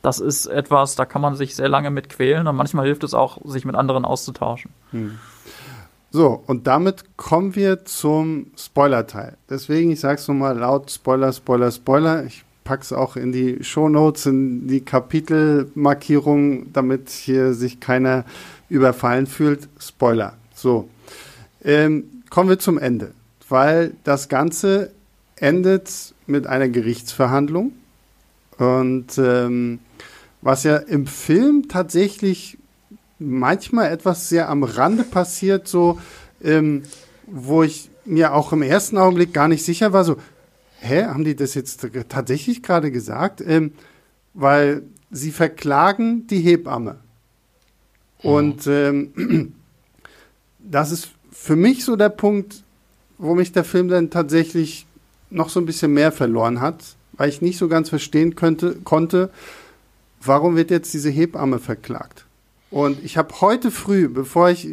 das 0.04 0.20
ist 0.20 0.46
etwas, 0.46 0.96
da 0.96 1.06
kann 1.06 1.22
man 1.22 1.36
sich 1.36 1.56
sehr 1.56 1.70
lange 1.70 1.90
mit 1.90 2.10
quälen 2.10 2.46
und 2.46 2.56
manchmal 2.56 2.86
hilft 2.86 3.04
es 3.04 3.14
auch, 3.14 3.40
sich 3.46 3.66
mit 3.66 3.76
anderen 3.76 4.06
auszutauschen. 4.06 4.70
Hm. 4.92 5.18
So, 6.12 6.44
und 6.46 6.68
damit 6.68 7.18
kommen 7.18 7.56
wir 7.56 7.86
zum 7.86 8.52
Spoiler-Teil. 8.56 9.38
Deswegen, 9.50 9.92
ich 9.92 10.02
sage 10.02 10.20
es 10.20 10.28
nochmal 10.28 10.60
laut, 10.60 10.92
Spoiler, 10.92 11.34
Spoiler, 11.34 11.72
Spoiler. 11.72 12.26
Ich 12.26 12.44
packe 12.66 12.84
es 12.84 12.94
auch 12.94 13.16
in 13.16 13.32
die 13.32 13.64
Shownotes, 13.64 14.26
in 14.28 14.68
die 14.68 14.82
Kapitelmarkierung, 14.82 16.72
damit 16.74 17.10
hier 17.10 17.54
sich 17.54 17.80
keiner 17.80 18.26
überfallen 18.70 19.26
fühlt. 19.26 19.70
Spoiler. 19.80 20.34
So, 20.54 20.90
ähm, 21.64 22.24
kommen 22.30 22.50
wir 22.50 22.60
zum 22.60 22.78
Ende, 22.78 23.12
weil 23.48 23.94
das 24.04 24.28
Ganze 24.28 24.92
endet 25.38 26.14
mit 26.28 26.46
einer 26.46 26.68
Gerichtsverhandlung. 26.68 27.72
Und 28.58 29.18
ähm, 29.18 29.80
was 30.42 30.64
ja 30.64 30.78
im 30.78 31.08
Film 31.08 31.68
tatsächlich 31.68 32.58
manchmal 33.20 33.92
etwas 33.92 34.30
sehr 34.30 34.50
am 34.50 34.64
Rande 34.64 35.04
passiert, 35.04 35.68
so, 35.68 36.00
ähm, 36.44 36.84
wo 37.28 37.64
ich 37.64 37.90
mir 38.06 38.34
auch 38.34 38.52
im 38.52 38.62
ersten 38.62 38.98
Augenblick 38.98 39.34
gar 39.34 39.48
nicht 39.48 39.64
sicher 39.64 39.94
war, 39.94 40.04
so, 40.04 40.18
hä, 40.80 41.06
haben 41.06 41.24
die 41.24 41.36
das 41.36 41.54
jetzt 41.54 41.88
tatsächlich 42.10 42.62
gerade 42.62 42.92
gesagt? 42.92 43.42
Ähm, 43.42 43.72
weil 44.34 44.84
sie 45.12 45.32
verklagen 45.32 46.28
die 46.28 46.40
Hebamme. 46.40 46.98
Mhm. 48.22 48.30
Und 48.30 48.68
ähm, 48.68 49.54
das 50.60 50.92
ist 50.92 51.10
für 51.32 51.56
mich 51.56 51.86
so 51.86 51.96
der 51.96 52.10
Punkt, 52.10 52.64
wo 53.18 53.36
mich 53.36 53.52
der 53.52 53.64
Film 53.64 53.88
dann 53.88 54.10
tatsächlich 54.10 54.86
noch 55.30 55.50
so 55.50 55.60
ein 55.60 55.66
bisschen 55.66 55.94
mehr 55.94 56.12
verloren 56.12 56.62
hat, 56.62 56.96
weil 57.14 57.30
ich 57.30 57.42
nicht 57.42 57.58
so 57.58 57.68
ganz 57.68 57.90
verstehen 57.90 58.36
könnte, 58.36 58.76
konnte, 58.84 59.30
warum 60.22 60.56
wird 60.56 60.72
jetzt 60.72 60.94
diese 60.94 61.10
Hebamme 61.10 61.60
verklagt? 61.60 62.26
Und 62.72 63.04
ich 63.04 63.18
habe 63.18 63.40
heute 63.40 63.70
früh, 63.70 64.10
bevor 64.10 64.50
ich 64.50 64.68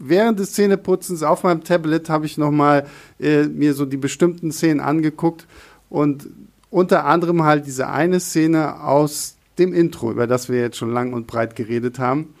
während 0.00 0.40
des 0.40 0.54
Zähneputzens 0.54 1.22
auf 1.22 1.44
meinem 1.44 1.62
Tablet 1.62 2.10
habe 2.10 2.26
ich 2.26 2.36
noch 2.36 2.50
mal 2.50 2.86
äh, 3.20 3.44
mir 3.44 3.74
so 3.74 3.86
die 3.86 3.96
bestimmten 3.96 4.50
Szenen 4.50 4.80
angeguckt 4.80 5.46
und 5.88 6.28
unter 6.70 7.04
anderem 7.04 7.44
halt 7.44 7.66
diese 7.66 7.88
eine 7.88 8.18
Szene 8.18 8.82
aus 8.82 9.36
dem 9.58 9.72
Intro, 9.72 10.10
über 10.10 10.26
das 10.26 10.48
wir 10.48 10.58
jetzt 10.58 10.76
schon 10.76 10.92
lang 10.92 11.12
und 11.12 11.28
breit 11.28 11.54
geredet 11.54 12.00
haben, 12.00 12.34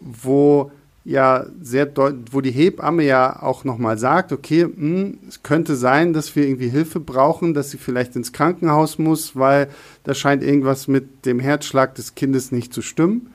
wo 0.00 0.72
ja 1.08 1.46
sehr 1.62 1.86
deutlich, 1.86 2.26
wo 2.32 2.42
die 2.42 2.50
Hebamme 2.50 3.02
ja 3.02 3.42
auch 3.42 3.64
nochmal 3.64 3.96
sagt, 3.96 4.30
okay, 4.30 4.66
mh, 4.66 4.74
hm, 4.76 5.18
es 5.26 5.42
könnte 5.42 5.74
sein, 5.74 6.12
dass 6.12 6.36
wir 6.36 6.46
irgendwie 6.46 6.68
Hilfe 6.68 7.00
brauchen, 7.00 7.54
dass 7.54 7.70
sie 7.70 7.78
vielleicht 7.78 8.14
ins 8.14 8.32
Krankenhaus 8.32 8.98
muss, 8.98 9.34
weil 9.34 9.68
da 10.04 10.12
scheint 10.12 10.42
irgendwas 10.42 10.86
mit 10.86 11.24
dem 11.24 11.40
Herzschlag 11.40 11.94
des 11.94 12.14
Kindes 12.14 12.52
nicht 12.52 12.74
zu 12.74 12.82
stimmen. 12.82 13.30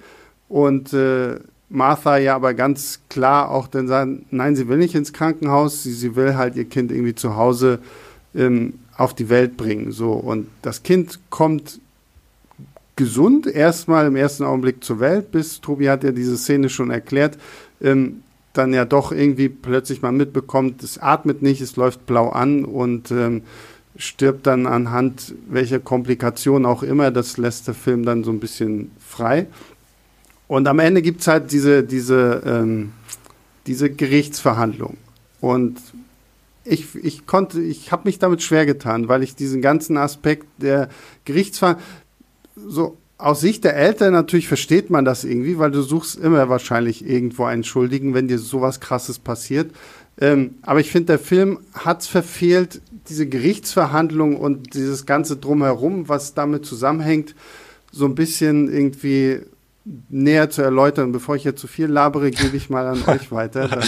Und 0.49 0.93
äh, 0.93 1.39
Martha 1.69 2.17
ja 2.17 2.35
aber 2.35 2.53
ganz 2.53 2.99
klar 3.09 3.49
auch 3.49 3.65
dann 3.65 3.87
sagen, 3.87 4.27
nein, 4.29 4.55
sie 4.55 4.67
will 4.67 4.77
nicht 4.77 4.93
ins 4.93 5.11
Krankenhaus, 5.11 5.81
sie, 5.81 5.93
sie 5.93 6.15
will 6.15 6.35
halt 6.35 6.55
ihr 6.55 6.65
Kind 6.65 6.91
irgendwie 6.91 7.15
zu 7.15 7.35
Hause 7.35 7.79
ähm, 8.35 8.75
auf 8.95 9.15
die 9.15 9.29
Welt 9.29 9.57
bringen. 9.57 9.91
So 9.91 10.11
und 10.11 10.47
das 10.61 10.83
Kind 10.83 11.19
kommt 11.31 11.79
gesund 12.95 13.47
erstmal 13.47 14.07
im 14.07 14.15
ersten 14.15 14.43
Augenblick 14.43 14.83
zur 14.83 14.99
Welt, 14.99 15.31
bis 15.31 15.61
Tobi 15.61 15.89
hat 15.89 16.03
ja 16.03 16.11
diese 16.11 16.37
Szene 16.37 16.69
schon 16.69 16.91
erklärt, 16.91 17.37
ähm, 17.83 18.23
dann 18.53 18.73
ja 18.73 18.85
doch 18.85 19.11
irgendwie 19.11 19.49
plötzlich 19.49 20.01
mal 20.01 20.11
mitbekommt, 20.11 20.83
es 20.83 20.99
atmet 20.99 21.41
nicht, 21.41 21.61
es 21.61 21.75
läuft 21.75 22.05
blau 22.05 22.29
an 22.29 22.65
und 22.65 23.11
ähm, 23.11 23.41
stirbt 23.95 24.47
dann 24.47 24.67
anhand 24.67 25.33
welcher 25.47 25.79
Komplikation 25.79 26.65
auch 26.65 26.83
immer. 26.83 27.11
Das 27.11 27.37
lässt 27.37 27.67
der 27.67 27.73
Film 27.73 28.05
dann 28.05 28.23
so 28.23 28.31
ein 28.31 28.39
bisschen 28.39 28.91
frei. 28.99 29.47
Und 30.47 30.67
am 30.67 30.79
Ende 30.79 31.01
gibt 31.01 31.21
es 31.21 31.27
halt 31.27 31.51
diese, 31.51 31.83
diese, 31.83 32.43
ähm, 32.45 32.91
diese 33.65 33.89
Gerichtsverhandlung. 33.89 34.97
Und 35.41 35.79
ich, 36.63 36.95
ich 36.95 37.25
konnte, 37.25 37.61
ich 37.61 37.91
habe 37.91 38.03
mich 38.05 38.19
damit 38.19 38.41
schwer 38.41 38.65
getan, 38.65 39.07
weil 39.07 39.23
ich 39.23 39.35
diesen 39.35 39.61
ganzen 39.61 39.97
Aspekt 39.97 40.47
der 40.57 40.89
Gerichtsverhandlung, 41.25 41.85
so 42.55 42.97
aus 43.23 43.39
Sicht 43.39 43.63
der 43.63 43.75
Eltern 43.77 44.11
natürlich 44.11 44.49
versteht 44.49 44.89
man 44.89 45.05
das 45.05 45.23
irgendwie, 45.23 45.57
weil 45.57 45.71
du 45.71 45.81
suchst 45.81 46.19
immer 46.19 46.49
wahrscheinlich 46.49 47.07
irgendwo 47.07 47.45
einen 47.45 47.63
Schuldigen, 47.63 48.13
wenn 48.13 48.27
dir 48.27 48.37
sowas 48.37 48.81
Krasses 48.81 49.17
passiert. 49.17 49.71
Ähm, 50.19 50.55
aber 50.61 50.81
ich 50.81 50.91
finde, 50.91 51.13
der 51.13 51.19
Film 51.19 51.59
hat 51.73 52.01
es 52.01 52.07
verfehlt, 52.07 52.81
diese 53.07 53.25
Gerichtsverhandlung 53.25 54.35
und 54.35 54.73
dieses 54.73 55.05
ganze 55.05 55.37
Drumherum, 55.37 56.09
was 56.09 56.33
damit 56.33 56.65
zusammenhängt, 56.65 57.33
so 57.93 58.05
ein 58.05 58.15
bisschen 58.15 58.71
irgendwie 58.71 59.39
näher 60.09 60.49
zu 60.49 60.61
erläutern. 60.61 61.13
Bevor 61.13 61.37
ich 61.37 61.45
jetzt 61.45 61.61
zu 61.61 61.67
viel 61.67 61.87
labere, 61.87 62.29
gebe 62.29 62.57
ich 62.57 62.69
mal 62.69 62.85
an 62.87 63.03
euch 63.07 63.31
weiter. 63.31 63.69
Dann 63.69 63.87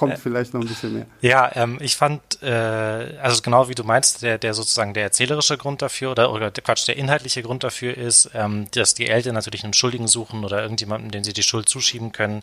kommt 0.00 0.18
vielleicht 0.18 0.54
noch 0.54 0.62
ein 0.62 0.66
bisschen 0.66 0.94
mehr. 0.94 1.06
Ja, 1.20 1.50
ähm, 1.54 1.76
ich 1.80 1.94
fand, 1.94 2.42
äh, 2.42 2.48
also 2.48 3.42
genau 3.42 3.68
wie 3.68 3.74
du 3.74 3.84
meinst, 3.84 4.22
der, 4.22 4.38
der 4.38 4.54
sozusagen 4.54 4.94
der 4.94 5.02
erzählerische 5.02 5.58
Grund 5.58 5.82
dafür 5.82 6.10
oder, 6.10 6.32
oder 6.32 6.50
Quatsch, 6.50 6.88
der 6.88 6.96
inhaltliche 6.96 7.42
Grund 7.42 7.62
dafür 7.64 7.96
ist, 7.96 8.30
ähm, 8.32 8.66
dass 8.72 8.94
die 8.94 9.08
Eltern 9.08 9.34
natürlich 9.34 9.62
einen 9.62 9.74
Schuldigen 9.74 10.08
suchen 10.08 10.42
oder 10.42 10.62
irgendjemanden, 10.62 11.10
den 11.10 11.22
sie 11.22 11.34
die 11.34 11.42
Schuld 11.42 11.68
zuschieben 11.68 12.12
können. 12.12 12.42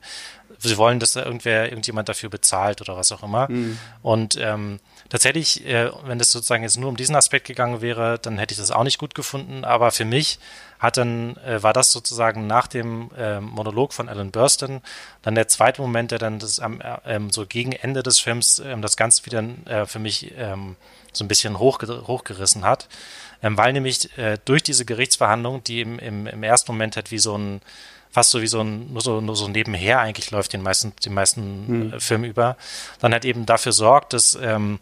Sie 0.60 0.78
wollen, 0.78 1.00
dass 1.00 1.14
da 1.14 1.26
irgendwer, 1.26 1.70
irgendjemand 1.70 2.10
dafür 2.10 2.30
bezahlt 2.30 2.80
oder 2.80 2.96
was 2.96 3.12
auch 3.12 3.24
immer. 3.24 3.50
Mhm. 3.50 3.80
Und 4.04 4.38
ähm, 4.40 4.80
tatsächlich, 5.10 5.66
äh, 5.66 5.92
wenn 6.04 6.20
das 6.20 6.32
sozusagen 6.32 6.64
jetzt 6.64 6.78
nur 6.78 6.90
um 6.90 6.98
diesen 6.98 7.16
Aspekt 7.16 7.48
gegangen 7.48 7.82
wäre, 7.82 8.20
dann 8.20 8.38
hätte 8.38 8.54
ich 8.54 8.60
das 8.60 8.72
auch 8.72 8.84
nicht 8.84 8.98
gut 8.98 9.16
gefunden. 9.16 9.64
Aber 9.64 9.92
für 9.92 10.06
mich 10.06 10.40
hat 10.80 10.98
dann, 10.98 11.38
äh, 11.38 11.62
war 11.64 11.74
das 11.74 11.92
sozusagen 11.92 12.48
nach 12.48 12.68
dem 12.68 13.10
äh, 13.18 13.40
Monolog 13.40 13.94
von 13.94 14.10
Alan 14.10 14.32
Burstyn 14.32 14.82
dann 15.22 15.36
der 15.36 15.48
zweite 15.48 15.82
Moment, 15.82 16.12
der 16.12 16.20
dann 16.20 16.40
das 16.40 16.60
am 16.60 16.82
äh, 16.82 16.98
ähm, 17.06 17.32
so 17.32 17.46
gegen 17.46 17.72
Ende 17.72 18.04
des 18.04 18.20
Films 18.20 18.60
ähm, 18.60 18.82
das 18.82 18.98
Ganze 18.98 19.26
wieder 19.26 19.44
äh, 19.66 19.86
für 19.86 20.00
mich 20.00 20.34
ähm, 20.38 20.76
so 21.14 21.24
ein 21.24 21.28
bisschen 21.28 21.60
hoch, 21.60 21.80
hochgerissen 21.82 22.64
hat. 22.64 22.88
Ähm, 23.44 23.58
weil 23.58 23.74
nämlich 23.74 24.18
äh, 24.18 24.38
durch 24.46 24.64
diese 24.64 24.86
Gerichtsverhandlung, 24.86 25.64
die 25.64 25.82
im, 25.82 26.00
im, 26.00 26.28
im 26.28 26.44
ersten 26.44 26.72
Moment 26.72 26.96
halt 26.96 27.12
wie 27.12 27.20
so 27.20 27.38
ein 27.38 27.62
fast 28.12 28.32
so 28.32 28.42
wie 28.42 28.48
so 28.48 28.62
ein, 28.62 28.92
nur 28.94 29.02
so, 29.02 29.22
nur 29.22 29.36
so 29.36 29.48
nebenher 29.48 30.00
eigentlich 30.00 30.32
läuft, 30.32 30.54
den 30.54 30.62
meisten, 30.62 30.94
den 31.06 31.14
meisten 31.14 31.68
hm. 31.68 31.94
äh, 31.94 32.00
Film 32.00 32.24
über, 32.24 32.58
dann 33.00 33.14
halt 33.14 33.26
eben 33.26 33.46
dafür 33.46 33.72
sorgt, 33.72 34.14
dass 34.14 34.38
ähm, 34.42 34.80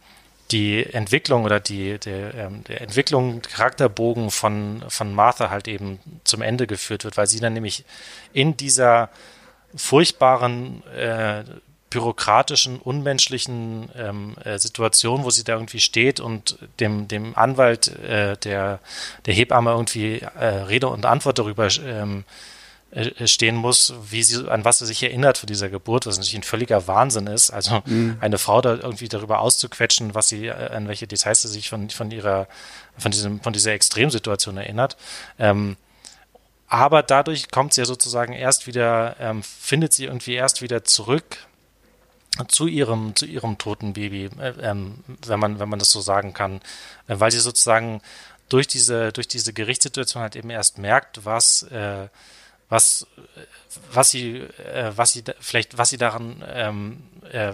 die 0.51 0.85
Entwicklung 0.85 1.43
oder 1.43 1.59
die, 1.59 1.97
der, 1.97 2.33
ähm, 2.35 2.63
der 2.65 2.81
Entwicklung, 2.81 3.41
Charakterbogen 3.41 4.29
von, 4.29 4.83
von 4.89 5.13
Martha 5.13 5.49
halt 5.49 5.67
eben 5.67 5.99
zum 6.23 6.41
Ende 6.41 6.67
geführt 6.67 7.03
wird, 7.03 7.17
weil 7.17 7.27
sie 7.27 7.39
dann 7.39 7.53
nämlich 7.53 7.83
in 8.31 8.55
dieser 8.55 9.09
furchtbaren 9.75 10.83
äh, 10.93 11.43
bürokratischen, 11.89 12.79
unmenschlichen 12.79 13.89
ähm, 13.97 14.35
äh, 14.43 14.59
Situation, 14.59 15.23
wo 15.23 15.29
sie 15.29 15.43
da 15.43 15.53
irgendwie 15.53 15.79
steht 15.79 16.19
und 16.19 16.57
dem, 16.79 17.07
dem 17.07 17.35
Anwalt 17.37 17.87
äh, 17.99 18.37
der, 18.37 18.79
der 19.25 19.33
Hebamme 19.33 19.71
irgendwie 19.71 20.19
äh, 20.19 20.45
Rede 20.45 20.89
und 20.89 21.05
Antwort 21.05 21.39
darüber 21.39 21.67
ähm, 21.85 22.19
äh, 22.19 22.54
stehen 23.25 23.55
muss, 23.55 23.93
wie 24.09 24.23
sie, 24.23 24.49
an 24.49 24.63
was 24.63 24.79
sie 24.79 24.85
sich 24.85 25.03
erinnert 25.03 25.37
für 25.37 25.47
dieser 25.47 25.69
Geburt, 25.69 26.05
was 26.05 26.17
natürlich 26.17 26.37
ein 26.37 26.43
völliger 26.43 26.87
Wahnsinn 26.87 27.27
ist. 27.27 27.51
Also 27.51 27.81
mhm. 27.85 28.17
eine 28.21 28.37
Frau 28.37 28.61
da 28.61 28.75
irgendwie 28.75 29.09
darüber 29.09 29.39
auszuquetschen, 29.39 30.15
was 30.15 30.29
sie, 30.29 30.47
äh, 30.47 30.69
an 30.69 30.87
welche 30.87 31.07
Details 31.07 31.41
sie 31.41 31.49
sich 31.49 31.69
von, 31.69 31.89
von 31.89 32.09
ihrer, 32.11 32.47
von 32.97 33.11
diesem, 33.11 33.41
von 33.41 33.51
dieser 33.51 33.73
Extremsituation 33.73 34.57
erinnert. 34.57 34.95
Ähm, 35.37 35.75
aber 36.67 37.03
dadurch 37.03 37.51
kommt 37.51 37.73
sie 37.73 37.81
ja 37.81 37.85
sozusagen 37.85 38.33
erst 38.33 38.65
wieder, 38.65 39.17
ähm, 39.19 39.43
findet 39.43 39.93
sie 39.93 40.05
irgendwie 40.05 40.33
erst 40.33 40.61
wieder 40.61 40.83
zurück 40.83 41.37
zu 42.47 42.67
ihrem, 42.67 43.15
zu 43.15 43.25
ihrem 43.25 43.57
toten 43.57 43.93
Baby, 43.93 44.29
äh, 44.39 44.53
ähm, 44.61 45.03
wenn 45.25 45.39
man, 45.39 45.59
wenn 45.59 45.69
man 45.69 45.79
das 45.79 45.91
so 45.91 46.01
sagen 46.01 46.33
kann, 46.33 46.61
äh, 47.07 47.19
weil 47.19 47.31
sie 47.31 47.39
sozusagen 47.39 48.01
durch 48.49 48.67
diese, 48.67 49.11
durch 49.11 49.27
diese 49.27 49.53
Gerichtssituation 49.53 50.21
halt 50.21 50.35
eben 50.35 50.49
erst 50.49 50.77
merkt, 50.77 51.25
was, 51.25 51.63
äh, 51.63 52.07
was, 52.69 53.07
was 53.91 54.11
sie, 54.11 54.37
äh, 54.39 54.91
was 54.95 55.11
sie 55.11 55.23
vielleicht, 55.39 55.77
was 55.77 55.89
sie 55.89 55.97
daran, 55.97 56.43
ähm, 56.47 57.03
äh, 57.31 57.53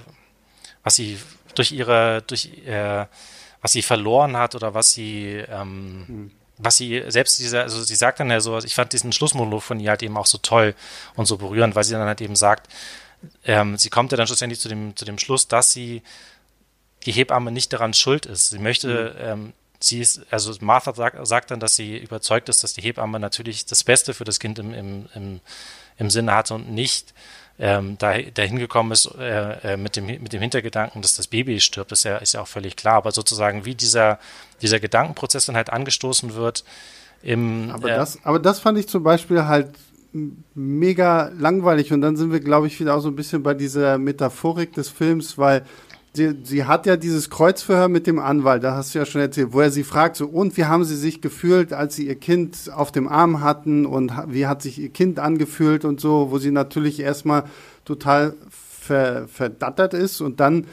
was 0.83 0.95
sie 0.95 1.19
durch 1.55 1.71
ihre, 1.71 2.21
durch, 2.23 2.49
äh, 2.65 3.05
was 3.61 3.71
sie 3.73 3.81
verloren 3.81 4.37
hat 4.37 4.55
oder 4.55 4.73
was 4.73 4.93
sie, 4.93 5.43
ähm, 5.49 6.05
mhm 6.07 6.31
was 6.63 6.77
sie 6.77 7.03
selbst 7.07 7.39
diese, 7.39 7.61
also 7.61 7.81
sie 7.81 7.95
sagt 7.95 8.19
dann 8.19 8.29
ja 8.29 8.39
so, 8.39 8.57
ich 8.59 8.75
fand 8.75 8.93
diesen 8.93 9.11
Schlussmonolog 9.11 9.63
von 9.63 9.79
ihr 9.79 9.89
halt 9.89 10.03
eben 10.03 10.17
auch 10.17 10.25
so 10.25 10.37
toll 10.37 10.75
und 11.15 11.25
so 11.25 11.37
berührend, 11.37 11.75
weil 11.75 11.83
sie 11.83 11.93
dann 11.93 12.07
halt 12.07 12.21
eben 12.21 12.35
sagt, 12.35 12.71
ähm, 13.45 13.77
sie 13.77 13.89
kommt 13.89 14.11
ja 14.11 14.17
dann 14.17 14.27
schlussendlich 14.27 14.59
zu 14.59 14.69
dem, 14.69 14.95
zu 14.95 15.05
dem 15.05 15.17
Schluss, 15.17 15.47
dass 15.47 15.71
sie 15.71 16.01
die 17.05 17.11
Hebamme 17.11 17.51
nicht 17.51 17.73
daran 17.73 17.93
schuld 17.93 18.25
ist. 18.25 18.49
Sie 18.49 18.59
möchte, 18.59 19.15
mhm. 19.15 19.25
ähm, 19.25 19.53
sie 19.83 19.99
ist, 19.99 20.21
also 20.31 20.53
Martha 20.61 20.93
sagt, 20.93 21.25
sagt, 21.27 21.51
dann, 21.51 21.59
dass 21.59 21.75
sie 21.75 21.97
überzeugt 21.97 22.49
ist, 22.49 22.63
dass 22.63 22.73
die 22.73 22.81
Hebamme 22.81 23.19
natürlich 23.19 23.65
das 23.65 23.83
Beste 23.83 24.13
für 24.13 24.23
das 24.23 24.39
Kind 24.39 24.59
im, 24.59 24.73
im, 24.73 25.05
im, 25.15 25.39
im 25.97 26.09
Sinne 26.09 26.33
hatte 26.33 26.53
und 26.53 26.71
nicht 26.71 27.13
ähm, 27.59 27.97
da, 27.99 28.17
dahin 28.17 28.57
gekommen 28.57 28.91
ist 28.91 29.13
äh, 29.17 29.73
äh, 29.73 29.77
mit, 29.77 29.95
dem, 29.95 30.05
mit 30.05 30.33
dem 30.33 30.41
Hintergedanken, 30.41 31.01
dass 31.01 31.15
das 31.15 31.27
Baby 31.27 31.59
stirbt, 31.59 31.91
ist 31.91 32.03
ja, 32.03 32.17
ist 32.17 32.33
ja 32.33 32.41
auch 32.41 32.47
völlig 32.47 32.75
klar. 32.75 32.95
Aber 32.95 33.11
sozusagen, 33.11 33.65
wie 33.65 33.75
dieser, 33.75 34.19
dieser 34.61 34.79
Gedankenprozess 34.79 35.45
dann 35.45 35.55
halt 35.55 35.69
angestoßen 35.69 36.33
wird, 36.33 36.63
im, 37.21 37.69
aber, 37.71 37.91
äh, 37.91 37.95
das, 37.95 38.17
aber 38.23 38.39
das 38.39 38.59
fand 38.59 38.79
ich 38.79 38.87
zum 38.87 39.03
Beispiel 39.03 39.45
halt 39.45 39.69
mega 40.55 41.31
langweilig 41.37 41.93
und 41.93 42.01
dann 42.01 42.17
sind 42.17 42.31
wir, 42.31 42.39
glaube 42.39 42.67
ich, 42.67 42.79
wieder 42.79 42.95
auch 42.95 42.99
so 42.99 43.09
ein 43.09 43.15
bisschen 43.15 43.43
bei 43.43 43.53
dieser 43.53 43.97
Metaphorik 43.97 44.73
des 44.73 44.89
Films, 44.89 45.37
weil 45.37 45.63
sie, 46.13 46.37
sie 46.43 46.65
hat 46.65 46.85
ja 46.85 46.97
dieses 46.97 47.29
Kreuzverhör 47.29 47.87
mit 47.87 48.07
dem 48.07 48.19
Anwalt, 48.19 48.63
da 48.63 48.75
hast 48.75 48.93
du 48.93 48.99
ja 48.99 49.05
schon 49.05 49.21
erzählt, 49.21 49.53
wo 49.53 49.61
er 49.61 49.71
sie 49.71 49.83
fragt, 49.83 50.17
so, 50.17 50.27
und 50.27 50.57
wie 50.57 50.65
haben 50.65 50.83
sie 50.83 50.95
sich 50.95 51.21
gefühlt, 51.21 51.73
als 51.73 51.95
sie 51.95 52.07
ihr 52.07 52.15
Kind 52.15 52.71
auf 52.73 52.91
dem 52.91 53.07
Arm 53.07 53.41
hatten 53.41 53.85
und 53.85 54.11
wie 54.27 54.47
hat 54.47 54.61
sich 54.61 54.79
ihr 54.79 54.89
Kind 54.89 55.19
angefühlt 55.19 55.85
und 55.85 55.99
so, 55.99 56.31
wo 56.31 56.37
sie 56.37 56.51
natürlich 56.51 56.99
erstmal 56.99 57.43
total 57.85 58.35
ver, 58.49 59.27
verdattert 59.27 59.93
ist 59.93 60.21
und 60.21 60.39
dann 60.39 60.67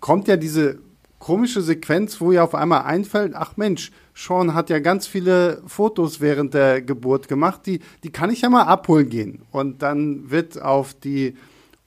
kommt 0.00 0.28
ja 0.28 0.36
diese 0.36 0.78
komische 1.18 1.62
Sequenz, 1.62 2.20
wo 2.20 2.32
ihr 2.32 2.44
auf 2.44 2.54
einmal 2.54 2.82
einfällt, 2.82 3.32
ach 3.34 3.56
Mensch, 3.56 3.90
Sean 4.14 4.54
hat 4.54 4.70
ja 4.70 4.78
ganz 4.78 5.06
viele 5.06 5.62
Fotos 5.66 6.20
während 6.20 6.54
der 6.54 6.80
Geburt 6.82 7.28
gemacht, 7.28 7.62
die, 7.66 7.80
die 8.02 8.10
kann 8.10 8.30
ich 8.30 8.42
ja 8.42 8.48
mal 8.48 8.64
abholen 8.64 9.08
gehen. 9.08 9.42
Und 9.52 9.82
dann 9.82 10.30
wird 10.30 10.60
auf 10.60 10.94
die 10.94 11.36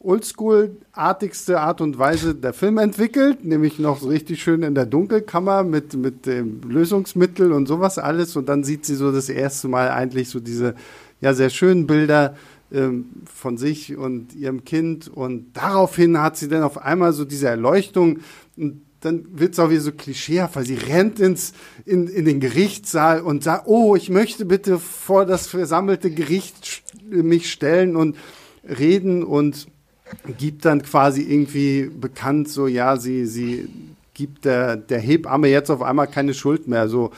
oldschool-artigste 0.03 1.59
Art 1.59 1.81
und 1.81 1.97
Weise 1.97 2.35
der 2.35 2.53
Film 2.53 2.77
entwickelt, 2.77 3.45
nämlich 3.45 3.79
noch 3.79 3.99
so 3.99 4.07
richtig 4.07 4.41
schön 4.41 4.63
in 4.63 4.75
der 4.75 4.85
Dunkelkammer 4.85 5.63
mit, 5.63 5.93
mit 5.93 6.25
dem 6.25 6.61
Lösungsmittel 6.61 7.51
und 7.51 7.67
sowas 7.67 7.97
alles. 7.97 8.35
Und 8.35 8.49
dann 8.49 8.63
sieht 8.63 8.85
sie 8.85 8.95
so 8.95 9.11
das 9.11 9.29
erste 9.29 9.67
Mal 9.67 9.89
eigentlich 9.89 10.29
so 10.29 10.39
diese 10.39 10.75
ja 11.19 11.33
sehr 11.33 11.49
schönen 11.49 11.87
Bilder 11.87 12.35
ähm, 12.71 13.05
von 13.25 13.57
sich 13.57 13.95
und 13.95 14.35
ihrem 14.35 14.65
Kind. 14.65 15.07
Und 15.07 15.53
daraufhin 15.53 16.19
hat 16.19 16.37
sie 16.37 16.47
dann 16.47 16.63
auf 16.63 16.77
einmal 16.77 17.13
so 17.13 17.25
diese 17.25 17.47
Erleuchtung. 17.47 18.19
Und 18.57 18.81
dann 19.01 19.25
wird 19.31 19.53
es 19.53 19.59
auch 19.59 19.69
wieder 19.69 19.81
so 19.81 19.91
klischeehaft, 19.91 20.55
weil 20.55 20.65
sie 20.65 20.75
rennt 20.75 21.19
ins, 21.19 21.53
in, 21.85 22.07
in 22.07 22.25
den 22.25 22.39
Gerichtssaal 22.39 23.21
und 23.21 23.43
sagt, 23.43 23.67
oh, 23.67 23.95
ich 23.95 24.09
möchte 24.09 24.45
bitte 24.45 24.77
vor 24.79 25.25
das 25.25 25.47
versammelte 25.47 26.11
Gericht 26.11 26.83
mich 27.09 27.51
stellen 27.51 27.95
und 27.95 28.15
reden 28.63 29.23
und 29.23 29.67
gibt 30.37 30.65
dann 30.65 30.81
quasi 30.81 31.21
irgendwie 31.21 31.89
bekannt, 31.89 32.49
so 32.49 32.67
ja, 32.67 32.97
sie, 32.97 33.25
sie 33.25 33.69
gibt 34.13 34.45
der, 34.45 34.75
der 34.77 34.99
Hebamme 34.99 35.47
jetzt 35.47 35.69
auf 35.69 35.81
einmal 35.81 36.07
keine 36.07 36.33
Schuld 36.33 36.67
mehr. 36.67 36.87
So, 36.87 37.11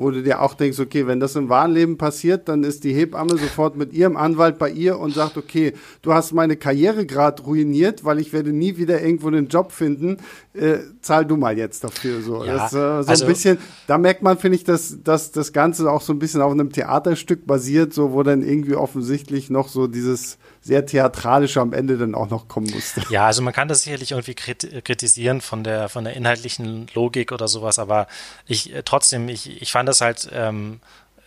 wo 0.00 0.10
du 0.10 0.22
dir 0.22 0.40
auch 0.40 0.54
denkst, 0.54 0.80
okay, 0.80 1.06
wenn 1.06 1.20
das 1.20 1.36
im 1.36 1.50
wahren 1.50 1.74
Leben 1.74 1.98
passiert, 1.98 2.48
dann 2.48 2.64
ist 2.64 2.84
die 2.84 2.94
Hebamme 2.94 3.36
sofort 3.36 3.76
mit 3.76 3.92
ihrem 3.92 4.16
Anwalt 4.16 4.58
bei 4.58 4.70
ihr 4.70 4.98
und 4.98 5.12
sagt, 5.12 5.36
okay, 5.36 5.74
du 6.00 6.14
hast 6.14 6.32
meine 6.32 6.56
Karriere 6.56 7.04
gerade 7.04 7.42
ruiniert, 7.42 8.02
weil 8.02 8.18
ich 8.18 8.32
werde 8.32 8.50
nie 8.50 8.78
wieder 8.78 9.02
irgendwo 9.02 9.28
einen 9.28 9.48
Job 9.48 9.72
finden. 9.72 10.16
Äh, 10.54 10.78
zahl 11.02 11.26
du 11.26 11.36
mal 11.36 11.58
jetzt 11.58 11.84
dafür. 11.84 12.22
So, 12.22 12.44
ja, 12.44 12.54
das, 12.54 12.72
äh, 12.72 12.76
so 12.76 13.10
also, 13.10 13.24
ein 13.24 13.28
bisschen, 13.28 13.58
da 13.86 13.98
merkt 13.98 14.22
man, 14.22 14.38
finde 14.38 14.56
ich, 14.56 14.64
dass, 14.64 15.02
dass 15.04 15.32
das 15.32 15.52
Ganze 15.52 15.90
auch 15.90 16.00
so 16.00 16.14
ein 16.14 16.18
bisschen 16.18 16.40
auf 16.40 16.50
einem 16.50 16.72
Theaterstück 16.72 17.46
basiert, 17.46 17.92
so 17.92 18.12
wo 18.12 18.22
dann 18.22 18.42
irgendwie 18.42 18.76
offensichtlich 18.76 19.50
noch 19.50 19.68
so 19.68 19.86
dieses 19.86 20.38
sehr 20.62 20.84
theatralische 20.84 21.60
am 21.60 21.72
Ende 21.72 21.96
dann 21.96 22.14
auch 22.14 22.28
noch 22.28 22.48
kommen 22.48 22.70
musste. 22.70 23.02
Ja, 23.10 23.26
also 23.26 23.42
man 23.42 23.52
kann 23.52 23.68
das 23.68 23.82
sicherlich 23.82 24.12
irgendwie 24.12 24.34
kritisieren 24.34 25.40
von 25.40 25.64
der 25.64 25.88
von 25.88 26.04
der 26.04 26.14
inhaltlichen 26.14 26.86
Logik 26.94 27.32
oder 27.32 27.48
sowas, 27.48 27.78
aber 27.78 28.06
ich 28.46 28.74
äh, 28.74 28.82
trotzdem, 28.84 29.28
ich, 29.28 29.60
ich 29.62 29.72
fand 29.72 29.88
das 29.88 30.00
halt 30.00 30.28
ähm, 30.32 30.80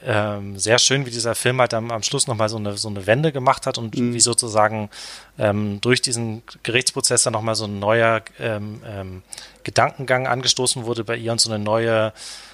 ähm, 0.05 0.57
sehr 0.57 0.79
schön, 0.79 1.05
wie 1.05 1.11
dieser 1.11 1.35
Film 1.35 1.59
halt 1.59 1.73
am, 1.73 1.89
am 1.91 2.03
Schluss 2.03 2.27
nochmal 2.27 2.49
so 2.49 2.57
eine, 2.57 2.77
so 2.77 2.89
eine 2.89 3.07
Wende 3.07 3.31
gemacht 3.31 3.65
hat 3.65 3.77
und 3.77 3.97
mhm. 3.97 4.13
wie 4.13 4.19
sozusagen 4.19 4.89
ähm, 5.37 5.79
durch 5.81 6.01
diesen 6.01 6.43
Gerichtsprozess 6.63 7.23
dann 7.23 7.33
nochmal 7.33 7.55
so 7.55 7.65
ein 7.65 7.79
neuer 7.79 8.21
ähm, 8.39 8.81
ähm, 8.85 9.23
Gedankengang 9.63 10.27
angestoßen 10.27 10.85
wurde 10.85 11.03
bei 11.03 11.15
ihr 11.15 11.31
und 11.31 11.39
so 11.39 11.51
eine 11.51 11.63
neue, 11.63 12.13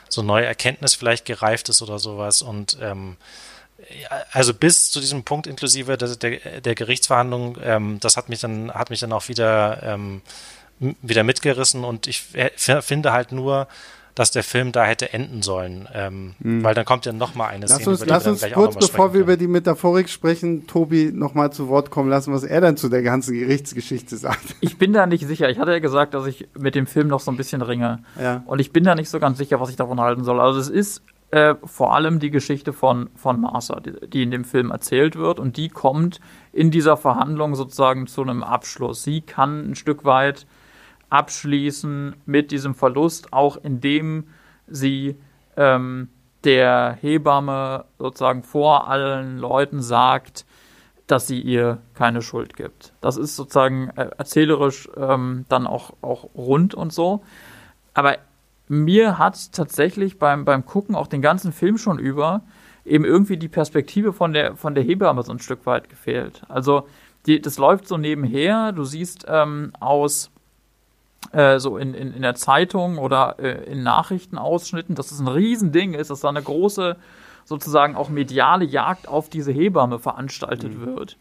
so 0.10 0.22
eine 0.22 0.28
neue 0.28 0.46
Erkenntnis 0.46 0.96
vielleicht 0.96 1.26
gereift 1.26 1.70
ist 1.70 1.82
oder 1.82 2.00
sowas 2.00 2.42
und 2.42 2.78
ähm, 2.82 3.18
also 4.32 4.54
bis 4.54 4.92
zu 4.92 5.00
diesem 5.00 5.24
Punkt 5.24 5.48
inklusive 5.48 5.98
der, 5.98 6.16
der, 6.16 6.62
der 6.62 6.76
Gerichtsverhandlung, 6.76 7.58
ähm, 7.64 7.98
das 8.00 8.18
hat 8.18 8.30
mich 8.30 8.40
dann, 8.40 8.72
hat 8.72 8.90
mich 8.90 9.00
dann 9.00 9.12
auch 9.12 9.28
wieder, 9.28 9.82
ähm, 9.84 10.22
wieder 10.80 11.24
mitgerissen 11.24 11.84
und 11.84 12.08
ich 12.08 12.24
finde 12.56 13.12
halt 13.12 13.32
nur, 13.32 13.68
dass 14.20 14.32
der 14.32 14.44
Film 14.44 14.74
da 14.74 14.84
hätte 14.84 15.14
enden 15.14 15.42
sollen, 15.42 15.88
ähm, 15.94 16.36
mhm. 16.40 16.62
weil 16.62 16.76
dann 16.76 16.84
kommt 16.84 17.06
ja 17.06 17.14
noch 17.14 17.36
mal 17.36 17.48
eine 17.48 17.68
lass 17.68 17.76
Szene. 17.76 17.92
Uns, 17.92 18.06
lass 18.06 18.28
uns 18.28 18.46
kurz, 18.52 18.76
bevor 18.76 19.14
wir 19.14 19.22
über 19.22 19.38
die 19.38 19.48
Metaphorik 19.48 20.10
sprechen, 20.10 20.68
Tobi 20.68 21.12
noch 21.14 21.36
mal 21.36 21.52
zu 21.52 21.70
Wort 21.70 21.90
kommen 21.90 22.10
lassen, 22.10 22.34
was 22.34 22.44
er 22.44 22.60
dann 22.60 22.76
zu 22.76 22.90
der 22.90 23.02
ganzen 23.02 23.34
Gerichtsgeschichte 23.34 24.18
sagt. 24.18 24.56
Ich 24.60 24.78
bin 24.78 24.92
da 24.92 25.06
nicht 25.06 25.26
sicher. 25.26 25.50
Ich 25.50 25.58
hatte 25.58 25.72
ja 25.72 25.80
gesagt, 25.80 26.14
dass 26.14 26.26
ich 26.26 26.50
mit 26.58 26.76
dem 26.76 26.86
Film 26.86 27.08
noch 27.08 27.22
so 27.22 27.32
ein 27.32 27.38
bisschen 27.38 27.62
ringe. 27.62 28.04
Ja. 28.22 28.44
Und 28.46 28.60
ich 28.60 28.74
bin 28.74 28.84
da 28.84 28.94
nicht 28.94 29.10
so 29.10 29.22
ganz 29.22 29.38
sicher, 29.38 29.62
was 29.62 29.70
ich 29.70 29.78
davon 29.78 30.02
halten 30.02 30.26
soll. 30.26 30.42
Also 30.42 30.60
es 30.60 30.68
ist 30.68 31.02
äh, 31.32 31.56
vor 31.64 31.94
allem 31.94 32.20
die 32.20 32.32
Geschichte 32.32 32.74
von, 32.74 33.10
von 33.16 33.40
Martha, 33.42 33.80
die, 33.80 34.10
die, 34.10 34.24
in 34.24 34.32
dem 34.32 34.46
Film 34.46 34.72
erzählt 34.72 35.16
wird. 35.16 35.40
Und 35.40 35.58
die 35.58 35.70
kommt 35.70 36.20
in 36.52 36.72
dieser 36.72 36.98
Verhandlung 36.98 37.56
sozusagen 37.56 38.08
zu 38.08 38.22
einem 38.22 38.44
Abschluss. 38.44 39.04
Sie 39.04 39.22
kann 39.22 39.72
ein 39.72 39.76
Stück 39.76 40.06
weit 40.06 40.48
abschließen 41.10 42.16
mit 42.26 42.52
diesem 42.52 42.76
Verlust, 42.76 43.34
auch 43.34 43.58
indem 43.58 44.28
sie 44.68 45.18
ähm, 45.58 46.10
der 46.44 46.98
Hebamme 47.00 47.86
sozusagen 47.98 48.44
vor 48.44 48.88
allen 48.88 49.38
Leuten 49.38 49.82
sagt, 49.82 50.46
dass 51.08 51.28
sie 51.28 51.42
ihr 51.42 51.80
keine 51.96 52.22
Schuld 52.22 52.56
gibt. 52.56 52.94
Das 53.02 53.18
ist 53.18 53.36
sozusagen 53.36 53.90
äh, 53.96 54.10
erzählerisch 54.18 54.90
ähm, 54.96 55.46
dann 55.50 55.68
auch, 55.68 55.94
auch 56.02 56.30
rund 56.36 56.76
und 56.76 56.94
so. 56.94 57.24
Aber 57.94 58.18
mir 58.70 59.18
hat 59.18 59.52
tatsächlich 59.52 60.20
beim, 60.20 60.46
beim 60.46 60.66
Gucken 60.66 60.96
auch 60.96 61.08
den 61.08 61.22
ganzen 61.22 61.52
Film 61.52 61.78
schon 61.78 62.00
über 62.00 62.44
eben 62.86 63.04
irgendwie 63.04 63.38
die 63.38 63.50
Perspektive 63.50 64.14
von 64.14 64.32
der, 64.32 64.56
von 64.56 64.74
der 64.76 64.84
Hebamme 64.84 65.24
so 65.24 65.32
ein 65.32 65.40
Stück 65.40 65.66
weit 65.66 65.90
gefehlt. 65.90 66.44
Also 66.48 66.88
die, 67.26 67.42
das 67.42 67.58
läuft 67.58 67.88
so 67.88 67.98
nebenher. 67.98 68.72
Du 68.72 68.84
siehst 68.84 69.26
ähm, 69.28 69.74
aus 69.80 70.32
äh, 71.32 71.60
so 71.60 71.78
in, 71.78 71.94
in, 71.94 72.14
in 72.14 72.22
der 72.22 72.36
Zeitung 72.36 72.98
oder 72.98 73.36
äh, 73.40 73.72
in 73.72 73.84
Nachrichtenausschnitten, 73.84 74.96
dass 74.96 75.12
es 75.12 75.20
ein 75.20 75.28
Riesending 75.28 75.94
ist, 75.94 76.10
dass 76.10 76.22
da 76.22 76.30
eine 76.30 76.42
große 76.42 76.96
sozusagen 77.46 77.96
auch 77.96 78.10
mediale 78.10 78.66
Jagd 78.66 79.08
auf 79.08 79.30
diese 79.30 79.52
Hebamme 79.52 80.00
veranstaltet 80.00 80.78
mhm. 80.78 80.86
wird. 80.86 81.18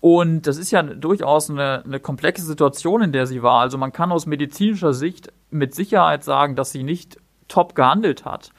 Und 0.00 0.46
das 0.46 0.58
ist 0.58 0.70
ja 0.70 0.82
durchaus 0.82 1.48
eine, 1.48 1.82
eine 1.82 1.98
komplexe 1.98 2.44
Situation, 2.44 3.00
in 3.00 3.12
der 3.12 3.26
sie 3.26 3.42
war. 3.42 3.60
Also 3.60 3.78
man 3.78 3.90
kann 3.90 4.12
aus 4.12 4.26
medizinischer 4.26 4.92
Sicht 4.92 5.32
mit 5.54 5.74
Sicherheit 5.74 6.24
sagen, 6.24 6.56
dass 6.56 6.72
sie 6.72 6.82
nicht 6.82 7.16
top 7.48 7.74
gehandelt 7.74 8.24
hat. 8.24 8.50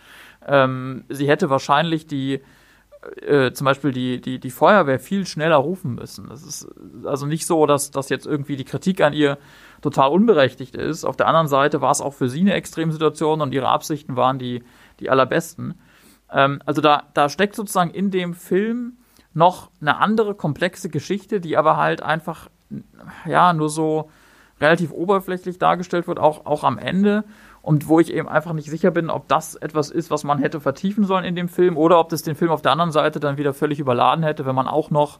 Ähm, 0.46 1.06
sie 1.10 1.28
hätte 1.28 1.50
wahrscheinlich 1.50 2.08
die 2.08 2.41
äh, 3.22 3.52
zum 3.52 3.66
Beispiel 3.66 3.91
die, 3.91 4.20
die, 4.20 4.39
die 4.39 4.50
Feuerwehr 4.50 5.00
viel 5.00 5.26
schneller 5.26 5.58
rufen 5.58 5.96
müssen. 5.96 6.28
Das 6.28 6.43
ist 6.43 6.68
also 7.06 7.26
nicht 7.26 7.46
so, 7.46 7.66
dass, 7.66 7.91
dass 7.91 8.10
jetzt 8.10 8.26
irgendwie 8.26 8.56
die 8.56 8.66
Kritik 8.66 9.02
an 9.02 9.14
ihr 9.14 9.38
total 9.82 10.10
unberechtigt 10.10 10.76
ist. 10.76 11.06
Auf 11.06 11.16
der 11.16 11.28
anderen 11.28 11.48
Seite 11.48 11.82
war 11.82 11.91
es 11.91 12.02
auch 12.02 12.14
für 12.14 12.30
sie 12.30 12.41
eine 12.41 12.54
Extremsituation 12.54 13.41
und 13.41 13.54
ihre 13.54 13.68
Absichten 13.68 14.16
waren 14.16 14.39
die, 14.39 14.64
die 15.00 15.10
allerbesten. 15.10 15.76
Ähm, 16.32 16.62
also 16.66 16.82
da, 16.82 17.04
da 17.14 17.30
steckt 17.30 17.56
sozusagen 17.56 17.91
in 17.91 18.12
dem 18.12 18.34
Film 18.34 18.98
noch 19.34 19.70
eine 19.82 19.98
andere 19.98 20.34
komplexe 20.34 20.89
Geschichte, 20.89 21.39
die 21.41 21.58
aber 21.58 21.78
halt 21.78 22.02
einfach, 22.02 22.50
ja, 23.26 23.54
nur 23.54 23.70
so 23.70 24.10
relativ 24.62 24.91
oberflächlich 24.91 25.58
dargestellt 25.58 26.08
wird, 26.08 26.20
auch, 26.20 26.45
auch 26.45 26.64
am 26.64 26.78
Ende. 26.78 27.24
Und 27.62 27.88
wo 27.88 27.99
ich 27.99 28.14
eben 28.14 28.30
einfach 28.30 28.53
nicht 28.53 28.70
sicher 28.70 28.91
bin, 28.91 29.10
ob 29.10 29.28
das 29.28 29.56
etwas 29.56 29.89
ist, 29.89 30.12
was 30.12 30.24
man 30.24 30.39
hätte 30.39 30.60
vertiefen 30.60 31.03
sollen 31.03 31.26
in 31.26 31.36
dem 31.36 31.49
Film 31.49 31.78
oder 31.78 31.99
ob 31.99 32.10
das 32.10 32.22
den 32.22 32.36
Film 32.36 32.51
auf 32.51 32.62
der 32.62 32.72
anderen 32.72 32.91
Seite 32.91 33.20
dann 33.20 33.38
wieder 33.38 33.53
völlig 33.53 33.80
überladen 33.80 34.24
hätte, 34.24 34.45
wenn 34.45 34.56
man 34.56 34.68
auch 34.68 34.91
noch 34.91 35.20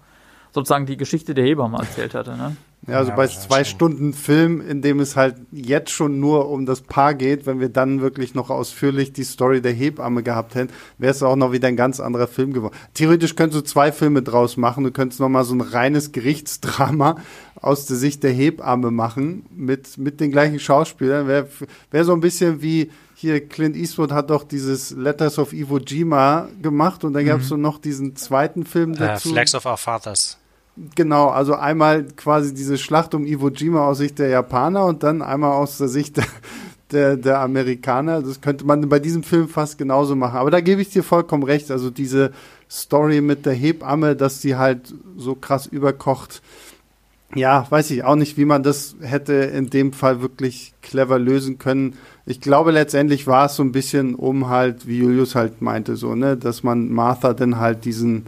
sozusagen 0.56 0.86
die 0.86 0.98
Geschichte 0.98 1.34
der 1.34 1.46
Hebamme 1.46 1.78
erzählt 1.78 2.14
hätte. 2.14 2.38
Ne? 2.38 2.56
Ja, 2.88 2.98
also 2.98 3.10
ja, 3.10 3.16
bei 3.16 3.28
zwei 3.28 3.64
schon. 3.64 3.76
Stunden 3.76 4.14
Film, 4.14 4.62
in 4.62 4.82
dem 4.82 5.02
es 5.02 5.16
halt 5.18 5.36
jetzt 5.52 5.92
schon 5.92 6.20
nur 6.20 6.50
um 6.50 6.66
das 6.66 6.82
Paar 6.82 7.14
geht, 7.14 7.46
wenn 7.46 7.60
wir 7.60 7.68
dann 7.68 8.00
wirklich 8.00 8.36
noch 8.36 8.50
ausführlich 8.50 9.12
die 9.12 9.26
Story 9.26 9.62
der 9.62 9.74
Hebamme 9.74 10.24
gehabt 10.24 10.56
hätten, 10.56 10.72
wäre 10.98 11.12
es 11.12 11.22
auch 11.22 11.36
noch 11.36 11.52
wieder 11.52 11.68
ein 11.68 11.76
ganz 11.76 12.00
anderer 12.00 12.28
Film 12.28 12.54
geworden. 12.54 12.76
Theoretisch 12.94 13.36
könntest 13.36 13.62
du 13.62 13.70
zwei 13.70 13.92
Filme 13.92 14.22
draus 14.22 14.56
machen. 14.56 14.86
Du 14.86 14.92
könntest 14.92 15.20
noch 15.20 15.30
mal 15.30 15.44
so 15.44 15.56
ein 15.56 15.62
reines 15.62 16.14
Gerichtsdrama 16.14 17.18
aus 17.56 17.86
der 17.86 17.98
Sicht 17.98 18.24
der 18.24 18.32
Hebamme 18.32 18.92
machen 18.92 19.46
mit, 19.54 19.98
mit 19.98 20.22
den 20.22 20.32
gleichen 20.32 20.60
Schauspielern. 20.60 21.28
Wäre 21.28 21.48
wär 21.92 22.06
so 22.06 22.14
ein 22.14 22.22
bisschen 22.22 22.62
wie 22.62 22.92
hier 23.16 23.46
Clint 23.48 23.76
Eastwood 23.76 24.12
hat 24.12 24.30
doch 24.30 24.44
dieses 24.44 24.92
Letters 24.92 25.40
of 25.40 25.54
Iwo 25.54 25.80
Jima 25.80 26.50
gemacht 26.62 27.04
und 27.04 27.14
dann 27.14 27.24
mhm. 27.24 27.28
gab 27.28 27.42
es 27.42 27.48
so 27.48 27.58
noch 27.58 27.80
diesen 27.80 28.16
zweiten 28.16 28.66
Film 28.66 28.94
äh, 28.94 28.98
dazu. 28.98 29.30
Uh, 29.30 29.32
Flags 29.34 29.56
of 29.56 29.66
Our 29.66 29.78
Fathers. 29.78 30.38
Genau, 30.96 31.30
also 31.30 31.56
einmal 31.56 32.04
quasi 32.04 32.54
diese 32.54 32.78
Schlacht 32.78 33.14
um 33.16 33.26
Iwo 33.26 33.48
Jima 33.48 33.88
aus 33.88 34.00
Sicht 34.00 34.20
der 34.20 34.28
Japaner 34.28 34.86
und 34.86 35.04
dann 35.04 35.22
einmal 35.22 35.54
aus 35.54 35.78
der 35.78 35.88
Sicht 35.88 36.18
der, 36.18 36.26
der, 36.92 37.16
der 37.16 37.40
Amerikaner. 37.40 38.22
Das 38.22 38.42
könnte 38.42 38.66
man 38.66 38.90
bei 38.90 39.00
diesem 39.00 39.24
Film 39.24 39.48
fast 39.48 39.78
genauso 39.78 40.16
machen. 40.16 40.38
Aber 40.38 40.52
da 40.52 40.60
gebe 40.60 40.82
ich 40.82 40.90
dir 40.90 41.04
vollkommen 41.04 41.44
recht. 41.44 41.72
Also 41.72 41.90
diese 41.90 42.32
Story 42.70 43.22
mit 43.22 43.46
der 43.46 43.54
Hebamme, 43.54 44.18
dass 44.18 44.42
sie 44.42 44.58
halt 44.58 44.94
so 45.16 45.36
krass 45.36 45.66
überkocht. 45.66 46.42
Ja, 47.34 47.66
weiß 47.70 47.92
ich 47.92 48.04
auch 48.04 48.16
nicht, 48.16 48.38
wie 48.38 48.46
man 48.46 48.64
das 48.64 48.96
hätte 49.02 49.34
in 49.34 49.70
dem 49.70 49.94
Fall 49.94 50.22
wirklich 50.22 50.74
clever 50.82 51.20
lösen 51.20 51.58
können. 51.58 51.96
Ich 52.26 52.40
glaube, 52.42 52.72
letztendlich 52.72 53.28
war 53.28 53.48
es 53.48 53.56
so 53.56 53.64
ein 53.64 53.72
bisschen 53.72 54.16
um 54.16 54.50
halt, 54.50 54.88
wie 54.88 55.00
Julius 55.00 55.36
halt 55.36 55.62
meinte, 55.62 55.96
so, 55.96 56.16
ne, 56.16 56.38
dass 56.38 56.64
man 56.64 56.90
Martha 56.92 57.34
dann 57.34 57.60
halt 57.60 57.84
diesen, 57.84 58.26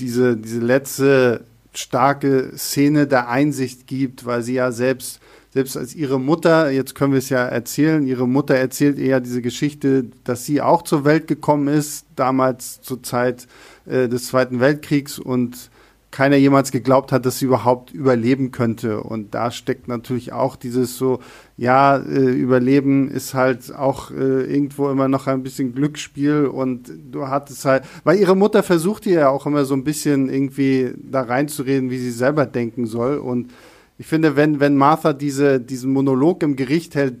diese, 0.00 0.36
diese 0.36 0.60
letzte 0.60 1.44
starke 1.72 2.52
Szene 2.56 3.06
der 3.06 3.28
Einsicht 3.28 3.86
gibt, 3.86 4.26
weil 4.26 4.42
sie 4.42 4.54
ja 4.54 4.72
selbst, 4.72 5.20
selbst 5.52 5.76
als 5.76 5.94
ihre 5.94 6.18
Mutter, 6.18 6.70
jetzt 6.70 6.94
können 6.94 7.12
wir 7.12 7.18
es 7.18 7.28
ja 7.28 7.44
erzählen, 7.44 8.06
ihre 8.06 8.26
Mutter 8.26 8.54
erzählt 8.54 8.98
eher 8.98 9.20
diese 9.20 9.42
Geschichte, 9.42 10.06
dass 10.24 10.44
sie 10.44 10.60
auch 10.60 10.82
zur 10.82 11.04
Welt 11.04 11.28
gekommen 11.28 11.68
ist, 11.68 12.06
damals 12.16 12.80
zur 12.80 13.02
Zeit 13.02 13.46
äh, 13.86 14.08
des 14.08 14.26
Zweiten 14.26 14.60
Weltkriegs 14.60 15.18
und 15.18 15.70
keiner 16.10 16.36
jemals 16.36 16.72
geglaubt 16.72 17.12
hat, 17.12 17.24
dass 17.24 17.38
sie 17.38 17.44
überhaupt 17.44 17.92
überleben 17.92 18.50
könnte. 18.50 19.02
Und 19.02 19.34
da 19.34 19.50
steckt 19.50 19.86
natürlich 19.86 20.32
auch 20.32 20.56
dieses 20.56 20.96
so, 20.96 21.20
ja, 21.56 21.98
äh, 21.98 22.30
Überleben 22.30 23.08
ist 23.10 23.34
halt 23.34 23.74
auch 23.74 24.10
äh, 24.10 24.42
irgendwo 24.42 24.90
immer 24.90 25.08
noch 25.08 25.26
ein 25.28 25.42
bisschen 25.42 25.74
Glücksspiel 25.74 26.46
und 26.46 26.90
du 27.12 27.28
hattest 27.28 27.64
halt, 27.64 27.84
weil 28.02 28.18
ihre 28.18 28.36
Mutter 28.36 28.62
versucht 28.62 29.06
ihr 29.06 29.20
ja 29.20 29.28
auch 29.28 29.46
immer 29.46 29.64
so 29.64 29.74
ein 29.74 29.84
bisschen 29.84 30.28
irgendwie 30.28 30.92
da 30.96 31.22
reinzureden, 31.22 31.90
wie 31.90 31.98
sie 31.98 32.10
selber 32.10 32.46
denken 32.46 32.86
soll. 32.86 33.18
Und 33.18 33.52
ich 33.98 34.06
finde, 34.06 34.34
wenn, 34.34 34.58
wenn 34.58 34.76
Martha 34.76 35.12
diese, 35.12 35.60
diesen 35.60 35.92
Monolog 35.92 36.42
im 36.42 36.56
Gericht 36.56 36.96
hält, 36.96 37.18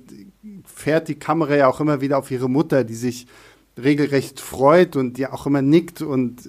fährt 0.64 1.08
die 1.08 1.14
Kamera 1.14 1.54
ja 1.54 1.68
auch 1.68 1.80
immer 1.80 2.00
wieder 2.00 2.18
auf 2.18 2.30
ihre 2.30 2.48
Mutter, 2.48 2.84
die 2.84 2.94
sich 2.94 3.26
regelrecht 3.82 4.40
freut 4.40 4.96
und 4.96 5.16
die 5.16 5.26
auch 5.26 5.46
immer 5.46 5.62
nickt 5.62 6.02
und 6.02 6.40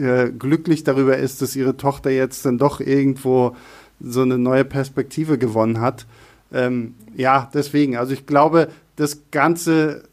äh, 0.00 0.30
glücklich 0.30 0.84
darüber 0.84 1.16
ist, 1.16 1.42
dass 1.42 1.56
ihre 1.56 1.76
Tochter 1.76 2.10
jetzt 2.10 2.44
dann 2.44 2.58
doch 2.58 2.80
irgendwo 2.80 3.56
so 4.00 4.22
eine 4.22 4.38
neue 4.38 4.64
Perspektive 4.64 5.38
gewonnen 5.38 5.80
hat. 5.80 6.06
Ähm, 6.52 6.94
ja, 7.16 7.50
deswegen, 7.52 7.96
also 7.96 8.12
ich 8.12 8.26
glaube, 8.26 8.68
das 8.96 9.22
Ganze 9.30 10.04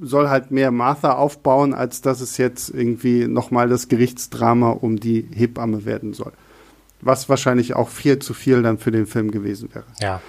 soll 0.00 0.28
halt 0.28 0.50
mehr 0.50 0.70
Martha 0.70 1.14
aufbauen, 1.14 1.74
als 1.74 2.00
dass 2.00 2.20
es 2.20 2.36
jetzt 2.36 2.70
irgendwie 2.70 3.26
nochmal 3.26 3.68
das 3.68 3.88
Gerichtsdrama 3.88 4.70
um 4.70 4.98
die 4.98 5.28
Hebamme 5.32 5.84
werden 5.84 6.14
soll. 6.14 6.32
Was 7.00 7.28
wahrscheinlich 7.28 7.74
auch 7.74 7.88
viel 7.88 8.18
zu 8.18 8.34
viel 8.34 8.62
dann 8.62 8.78
für 8.78 8.90
den 8.90 9.06
Film 9.06 9.30
gewesen 9.30 9.68
wäre. 9.72 9.84
Ja. 10.00 10.20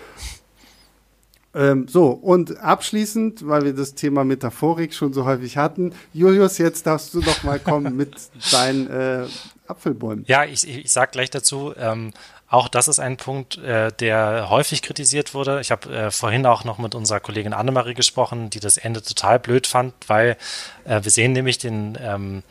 Ähm, 1.55 1.87
so, 1.87 2.09
und 2.09 2.57
abschließend, 2.57 3.47
weil 3.47 3.63
wir 3.63 3.73
das 3.73 3.95
Thema 3.95 4.25
Metaphorik 4.25 4.93
schon 4.93 5.13
so 5.13 5.23
häufig 5.23 5.55
hatten, 5.55 5.93
Julius, 6.13 6.57
jetzt 6.57 6.85
darfst 6.85 7.13
du 7.13 7.21
doch 7.21 7.43
mal 7.43 7.59
kommen 7.59 7.95
mit 7.95 8.13
deinen 8.51 8.89
äh, 8.89 9.25
Apfelbäumen. 9.67 10.25
Ja, 10.27 10.43
ich, 10.43 10.67
ich 10.67 10.91
sag 10.91 11.13
gleich 11.13 11.29
dazu, 11.29 11.73
ähm, 11.77 12.11
auch 12.47 12.67
das 12.67 12.87
ist 12.87 12.99
ein 12.99 13.17
Punkt, 13.17 13.57
äh, 13.57 13.91
der 13.91 14.49
häufig 14.49 14.81
kritisiert 14.81 15.33
wurde. 15.33 15.61
Ich 15.61 15.71
habe 15.71 15.89
äh, 15.95 16.11
vorhin 16.11 16.45
auch 16.45 16.63
noch 16.63 16.77
mit 16.77 16.93
unserer 16.93 17.19
Kollegin 17.19 17.53
Annemarie 17.53 17.95
gesprochen, 17.95 18.49
die 18.49 18.59
das 18.59 18.77
Ende 18.77 19.01
total 19.01 19.39
blöd 19.39 19.65
fand, 19.65 19.93
weil 20.07 20.37
äh, 20.83 21.03
wir 21.03 21.11
sehen 21.11 21.31
nämlich 21.31 21.57
den, 21.57 21.97
ähm, 21.99 22.43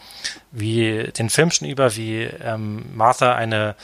wie 0.51 1.11
den 1.17 1.31
Film 1.31 1.51
schon 1.51 1.69
über, 1.69 1.95
wie 1.95 2.23
ähm, 2.23 2.87
Martha 2.95 3.35
eine 3.35 3.77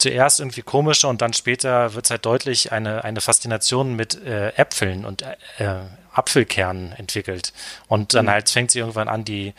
zuerst 0.00 0.40
irgendwie 0.40 0.62
komische 0.62 1.06
und 1.08 1.22
dann 1.22 1.32
später 1.32 1.94
wird 1.94 2.06
es 2.06 2.10
halt 2.10 2.26
deutlich 2.26 2.72
eine, 2.72 3.04
eine 3.04 3.20
Faszination 3.20 3.94
mit 3.94 4.22
äh, 4.24 4.50
Äpfeln 4.50 5.04
und 5.04 5.22
äh, 5.22 5.80
Apfelkernen 6.12 6.92
entwickelt. 6.92 7.52
Und 7.88 8.14
dann 8.14 8.26
mhm. 8.26 8.30
halt 8.30 8.50
fängt 8.50 8.70
sie 8.70 8.80
irgendwann 8.80 9.08
an, 9.08 9.24
die 9.24 9.54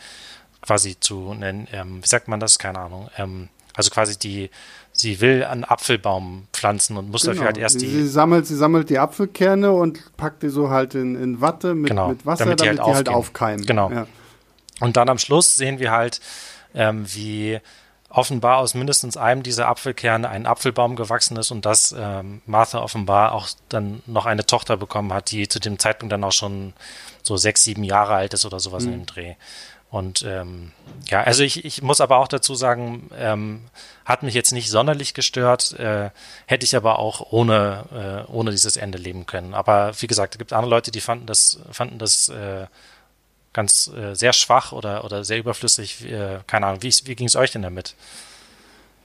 quasi 0.60 0.98
zu 0.98 1.34
nennen, 1.34 1.66
ähm, 1.72 2.02
wie 2.02 2.08
sagt 2.08 2.28
man 2.28 2.40
das? 2.40 2.58
Keine 2.58 2.78
Ahnung. 2.78 3.08
Ähm, 3.18 3.48
also 3.74 3.90
quasi 3.90 4.18
die, 4.18 4.50
sie 4.92 5.20
will 5.20 5.44
einen 5.44 5.64
Apfelbaum 5.64 6.46
pflanzen 6.52 6.96
und 6.96 7.10
muss 7.10 7.22
genau. 7.22 7.34
dafür 7.34 7.46
halt 7.46 7.58
erst 7.58 7.80
die. 7.80 7.88
Sie 7.88 8.06
sammelt, 8.06 8.46
sie 8.46 8.56
sammelt 8.56 8.90
die 8.90 8.98
Apfelkerne 8.98 9.72
und 9.72 10.16
packt 10.16 10.42
die 10.42 10.50
so 10.50 10.70
halt 10.70 10.94
in, 10.94 11.20
in 11.20 11.40
Watte 11.40 11.74
mit, 11.74 11.90
genau, 11.90 12.08
mit 12.08 12.26
Wasser, 12.26 12.44
damit 12.44 12.60
die, 12.60 12.66
damit 12.66 12.80
halt, 12.80 12.88
die 12.88 12.94
halt 12.94 13.08
aufkeimen. 13.08 13.66
Genau. 13.66 13.90
Ja. 13.90 14.06
Und 14.80 14.96
dann 14.96 15.08
am 15.08 15.18
Schluss 15.18 15.54
sehen 15.54 15.78
wir 15.78 15.90
halt, 15.90 16.20
ähm, 16.74 17.04
wie 17.14 17.60
offenbar 18.12 18.58
aus 18.58 18.74
mindestens 18.74 19.16
einem 19.16 19.42
dieser 19.42 19.68
Apfelkerne 19.68 20.28
ein 20.28 20.46
Apfelbaum 20.46 20.96
gewachsen 20.96 21.36
ist 21.36 21.50
und 21.50 21.64
dass 21.64 21.94
ähm, 21.96 22.42
Martha 22.46 22.80
offenbar 22.80 23.32
auch 23.32 23.48
dann 23.68 24.02
noch 24.06 24.26
eine 24.26 24.44
Tochter 24.44 24.76
bekommen 24.76 25.12
hat, 25.12 25.30
die 25.30 25.48
zu 25.48 25.58
dem 25.58 25.78
Zeitpunkt 25.78 26.12
dann 26.12 26.24
auch 26.24 26.32
schon 26.32 26.74
so 27.22 27.36
sechs, 27.36 27.64
sieben 27.64 27.84
Jahre 27.84 28.14
alt 28.14 28.34
ist 28.34 28.44
oder 28.44 28.60
sowas 28.60 28.84
mhm. 28.84 28.92
in 28.92 28.98
dem 29.00 29.06
Dreh. 29.06 29.34
Und 29.90 30.22
ähm, 30.22 30.72
ja, 31.08 31.22
also 31.22 31.42
ich, 31.42 31.66
ich 31.66 31.82
muss 31.82 32.00
aber 32.00 32.16
auch 32.16 32.28
dazu 32.28 32.54
sagen, 32.54 33.10
ähm, 33.14 33.60
hat 34.06 34.22
mich 34.22 34.32
jetzt 34.34 34.52
nicht 34.52 34.70
sonderlich 34.70 35.12
gestört, 35.12 35.78
äh, 35.78 36.08
hätte 36.46 36.64
ich 36.64 36.74
aber 36.74 36.98
auch 36.98 37.30
ohne, 37.30 38.24
äh, 38.26 38.32
ohne 38.32 38.52
dieses 38.52 38.78
Ende 38.78 38.96
leben 38.96 39.26
können. 39.26 39.52
Aber 39.52 39.92
wie 40.00 40.06
gesagt, 40.06 40.34
es 40.34 40.38
gibt 40.38 40.54
andere 40.54 40.70
Leute, 40.70 40.92
die 40.92 41.02
fanden 41.02 41.26
das, 41.26 41.60
fanden 41.70 41.98
das 41.98 42.30
äh, 42.30 42.66
ganz 43.52 43.90
äh, 43.96 44.14
sehr 44.14 44.32
schwach 44.32 44.72
oder, 44.72 45.04
oder 45.04 45.24
sehr 45.24 45.38
überflüssig. 45.38 46.10
Äh, 46.10 46.40
keine 46.46 46.66
Ahnung, 46.66 46.82
wie, 46.82 46.92
wie 47.04 47.14
ging 47.14 47.26
es 47.26 47.36
euch 47.36 47.52
denn 47.52 47.62
damit? 47.62 47.94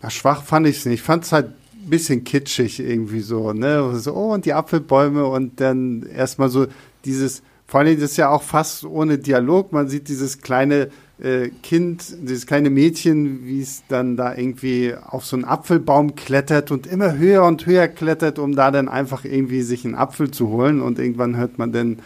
Na, 0.02 0.10
schwach 0.10 0.43
fand 0.43 0.68
ich 0.68 0.78
es 0.78 0.86
nicht. 0.86 1.00
Ich 1.00 1.06
fand 1.06 1.24
es 1.24 1.32
halt 1.32 1.48
ein 1.48 1.89
bisschen 1.89 2.24
kitschig 2.24 2.80
irgendwie 2.80 3.22
so, 3.22 3.54
ne? 3.54 3.98
So, 4.00 4.14
oh, 4.14 4.34
und 4.34 4.45
die 4.45 4.54
Apfelbäume 4.54 5.26
und 5.26 5.60
dann 5.60 6.04
erstmal 6.04 6.50
so 6.50 6.68
dieses, 7.06 7.41
vor 7.66 7.82
allem 7.82 8.00
das 8.00 8.12
ist 8.12 8.18
ja 8.18 8.30
auch 8.30 8.43
fast 8.43 8.84
ohne 8.84 9.18
Dialog. 9.18 9.74
Man 9.74 9.88
sieht 9.88 10.08
dieses 10.08 10.41
kleine 10.41 10.89
äh, 11.20 11.50
Kind, 11.64 12.16
dieses 12.22 12.45
kleine 12.45 12.70
Mädchen, 12.70 13.45
wie 13.45 13.62
es 13.62 13.84
dann 13.88 14.18
da 14.18 14.36
irgendwie 14.36 14.93
auf 14.95 15.26
so 15.26 15.36
einen 15.36 15.45
Apfelbaum 15.45 16.16
klettert 16.16 16.72
und 16.72 16.86
immer 16.86 17.18
höher 17.18 17.43
und 17.43 17.66
höher 17.66 17.88
klettert, 17.88 18.39
um 18.39 18.56
da 18.56 18.72
dann 18.72 18.88
einfach 18.88 19.26
irgendwie 19.26 19.64
sich 19.64 19.84
einen 19.84 19.95
Apfel 19.95 20.32
zu 20.32 20.50
holen. 20.50 20.82
Und 20.82 21.00
irgendwann 21.00 21.36
hört 21.36 21.58
man 21.58 21.72
dann 21.72 22.00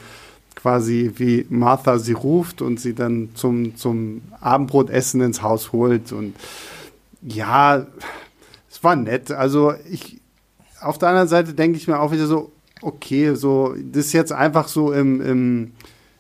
quasi 0.56 1.12
wie 1.16 1.46
Martha 1.50 1.98
sie 1.98 2.14
ruft 2.14 2.62
und 2.62 2.80
sie 2.80 2.94
dann 2.94 3.30
zum, 3.36 3.76
zum 3.76 4.22
Abendbrotessen 4.40 5.22
ins 5.22 5.42
Haus 5.42 5.72
holt. 5.72 6.12
Und 6.12 6.36
ja, 7.22 7.88
es 8.70 8.84
war 8.84 8.96
nett. 8.96 9.32
Also 9.32 9.74
ich, 9.90 10.20
auf 10.82 10.98
der 10.98 11.10
anderen 11.10 11.28
Seite 11.28 11.54
denke 11.54 11.78
ich 11.78 11.88
mir 11.88 12.00
auch 12.00 12.12
wieder 12.12 12.28
so, 12.28 12.52
okay, 12.82 13.36
so, 13.36 13.76
das 13.92 14.14
jetzt 14.14 14.32
einfach 14.32 14.68
so 14.68 14.92
im, 14.92 15.22
im, 15.22 15.72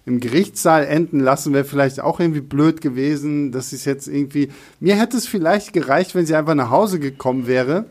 im 0.05 0.19
Gerichtssaal 0.19 0.85
enden 0.85 1.19
lassen, 1.19 1.53
wäre 1.53 1.65
vielleicht 1.65 1.99
auch 1.99 2.19
irgendwie 2.19 2.41
blöd 2.41 2.81
gewesen. 2.81 3.51
Das 3.51 3.73
ist 3.73 3.85
jetzt 3.85 4.07
irgendwie, 4.07 4.49
mir 4.79 4.95
hätte 4.95 5.17
es 5.17 5.27
vielleicht 5.27 5.73
gereicht, 5.73 6.15
wenn 6.15 6.25
sie 6.25 6.35
einfach 6.35 6.55
nach 6.55 6.69
Hause 6.69 6.99
gekommen 6.99 7.47
wäre 7.47 7.85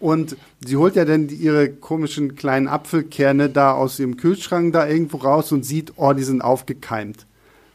und 0.00 0.36
sie 0.64 0.76
holt 0.76 0.96
ja 0.96 1.04
dann 1.04 1.28
ihre 1.28 1.68
komischen 1.68 2.34
kleinen 2.36 2.68
Apfelkerne 2.68 3.48
da 3.48 3.72
aus 3.72 3.98
ihrem 3.98 4.16
Kühlschrank 4.16 4.72
da 4.72 4.86
irgendwo 4.86 5.18
raus 5.18 5.52
und 5.52 5.64
sieht, 5.64 5.92
oh, 5.96 6.12
die 6.12 6.24
sind 6.24 6.42
aufgekeimt. 6.42 7.26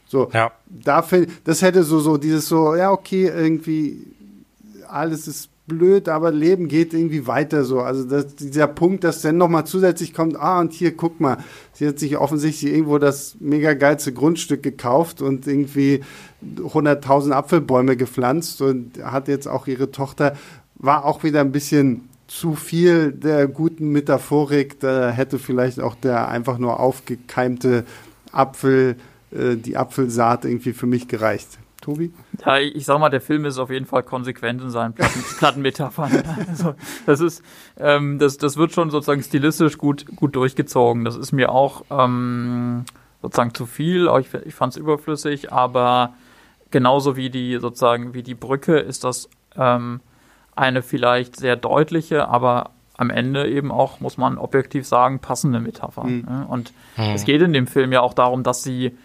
So, 0.07 0.29
ja. 0.33 0.51
da 0.67 1.05
das 1.43 1.61
hätte 1.61 1.83
so, 1.83 1.99
so 1.99 2.17
dieses 2.17 2.47
so, 2.47 2.75
ja, 2.75 2.91
okay, 2.91 3.27
irgendwie 3.27 4.05
alles 4.87 5.27
ist 5.27 5.49
blöd, 5.65 6.09
aber 6.09 6.31
Leben 6.31 6.67
geht 6.67 6.93
irgendwie 6.93 7.25
weiter 7.25 7.63
so. 7.63 7.79
Also 7.79 8.03
das, 8.03 8.35
dieser 8.35 8.67
Punkt, 8.67 9.03
dass 9.03 9.21
dann 9.21 9.37
nochmal 9.37 9.65
zusätzlich 9.65 10.13
kommt, 10.13 10.35
ah, 10.35 10.59
und 10.59 10.73
hier, 10.73 10.95
guck 10.95 11.19
mal, 11.19 11.37
sie 11.71 11.87
hat 11.87 11.99
sich 11.99 12.17
offensichtlich 12.17 12.73
irgendwo 12.73 12.97
das 12.97 13.37
mega 13.39 13.73
geilste 13.73 14.13
Grundstück 14.13 14.61
gekauft 14.61 15.21
und 15.21 15.47
irgendwie 15.47 16.01
100.000 16.57 17.31
Apfelbäume 17.31 17.95
gepflanzt 17.95 18.61
und 18.61 19.01
hat 19.03 19.29
jetzt 19.29 19.47
auch 19.47 19.67
ihre 19.67 19.91
Tochter, 19.91 20.35
war 20.83 21.05
auch 21.05 21.23
wieder 21.23 21.39
ein 21.39 21.51
bisschen 21.51 22.09
zu 22.27 22.55
viel 22.55 23.11
der 23.11 23.47
guten 23.47 23.89
Metaphorik. 23.89 24.79
Da 24.79 25.09
hätte 25.09 25.39
vielleicht 25.39 25.79
auch 25.79 25.95
der 25.95 26.27
einfach 26.27 26.57
nur 26.57 26.79
aufgekeimte 26.79 27.85
Apfel, 28.31 28.97
äh, 29.31 29.55
die 29.55 29.77
Apfelsaat 29.77 30.45
irgendwie 30.45 30.73
für 30.73 30.85
mich 30.85 31.07
gereicht. 31.07 31.57
Tobi? 31.81 32.13
Ja, 32.45 32.59
ich 32.59 32.85
sag 32.85 32.99
mal, 32.99 33.09
der 33.09 33.21
Film 33.21 33.45
ist 33.45 33.57
auf 33.57 33.69
jeden 33.69 33.85
Fall 33.85 34.03
konsequent 34.03 34.61
in 34.61 34.69
seinen 34.69 34.93
Platten, 34.93 35.23
Plattenmetaphern. 35.37 36.23
Also, 36.49 36.75
das 37.05 37.19
ist, 37.19 37.43
ähm, 37.77 38.19
das, 38.19 38.37
das 38.37 38.57
wird 38.57 38.73
schon 38.73 38.89
sozusagen 38.89 39.21
stilistisch 39.21 39.77
gut, 39.77 40.05
gut 40.15 40.35
durchgezogen. 40.35 41.05
Das 41.05 41.15
ist 41.15 41.31
mir 41.31 41.51
auch 41.51 41.83
ähm, 41.91 42.85
sozusagen 43.21 43.53
zu 43.53 43.65
viel. 43.65 44.09
Ich, 44.19 44.33
ich 44.45 44.55
fand 44.55 44.73
es 44.73 44.77
überflüssig, 44.77 45.51
aber 45.51 46.13
genauso 46.71 47.15
wie 47.15 47.29
die 47.29 47.57
sozusagen 47.59 48.13
wie 48.13 48.23
die 48.23 48.35
Brücke 48.35 48.79
ist 48.79 49.03
das 49.03 49.29
ähm, 49.57 49.99
eine 50.55 50.81
vielleicht 50.81 51.35
sehr 51.35 51.55
deutliche, 51.55 52.27
aber 52.27 52.71
am 52.95 53.09
Ende 53.09 53.49
eben 53.49 53.71
auch, 53.71 53.99
muss 53.99 54.17
man 54.17 54.37
objektiv 54.37 54.87
sagen, 54.87 55.19
passende 55.19 55.59
Metapher. 55.59 56.03
Mhm. 56.03 56.45
Und 56.47 56.73
mhm. 56.97 57.03
es 57.15 57.25
geht 57.25 57.41
in 57.41 57.53
dem 57.53 57.67
Film 57.67 57.91
ja 57.91 58.01
auch 58.01 58.13
darum, 58.13 58.43
dass 58.43 58.63
sie 58.63 58.97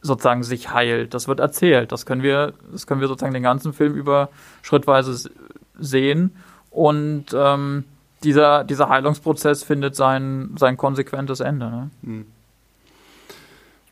sozusagen 0.00 0.42
sich 0.42 0.72
heilt. 0.72 1.14
Das 1.14 1.28
wird 1.28 1.40
erzählt. 1.40 1.92
Das 1.92 2.06
können 2.06 2.22
wir, 2.22 2.54
das 2.72 2.86
können 2.86 3.00
wir 3.00 3.08
sozusagen 3.08 3.34
den 3.34 3.42
ganzen 3.42 3.72
Film 3.72 3.94
über 3.94 4.28
schrittweise 4.62 5.30
sehen. 5.78 6.36
Und 6.70 7.26
ähm, 7.34 7.84
dieser, 8.22 8.64
dieser 8.64 8.88
Heilungsprozess 8.88 9.62
findet 9.62 9.94
sein, 9.94 10.54
sein 10.58 10.76
konsequentes 10.76 11.40
Ende. 11.40 11.70
Ne? 11.70 11.90
Mhm. 12.02 12.26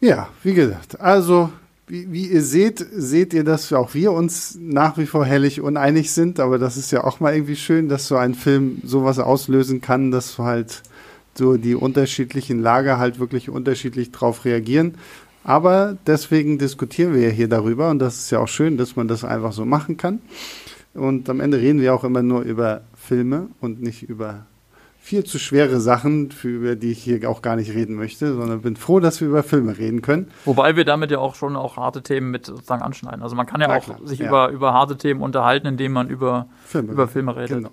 Ja, 0.00 0.28
wie 0.42 0.54
gesagt, 0.54 1.00
also 1.00 1.50
wie, 1.86 2.12
wie, 2.12 2.26
ihr 2.28 2.42
seht, 2.42 2.84
seht 2.92 3.34
ihr, 3.34 3.44
dass 3.44 3.72
auch 3.72 3.94
wir 3.94 4.12
uns 4.12 4.56
nach 4.60 4.98
wie 4.98 5.06
vor 5.06 5.24
hellig 5.24 5.60
uneinig 5.60 6.12
sind, 6.12 6.40
aber 6.40 6.58
das 6.58 6.76
ist 6.76 6.90
ja 6.90 7.04
auch 7.04 7.20
mal 7.20 7.34
irgendwie 7.34 7.56
schön, 7.56 7.88
dass 7.88 8.06
so 8.06 8.16
ein 8.16 8.34
Film 8.34 8.80
sowas 8.84 9.18
auslösen 9.18 9.80
kann, 9.80 10.10
dass 10.10 10.38
halt 10.38 10.82
so 11.34 11.56
die 11.56 11.74
unterschiedlichen 11.74 12.60
Lager 12.60 12.98
halt 12.98 13.18
wirklich 13.18 13.50
unterschiedlich 13.50 14.12
drauf 14.12 14.44
reagieren. 14.44 14.94
Aber 15.44 15.96
deswegen 16.06 16.58
diskutieren 16.58 17.14
wir 17.14 17.22
ja 17.22 17.30
hier 17.30 17.48
darüber 17.48 17.90
und 17.90 17.98
das 17.98 18.18
ist 18.18 18.30
ja 18.30 18.38
auch 18.38 18.48
schön, 18.48 18.76
dass 18.76 18.94
man 18.94 19.08
das 19.08 19.24
einfach 19.24 19.52
so 19.52 19.64
machen 19.64 19.96
kann. 19.96 20.20
Und 20.94 21.28
am 21.28 21.40
Ende 21.40 21.58
reden 21.58 21.80
wir 21.80 21.94
auch 21.94 22.04
immer 22.04 22.22
nur 22.22 22.42
über 22.42 22.82
Filme 22.94 23.48
und 23.60 23.82
nicht 23.82 24.02
über 24.02 24.46
viel 25.02 25.24
zu 25.24 25.40
schwere 25.40 25.80
Sachen, 25.80 26.30
für, 26.30 26.48
über 26.48 26.76
die 26.76 26.92
ich 26.92 27.02
hier 27.02 27.28
auch 27.28 27.42
gar 27.42 27.56
nicht 27.56 27.74
reden 27.74 27.96
möchte, 27.96 28.34
sondern 28.34 28.62
bin 28.62 28.76
froh, 28.76 29.00
dass 29.00 29.20
wir 29.20 29.26
über 29.26 29.42
Filme 29.42 29.76
reden 29.76 30.00
können. 30.00 30.30
Wobei 30.44 30.76
wir 30.76 30.84
damit 30.84 31.10
ja 31.10 31.18
auch 31.18 31.34
schon 31.34 31.56
auch 31.56 31.76
harte 31.76 32.02
Themen 32.02 32.30
mit 32.30 32.46
sozusagen 32.46 32.82
anschneiden. 32.82 33.20
Also 33.20 33.34
man 33.34 33.46
kann 33.46 33.60
ja 33.60 33.66
Na, 33.66 33.78
auch 33.78 33.84
klar, 33.84 33.98
sich 34.04 34.20
ja. 34.20 34.28
Über, 34.28 34.50
über 34.50 34.72
harte 34.72 34.96
Themen 34.96 35.20
unterhalten, 35.20 35.66
indem 35.66 35.92
man 35.92 36.08
über 36.08 36.46
Filme, 36.64 36.92
über 36.92 37.08
Filme 37.08 37.34
redet. 37.34 37.48
Genau. 37.48 37.70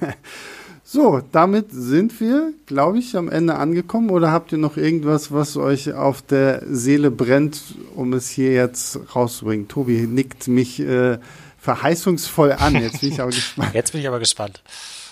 so, 0.84 1.20
damit 1.32 1.66
sind 1.70 2.18
wir, 2.18 2.54
glaube 2.64 2.98
ich, 2.98 3.14
am 3.14 3.28
Ende 3.28 3.56
angekommen. 3.56 4.08
Oder 4.08 4.32
habt 4.32 4.50
ihr 4.50 4.58
noch 4.58 4.78
irgendwas, 4.78 5.30
was 5.30 5.58
euch 5.58 5.92
auf 5.92 6.22
der 6.22 6.62
Seele 6.66 7.10
brennt, 7.10 7.60
um 7.94 8.14
es 8.14 8.30
hier 8.30 8.52
jetzt 8.52 8.98
rauszubringen? 9.14 9.68
Tobi 9.68 10.06
nickt 10.06 10.48
mich 10.48 10.80
äh, 10.80 11.18
verheißungsvoll 11.58 12.52
an. 12.52 12.74
Jetzt 12.74 13.02
bin 13.02 13.10
ich 13.10 13.20
aber 13.20 13.30
gespannt. 13.32 13.74
Jetzt 13.74 13.92
bin 13.92 14.00
ich 14.00 14.08
aber 14.08 14.18
gespannt. 14.18 14.62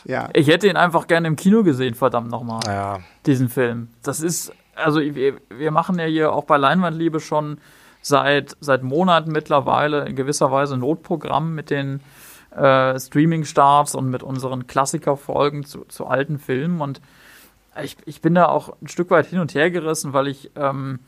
Ja. 0.07 0.29
Ich 0.35 0.47
hätte 0.47 0.69
ihn 0.69 0.77
einfach 0.77 1.07
gerne 1.09 1.27
im 1.29 1.37
Kino 1.37 1.65
gesehen, 1.65 1.95
verdammt 1.95 2.31
nochmal. 2.31 2.61
Ja. 2.67 2.99
Diesen 3.27 3.49
Film. 3.49 3.89
Das 4.03 4.21
ist, 4.21 4.53
also 4.75 5.01
wir, 5.01 5.35
wir 5.51 5.71
machen 5.71 5.99
ja 5.99 6.05
hier 6.05 6.33
auch 6.33 6.45
bei 6.45 6.57
Leinwandliebe 6.57 7.21
schon 7.21 7.59
seit, 8.03 8.57
seit 8.61 8.85
Monaten 8.85 9.33
mittlerweile 9.33 10.07
in 10.07 10.15
gewisser 10.15 10.53
Weise 10.53 10.75
ein 10.75 10.81
Notprogramm 10.81 11.55
mit 11.55 11.71
den 11.71 12.01
äh, 12.55 12.99
Streaming-Starts 12.99 13.97
und 13.97 14.09
mit 14.09 14.23
unseren 14.23 14.69
Klassikerfolgen 14.69 15.65
zu, 15.65 15.85
zu 15.87 16.07
alten 16.07 16.39
Filmen. 16.39 16.81
Und 16.81 17.01
ich, 17.83 17.97
ich 18.07 18.21
bin 18.23 18.35
da 18.35 18.47
auch 18.47 18.77
ein 18.81 18.89
Stück 18.89 19.11
weit 19.11 19.27
hin 19.27 19.41
und 19.41 19.55
her 19.55 19.73
gerissen, 19.73 20.13
weil 20.13 20.29
ich 20.29 20.53
ähm, 20.55 21.01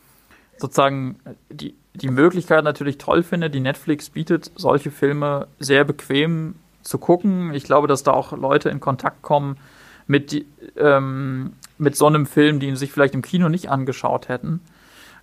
sozusagen 0.56 1.20
die, 1.50 1.76
die 1.94 2.08
Möglichkeit 2.08 2.64
natürlich 2.64 2.98
toll 2.98 3.22
finde, 3.22 3.48
die 3.48 3.60
Netflix 3.60 4.10
bietet, 4.10 4.50
solche 4.56 4.90
Filme 4.90 5.46
sehr 5.60 5.84
bequem 5.84 6.56
zu 6.88 6.98
gucken. 6.98 7.52
Ich 7.54 7.64
glaube, 7.64 7.86
dass 7.86 8.02
da 8.02 8.12
auch 8.12 8.32
Leute 8.32 8.70
in 8.70 8.80
Kontakt 8.80 9.22
kommen 9.22 9.58
mit, 10.06 10.44
ähm, 10.76 11.52
mit 11.76 11.96
so 11.96 12.06
einem 12.06 12.26
Film, 12.26 12.60
die 12.60 12.66
ihn 12.66 12.76
sich 12.76 12.90
vielleicht 12.90 13.14
im 13.14 13.22
Kino 13.22 13.48
nicht 13.48 13.70
angeschaut 13.70 14.28
hätten. 14.28 14.60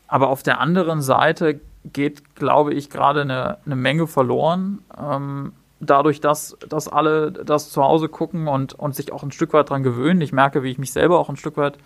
Aber 0.08 0.30
auf 0.30 0.44
der 0.44 0.60
anderen 0.60 1.02
Seite 1.02 1.60
geht, 1.84 2.36
glaube 2.36 2.74
ich, 2.74 2.90
gerade 2.90 3.22
eine, 3.22 3.58
eine 3.66 3.76
Menge 3.76 4.08
verloren. 4.08 4.80
Ähm, 4.98 5.54
dadurch, 5.80 6.22
dass, 6.22 6.58
dass 6.70 6.88
alle 6.88 7.32
das 7.32 7.72
zu 7.72 7.84
Hause 7.84 8.10
gucken 8.10 8.48
und, 8.48 8.74
und 8.74 8.96
sich 8.96 9.12
auch 9.12 9.24
ein 9.24 9.32
Stück 9.32 9.54
weit 9.54 9.70
dran 9.70 9.84
gewöhnen. 9.84 10.22
Ich 10.22 10.32
merke, 10.32 10.64
wie 10.64 10.72
ich 10.72 10.78
mich 10.78 10.94
selber 10.94 11.20
auch 11.20 11.30
ein 11.30 11.36
Stück 11.36 11.58
weit 11.58 11.78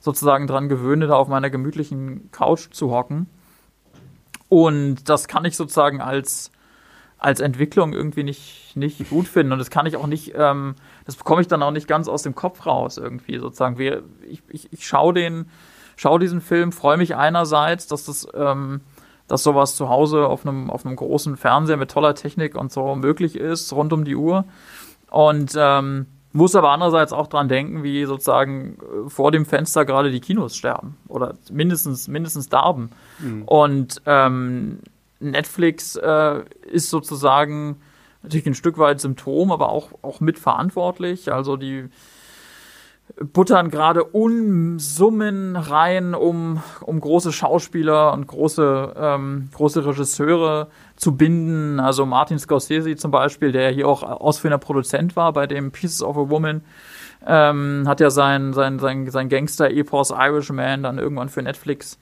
sozusagen 0.00 0.46
dran 0.46 0.68
gewöhne, 0.68 1.06
da 1.06 1.14
auf 1.14 1.28
meiner 1.28 1.50
gemütlichen 1.50 2.30
Couch 2.32 2.70
zu 2.72 2.90
hocken. 2.90 3.28
Und 4.48 5.08
das 5.08 5.28
kann 5.28 5.44
ich 5.44 5.56
sozusagen 5.56 6.00
als, 6.00 6.50
als 7.18 7.40
Entwicklung 7.40 7.92
irgendwie 7.92 8.22
nicht, 8.22 8.76
nicht 8.76 9.10
gut 9.10 9.26
finden. 9.26 9.52
Und 9.52 9.58
das 9.58 9.70
kann 9.70 9.86
ich 9.86 9.96
auch 9.96 10.06
nicht, 10.06 10.32
ähm, 10.36 10.76
das 11.04 11.16
bekomme 11.16 11.40
ich 11.40 11.48
dann 11.48 11.62
auch 11.62 11.72
nicht 11.72 11.88
ganz 11.88 12.08
aus 12.08 12.22
dem 12.22 12.34
Kopf 12.34 12.64
raus 12.64 12.96
irgendwie 12.96 13.38
sozusagen. 13.38 13.76
Wir, 13.76 14.04
ich, 14.28 14.42
ich, 14.48 14.72
ich 14.72 14.86
schaue 14.86 15.12
den, 15.12 15.50
schaue 15.96 16.20
diesen 16.20 16.40
Film, 16.40 16.70
freue 16.70 16.96
mich 16.96 17.16
einerseits, 17.16 17.88
dass 17.88 18.04
das, 18.04 18.26
ähm, 18.34 18.80
dass 19.26 19.42
sowas 19.42 19.74
zu 19.74 19.88
Hause 19.88 20.26
auf 20.26 20.46
einem, 20.46 20.70
auf 20.70 20.86
einem 20.86 20.94
großen 20.94 21.36
Fernseher 21.36 21.76
mit 21.76 21.90
toller 21.90 22.14
Technik 22.14 22.54
und 22.54 22.70
so 22.70 22.94
möglich 22.94 23.34
ist, 23.34 23.72
rund 23.72 23.92
um 23.92 24.04
die 24.04 24.16
Uhr. 24.16 24.44
Und 25.10 25.54
ähm, 25.56 26.06
muss 26.32 26.54
aber 26.54 26.70
andererseits 26.70 27.12
auch 27.12 27.26
dran 27.26 27.48
denken, 27.48 27.82
wie 27.82 28.04
sozusagen 28.04 28.78
äh, 28.78 29.10
vor 29.10 29.32
dem 29.32 29.44
Fenster 29.44 29.84
gerade 29.84 30.12
die 30.12 30.20
Kinos 30.20 30.56
sterben 30.56 30.96
oder 31.08 31.34
mindestens 31.50 32.06
mindestens 32.06 32.48
darben. 32.48 32.90
Mhm. 33.18 33.42
Und 33.42 34.02
ähm, 34.06 34.78
Netflix 35.20 35.96
äh, 35.96 36.42
ist 36.70 36.90
sozusagen 36.90 37.80
natürlich 38.22 38.46
ein 38.46 38.54
Stück 38.54 38.78
weit 38.78 39.00
Symptom, 39.00 39.52
aber 39.52 39.70
auch, 39.70 39.90
auch 40.02 40.20
mitverantwortlich. 40.20 41.32
Also 41.32 41.56
die 41.56 41.88
buttern 43.16 43.70
gerade 43.70 44.04
Unsummen 44.04 45.56
rein, 45.56 46.14
um, 46.14 46.62
um 46.82 47.00
große 47.00 47.32
Schauspieler 47.32 48.12
und 48.12 48.26
große, 48.26 48.94
ähm, 48.96 49.48
große 49.54 49.84
Regisseure 49.86 50.68
zu 50.96 51.16
binden. 51.16 51.80
Also 51.80 52.06
Martin 52.06 52.38
Scorsese 52.38 52.96
zum 52.96 53.10
Beispiel, 53.10 53.52
der 53.52 53.70
hier 53.70 53.88
auch 53.88 54.02
ausführender 54.02 54.58
Produzent 54.58 55.16
war 55.16 55.32
bei 55.32 55.46
dem 55.46 55.72
Pieces 55.72 56.02
of 56.02 56.16
a 56.16 56.28
Woman, 56.28 56.62
ähm, 57.26 57.84
hat 57.86 58.00
ja 58.00 58.10
sein, 58.10 58.52
sein, 58.52 58.78
sein, 58.78 59.10
sein 59.10 59.28
Gangster-Epos 59.28 60.10
Irishman 60.10 60.82
dann 60.82 60.98
irgendwann 60.98 61.28
für 61.28 61.42
Netflix 61.42 61.98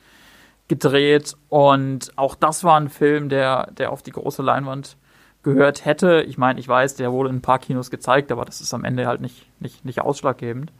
gedreht 0.68 1.36
und 1.48 2.12
auch 2.16 2.34
das 2.34 2.64
war 2.64 2.78
ein 2.78 2.88
Film, 2.88 3.28
der, 3.28 3.70
der 3.72 3.92
auf 3.92 4.02
die 4.02 4.10
große 4.10 4.42
Leinwand 4.42 4.96
gehört 5.42 5.84
hätte. 5.84 6.22
Ich 6.22 6.38
meine, 6.38 6.58
ich 6.58 6.66
weiß, 6.66 6.96
der 6.96 7.12
wurde 7.12 7.28
in 7.30 7.36
ein 7.36 7.42
paar 7.42 7.60
Kinos 7.60 7.90
gezeigt, 7.90 8.32
aber 8.32 8.44
das 8.44 8.60
ist 8.60 8.74
am 8.74 8.84
Ende 8.84 9.06
halt 9.06 9.20
nicht, 9.20 9.46
nicht, 9.60 9.84
nicht 9.84 10.00
ausschlaggebend. 10.00 10.72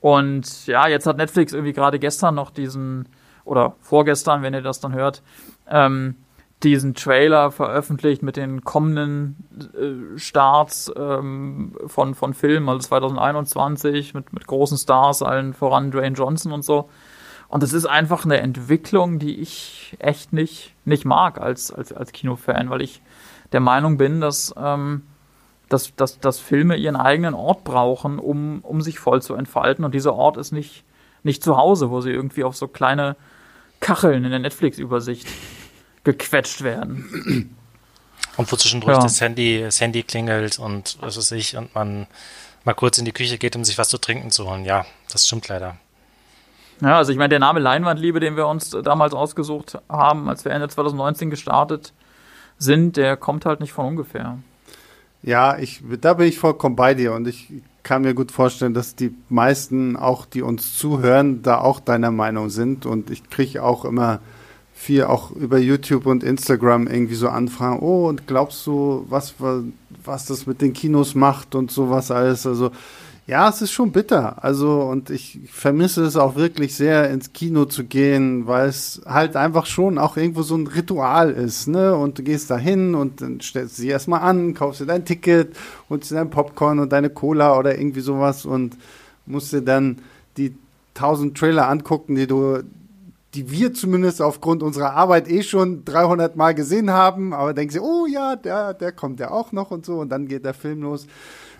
Und 0.00 0.66
ja, 0.66 0.88
jetzt 0.88 1.06
hat 1.06 1.16
Netflix 1.16 1.52
irgendwie 1.52 1.72
gerade 1.72 1.98
gestern 1.98 2.34
noch 2.34 2.50
diesen, 2.50 3.08
oder 3.44 3.76
vorgestern, 3.80 4.42
wenn 4.42 4.52
ihr 4.52 4.62
das 4.62 4.80
dann 4.80 4.94
hört, 4.94 5.22
ähm, 5.70 6.16
diesen 6.64 6.94
Trailer 6.94 7.50
veröffentlicht 7.50 8.22
mit 8.22 8.36
den 8.36 8.64
kommenden 8.64 9.36
äh, 9.74 10.18
Starts 10.18 10.92
ähm, 10.96 11.76
von, 11.86 12.14
von 12.14 12.34
Filmen, 12.34 12.68
also 12.68 12.80
2021 12.80 14.14
mit, 14.14 14.32
mit 14.32 14.46
großen 14.46 14.76
Stars, 14.76 15.22
allen 15.22 15.54
voran 15.54 15.90
Dwayne 15.90 16.16
Johnson 16.16 16.52
und 16.52 16.64
so. 16.64 16.88
Und 17.54 17.62
das 17.62 17.72
ist 17.72 17.86
einfach 17.86 18.24
eine 18.24 18.38
Entwicklung, 18.38 19.20
die 19.20 19.36
ich 19.36 19.94
echt 20.00 20.32
nicht, 20.32 20.72
nicht 20.84 21.04
mag 21.04 21.40
als, 21.40 21.70
als, 21.70 21.92
als 21.92 22.10
Kinofan, 22.10 22.68
weil 22.68 22.82
ich 22.82 23.00
der 23.52 23.60
Meinung 23.60 23.96
bin, 23.96 24.20
dass, 24.20 24.52
ähm, 24.56 25.02
dass, 25.68 25.94
dass, 25.94 26.18
dass 26.18 26.40
Filme 26.40 26.74
ihren 26.74 26.96
eigenen 26.96 27.32
Ort 27.32 27.62
brauchen, 27.62 28.18
um, 28.18 28.58
um 28.62 28.80
sich 28.82 28.98
voll 28.98 29.22
zu 29.22 29.36
entfalten. 29.36 29.84
Und 29.84 29.94
dieser 29.94 30.14
Ort 30.14 30.36
ist 30.36 30.50
nicht, 30.50 30.82
nicht 31.22 31.44
zu 31.44 31.56
Hause, 31.56 31.90
wo 31.90 32.00
sie 32.00 32.10
irgendwie 32.10 32.42
auf 32.42 32.56
so 32.56 32.66
kleine 32.66 33.14
Kacheln 33.78 34.24
in 34.24 34.30
der 34.30 34.40
Netflix-Übersicht 34.40 35.28
gequetscht 36.02 36.62
werden. 36.62 37.54
Und 38.36 38.50
wo 38.50 38.56
zwischendurch 38.56 38.96
ja. 38.96 39.00
das, 39.00 39.20
Handy, 39.20 39.60
das 39.60 39.80
Handy 39.80 40.02
klingelt 40.02 40.58
und 40.58 40.98
was 41.00 41.16
weiß 41.16 41.30
ich, 41.30 41.56
und 41.56 41.72
man 41.72 42.08
mal 42.64 42.74
kurz 42.74 42.98
in 42.98 43.04
die 43.04 43.12
Küche 43.12 43.38
geht, 43.38 43.54
um 43.54 43.64
sich 43.64 43.78
was 43.78 43.90
zu 43.90 43.98
trinken 43.98 44.32
zu 44.32 44.50
holen. 44.50 44.64
Ja, 44.64 44.86
das 45.08 45.28
stimmt 45.28 45.46
leider. 45.46 45.78
Ja, 46.80 46.98
also 46.98 47.12
ich 47.12 47.18
meine, 47.18 47.30
der 47.30 47.38
Name 47.38 47.60
Leinwandliebe, 47.60 48.20
den 48.20 48.36
wir 48.36 48.46
uns 48.46 48.70
damals 48.70 49.14
ausgesucht 49.14 49.78
haben, 49.88 50.28
als 50.28 50.44
wir 50.44 50.52
Ende 50.52 50.68
2019 50.68 51.30
gestartet 51.30 51.92
sind, 52.58 52.96
der 52.96 53.16
kommt 53.16 53.46
halt 53.46 53.60
nicht 53.60 53.72
von 53.72 53.86
ungefähr. 53.86 54.38
Ja, 55.22 55.56
ich, 55.56 55.82
da 56.00 56.14
bin 56.14 56.28
ich 56.28 56.38
vollkommen 56.38 56.76
bei 56.76 56.94
dir 56.94 57.12
und 57.12 57.26
ich 57.26 57.50
kann 57.82 58.02
mir 58.02 58.14
gut 58.14 58.32
vorstellen, 58.32 58.74
dass 58.74 58.94
die 58.94 59.14
meisten 59.28 59.96
auch, 59.96 60.26
die 60.26 60.42
uns 60.42 60.76
zuhören, 60.76 61.42
da 61.42 61.58
auch 61.58 61.80
deiner 61.80 62.10
Meinung 62.10 62.50
sind 62.50 62.86
und 62.86 63.10
ich 63.10 63.28
kriege 63.30 63.62
auch 63.62 63.84
immer 63.84 64.20
viel 64.74 65.04
auch 65.04 65.30
über 65.30 65.58
YouTube 65.58 66.04
und 66.04 66.24
Instagram 66.24 66.88
irgendwie 66.88 67.14
so 67.14 67.28
Anfragen, 67.28 67.78
oh, 67.80 68.08
und 68.08 68.26
glaubst 68.26 68.66
du, 68.66 69.06
was, 69.08 69.34
was 70.04 70.26
das 70.26 70.46
mit 70.46 70.60
den 70.60 70.72
Kinos 70.72 71.14
macht 71.14 71.54
und 71.54 71.70
sowas 71.70 72.10
alles, 72.10 72.46
also 72.46 72.70
ja, 73.26 73.48
es 73.48 73.62
ist 73.62 73.72
schon 73.72 73.90
bitter. 73.90 74.44
Also, 74.44 74.82
und 74.82 75.08
ich 75.08 75.38
vermisse 75.50 76.04
es 76.04 76.16
auch 76.16 76.36
wirklich 76.36 76.74
sehr, 76.74 77.10
ins 77.10 77.32
Kino 77.32 77.64
zu 77.64 77.84
gehen, 77.84 78.46
weil 78.46 78.68
es 78.68 79.00
halt 79.06 79.34
einfach 79.34 79.64
schon 79.64 79.96
auch 79.96 80.18
irgendwo 80.18 80.42
so 80.42 80.54
ein 80.56 80.66
Ritual 80.66 81.30
ist, 81.30 81.66
ne? 81.66 81.96
Und 81.96 82.18
du 82.18 82.22
gehst 82.22 82.50
da 82.50 82.58
hin 82.58 82.94
und 82.94 83.22
dann 83.22 83.40
stellst 83.40 83.78
du 83.78 83.82
sie 83.82 83.88
erstmal 83.88 84.20
an, 84.20 84.52
kaufst 84.52 84.80
dir 84.80 84.86
dein 84.86 85.06
Ticket, 85.06 85.56
holst 85.88 86.10
dir 86.10 86.16
dein 86.16 86.28
Popcorn 86.30 86.78
und 86.78 86.92
deine 86.92 87.08
Cola 87.08 87.58
oder 87.58 87.78
irgendwie 87.78 88.00
sowas 88.00 88.44
und 88.44 88.76
musst 89.24 89.52
dir 89.54 89.62
dann 89.62 90.00
die 90.36 90.54
tausend 90.92 91.38
Trailer 91.38 91.68
angucken, 91.70 92.16
die 92.16 92.26
du, 92.26 92.62
die 93.32 93.50
wir 93.50 93.72
zumindest 93.72 94.20
aufgrund 94.20 94.62
unserer 94.62 94.92
Arbeit 94.92 95.28
eh 95.28 95.42
schon 95.42 95.84
300 95.86 96.36
Mal 96.36 96.54
gesehen 96.54 96.90
haben, 96.90 97.32
aber 97.32 97.54
denkst 97.54 97.76
du, 97.76 97.80
oh 97.80 98.06
ja, 98.06 98.36
der, 98.36 98.74
der 98.74 98.92
kommt 98.92 99.18
ja 99.18 99.30
auch 99.30 99.50
noch 99.52 99.70
und 99.70 99.86
so 99.86 99.98
und 99.98 100.10
dann 100.10 100.28
geht 100.28 100.44
der 100.44 100.54
Film 100.54 100.82
los. 100.82 101.06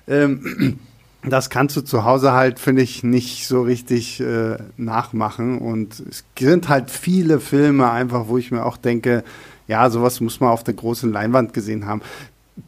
Ähm, 0.07 0.79
das 1.27 1.51
kannst 1.51 1.77
du 1.77 1.81
zu 1.81 2.05
Hause 2.05 2.33
halt, 2.33 2.59
finde 2.59 2.83
ich, 2.83 3.03
nicht 3.03 3.47
so 3.47 3.63
richtig 3.63 4.21
äh, 4.21 4.59
nachmachen. 4.77 5.59
Und 5.59 6.03
es 6.09 6.25
sind 6.39 6.69
halt 6.69 6.91
viele 6.91 7.41
Filme 7.41 7.91
einfach, 7.91 8.29
wo 8.29 8.39
ich 8.39 8.51
mir 8.51 8.65
auch 8.65 8.77
denke, 8.77 9.25
ja, 9.67 9.89
sowas 9.89 10.21
muss 10.21 10.41
man 10.41 10.51
auf 10.51 10.65
der 10.65 10.75
großen 10.75 11.11
Leinwand 11.11 11.55
gesehen 11.55 11.87
haben. 11.87 12.03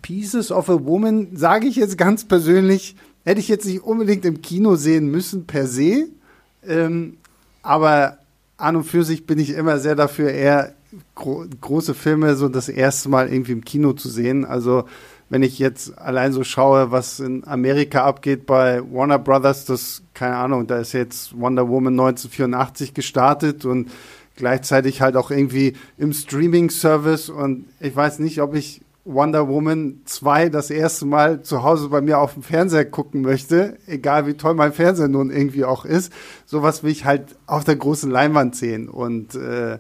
Pieces 0.03 0.51
of 0.51 0.71
a 0.71 0.85
Woman, 0.85 1.29
sage 1.35 1.67
ich 1.67 1.77
jetzt 1.77 1.99
ganz 1.99 2.25
persönlich, 2.25 2.97
hätte 3.25 3.41
ich 3.41 3.49
jetzt 3.49 3.67
nicht 3.67 3.83
unbedingt 3.83 4.25
im 4.25 4.41
Kino 4.41 4.77
sehen 4.77 5.11
müssen 5.11 5.47
per 5.47 5.67
se. 5.67 6.09
Ähm, 6.67 7.19
aber 7.63 8.19
an 8.57 8.77
und 8.77 8.85
für 8.85 9.05
sich 9.05 9.27
bin 9.27 9.39
ich 9.39 9.51
immer 9.51 9.79
sehr 9.79 9.95
dafür, 9.95 10.31
eher 10.31 10.73
gro 11.15 11.45
große 11.61 11.95
Filme 11.95 12.37
so 12.37 12.49
das 12.49 12.69
erste 12.69 13.09
Mal 13.09 13.29
irgendwie 13.29 13.53
im 13.53 13.65
Kino 13.65 13.93
zu 13.93 14.09
sehen. 14.09 14.45
Also 14.45 14.87
wenn 15.29 15.43
ich 15.43 15.59
jetzt 15.59 15.99
allein 15.99 16.33
so 16.33 16.45
schaue, 16.45 16.91
was 16.91 17.21
in 17.21 17.47
Amerika 17.47 18.05
abgeht 18.05 18.47
bei 18.47 18.81
Warner 18.93 19.19
Brothers, 19.19 19.65
das, 19.65 20.03
keine 20.15 20.37
Ahnung, 20.37 20.67
da 20.67 20.79
ist 20.79 20.93
jetzt 20.93 21.39
Wonder 21.39 21.69
Woman 21.69 21.95
1984 21.95 22.95
gestartet 22.95 23.65
und 23.65 23.91
gleichzeitig 24.37 25.01
halt 25.01 25.17
auch 25.17 25.31
irgendwie 25.31 25.73
im 25.99 26.13
Streaming-Service 26.13 27.31
und 27.31 27.67
ich 27.81 27.97
weiß 27.97 28.21
nicht, 28.21 28.41
ob 28.41 28.55
ich 28.55 28.83
Wonder 29.05 29.49
Woman 29.49 30.01
2 30.05 30.49
das 30.49 30.69
erste 30.69 31.07
Mal 31.07 31.43
zu 31.43 31.63
Hause 31.63 31.89
bei 31.89 32.01
mir 32.01 32.19
auf 32.19 32.35
dem 32.35 32.43
Fernseher 32.43 32.85
gucken 32.85 33.23
möchte, 33.23 33.79
egal 33.87 34.27
wie 34.27 34.35
toll 34.35 34.55
mein 34.55 34.73
Fernseher 34.73 35.09
nun 35.09 35.31
irgendwie 35.31 35.65
auch 35.65 35.85
ist. 35.85 36.13
Sowas 36.45 36.83
will 36.83 36.91
ich 36.91 37.05
halt 37.05 37.37
auf 37.47 37.63
der 37.63 37.77
großen 37.77 38.11
Leinwand 38.11 38.57
sehen 38.57 38.89
und 38.89 39.37
äh, 39.37 39.79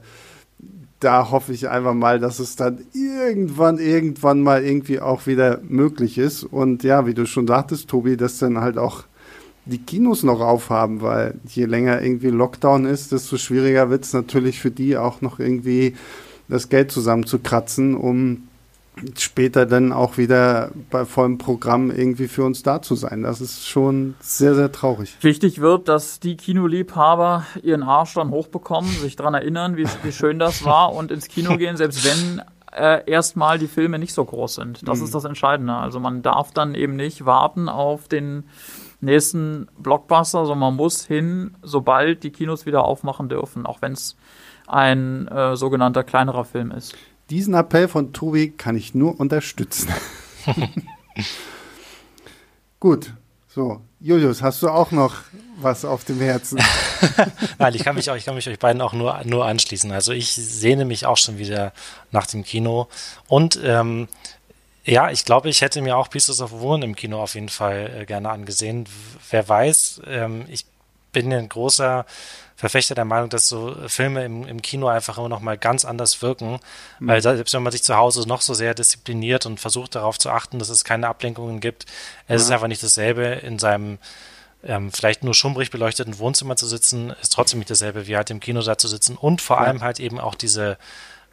da 1.01 1.31
hoffe 1.31 1.53
ich 1.53 1.69
einfach 1.69 1.95
mal, 1.95 2.19
dass 2.19 2.39
es 2.39 2.57
dann 2.57 2.81
irgendwann, 2.93 3.79
irgendwann 3.79 4.41
mal 4.43 4.65
irgendwie 4.65 5.01
auch 5.01 5.27
wieder 5.27 5.61
möglich 5.69 6.19
ist. 6.19 6.45
Und 6.45 6.85
ja, 6.85 7.07
wie 7.07 7.15
du 7.15 7.27
schon 7.27 7.47
sagtest, 7.47 7.89
Tobi, 7.89 8.17
dass 8.17 8.39
dann 8.39 8.61
halt 8.61 8.79
auch 8.79 9.05
die 9.67 9.79
Kinos 9.79 10.23
noch 10.23 10.41
aufhaben, 10.41 11.03
weil 11.03 11.35
je 11.49 11.65
länger 11.67 12.01
irgendwie 12.01 12.29
Lockdown 12.29 12.87
ist, 12.87 13.13
desto 13.13 13.37
schwieriger 13.37 13.91
wird 13.91 14.05
es 14.05 14.13
natürlich 14.13 14.61
für 14.61 14.71
die 14.71 14.97
auch 14.97 15.21
noch 15.21 15.39
irgendwie 15.41 15.95
das 16.49 16.69
Geld 16.69 16.93
zusammenzukratzen, 16.93 17.97
um 17.97 18.47
später 19.19 19.67
dann 19.67 19.93
auch 19.93 20.17
wieder 20.17 20.71
bei 20.91 21.05
vollem 21.05 21.39
Programm 21.39 21.91
irgendwie 21.91 22.29
für 22.29 22.45
uns 22.45 22.63
da 22.63 22.81
zu 22.81 22.95
sein. 22.95 23.23
Das 23.23 23.41
ist 23.41 23.69
schon 23.69 24.15
sehr, 24.21 24.55
sehr 24.55 24.73
traurig. 24.73 25.17
Wichtig 25.21 25.61
wird, 25.61 25.89
dass 25.89 26.19
die 26.19 26.37
Kinoliebhaber 26.37 27.45
ihren 27.63 27.83
Arsch 27.83 28.15
dann 28.15 28.31
hochbekommen, 28.31 28.91
sich 28.91 29.17
daran 29.17 29.35
erinnern, 29.35 29.77
wie, 29.77 29.87
wie 30.03 30.13
schön 30.13 30.39
das 30.39 30.65
war 30.65 30.95
und 30.95 31.11
ins 31.11 31.29
Kino 31.29 31.57
gehen, 31.59 31.77
selbst 31.77 32.05
wenn 32.07 32.43
äh, 32.73 33.09
erstmal 33.11 33.59
die 33.59 33.69
Filme 33.69 33.99
nicht 33.99 34.15
so 34.15 34.25
groß 34.25 34.55
sind. 34.55 34.89
Das 34.89 34.99
mhm. 34.99 35.05
ist 35.05 35.15
das 35.15 35.25
Entscheidende. 35.25 35.75
Also 35.75 36.01
man 36.01 36.23
darf 36.23 36.53
dann 36.53 36.75
eben 36.75 36.97
nicht 36.97 37.27
warten 37.27 37.69
auf 37.69 38.09
den 38.09 38.45
nächsten 39.01 39.69
Blockbuster, 39.79 40.47
sondern 40.47 40.71
man 40.71 40.77
muss 40.77 41.05
hin, 41.05 41.57
sobald 41.63 42.23
die 42.23 42.31
Kinos 42.31 42.65
wieder 42.65 42.85
aufmachen 42.85 43.29
dürfen, 43.29 43.67
auch 43.67 43.83
wenn 43.83 43.93
es 43.93 44.17
ein 44.67 45.29
äh, 45.29 45.55
sogenannter 45.55 46.03
kleinerer 46.03 46.45
Film 46.45 46.71
ist. 46.71 46.95
Diesen 47.31 47.55
Appell 47.55 47.89
von 47.89 48.13
Tobi 48.13 48.51
kann 48.51 48.77
ich 48.77 48.95
nur 48.95 49.19
unterstützen. 49.19 49.89
Gut, 52.81 53.13
so. 53.49 53.81
Julius, 53.99 54.43
hast 54.43 54.63
du 54.63 54.69
auch 54.69 54.93
noch 54.93 55.15
was 55.57 55.85
auf 55.85 56.05
dem 56.05 56.21
Herzen? 56.21 56.63
Nein, 57.59 57.75
ich 57.75 57.83
kann 57.83 57.97
mich, 57.97 58.11
auch, 58.11 58.15
ich 58.15 58.27
kann 58.27 58.35
mich 58.35 58.49
euch 58.49 58.59
beiden 58.59 58.83
auch 58.83 58.93
nur, 58.93 59.23
nur 59.25 59.47
anschließen. 59.47 59.91
Also 59.91 60.13
ich 60.13 60.33
sehne 60.33 60.85
mich 60.85 61.07
auch 61.07 61.17
schon 61.17 61.39
wieder 61.39 61.73
nach 62.13 62.27
dem 62.27 62.45
Kino. 62.45 62.89
Und 63.27 63.59
ähm, 63.65 64.07
ja, 64.85 65.11
ich 65.11 65.25
glaube, 65.25 65.49
ich 65.49 65.63
hätte 65.63 65.81
mir 65.81 65.97
auch 65.97 66.11
Pieces 66.11 66.41
of 66.41 66.53
Woman 66.53 66.83
im 66.83 66.95
Kino 66.95 67.21
auf 67.21 67.35
jeden 67.35 67.49
Fall 67.49 68.03
äh, 68.03 68.05
gerne 68.05 68.31
angesehen. 68.31 68.87
Wer 69.31 69.49
weiß, 69.49 70.03
ähm, 70.07 70.45
ich 70.49 70.67
bin 71.17 71.33
ein 71.33 71.49
großer 71.49 72.05
Verfechter 72.57 72.95
der 72.95 73.07
Meinung, 73.07 73.31
dass 73.31 73.49
so 73.49 73.75
Filme 73.87 74.23
im, 74.23 74.47
im 74.47 74.61
Kino 74.61 74.87
einfach 74.87 75.17
immer 75.17 75.31
noch 75.31 75.41
mal 75.41 75.57
ganz 75.57 75.87
anders 75.87 76.21
wirken, 76.21 76.61
mhm. 77.01 77.09
weil 77.09 77.23
selbst 77.23 77.55
wenn 77.55 77.63
man 77.63 77.73
sich 77.73 77.83
zu 77.83 77.97
Hause 77.97 78.29
noch 78.29 78.43
so 78.43 78.53
sehr 78.53 78.75
diszipliniert 78.75 79.47
und 79.47 79.59
versucht 79.59 79.95
darauf 79.95 80.19
zu 80.19 80.29
achten, 80.29 80.59
dass 80.59 80.69
es 80.69 80.85
keine 80.85 81.09
Ablenkungen 81.09 81.61
gibt, 81.61 81.85
es 82.29 82.43
ja. 82.43 82.47
ist 82.47 82.51
einfach 82.51 82.69
nicht 82.69 82.83
dasselbe 82.83 83.25
in 83.25 83.59
seinem 83.59 83.97
ähm, 84.63 84.93
vielleicht 84.93 85.25
nur 85.25 85.33
schummrig 85.33 85.71
beleuchteten 85.71 86.19
Wohnzimmer 86.19 86.57
zu 86.57 86.67
sitzen, 86.67 87.15
ist 87.23 87.33
trotzdem 87.33 87.61
nicht 87.61 87.71
dasselbe 87.71 88.07
wie 88.07 88.17
halt 88.17 88.31
im 88.31 88.41
Kino 88.41 88.61
da 88.61 88.77
zu 88.77 88.89
sitzen 88.89 89.17
und 89.17 89.41
vor 89.41 89.57
ja. 89.57 89.63
allem 89.65 89.83
halt 89.83 90.01
eben 90.01 90.21
auch 90.21 90.35
diese 90.35 90.77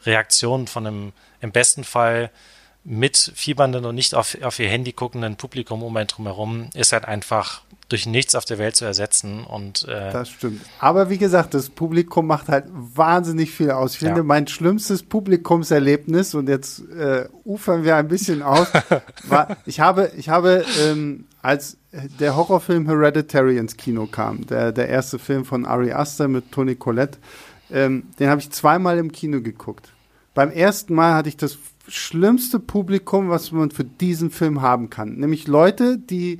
Reaktion 0.05 0.67
von 0.67 0.87
einem 0.87 1.13
im 1.41 1.51
besten 1.51 1.83
Fall 1.83 2.31
mit 2.85 3.31
fiebernden 3.35 3.85
und 3.85 3.95
nicht 3.95 4.13
auf, 4.13 4.37
auf 4.41 4.59
ihr 4.59 4.67
Handy 4.67 4.91
guckenden 4.91 5.37
Publikum 5.37 5.83
um 5.83 5.95
einen 5.95 6.07
drumherum 6.07 6.69
ist 6.73 6.91
halt 6.91 7.05
einfach 7.05 7.61
durch 7.89 8.05
nichts 8.05 8.33
auf 8.33 8.43
der 8.43 8.57
Welt 8.57 8.75
zu 8.75 8.85
ersetzen. 8.85 9.43
Und, 9.43 9.87
äh 9.87 10.11
das 10.11 10.29
stimmt. 10.29 10.61
Aber 10.79 11.09
wie 11.09 11.17
gesagt, 11.17 11.53
das 11.53 11.69
Publikum 11.69 12.27
macht 12.27 12.47
halt 12.47 12.65
wahnsinnig 12.71 13.51
viel 13.51 13.71
aus. 13.71 13.93
Ich 13.93 13.99
finde, 13.99 14.17
ja. 14.17 14.23
mein 14.23 14.47
schlimmstes 14.47 15.03
Publikumserlebnis, 15.03 16.33
und 16.33 16.49
jetzt 16.49 16.79
äh, 16.89 17.27
ufern 17.45 17.83
wir 17.83 17.95
ein 17.95 18.07
bisschen 18.07 18.41
aus, 18.41 18.67
war, 19.27 19.57
ich 19.65 19.79
habe, 19.79 20.11
ich 20.17 20.29
habe, 20.29 20.65
ähm, 20.81 21.25
als 21.41 21.77
der 22.19 22.35
Horrorfilm 22.35 22.87
Hereditary 22.87 23.57
ins 23.57 23.77
Kino 23.77 24.07
kam, 24.07 24.47
der, 24.47 24.71
der 24.71 24.89
erste 24.89 25.19
Film 25.19 25.45
von 25.45 25.65
Ari 25.65 25.91
Aster 25.91 26.27
mit 26.27 26.51
Toni 26.51 26.75
Collette, 26.75 27.19
ähm, 27.71 28.05
den 28.19 28.29
habe 28.29 28.41
ich 28.41 28.49
zweimal 28.49 28.97
im 28.97 29.11
Kino 29.11 29.41
geguckt. 29.41 29.93
Beim 30.33 30.49
ersten 30.49 30.95
Mal 30.95 31.13
hatte 31.13 31.29
ich 31.29 31.37
das 31.37 31.57
schlimmste 31.87 32.59
Publikum, 32.59 33.29
was 33.29 33.51
man 33.51 33.71
für 33.71 33.83
diesen 33.83 34.31
Film 34.31 34.61
haben 34.61 34.89
kann. 34.89 35.15
Nämlich 35.15 35.47
Leute, 35.47 35.97
die, 35.97 36.39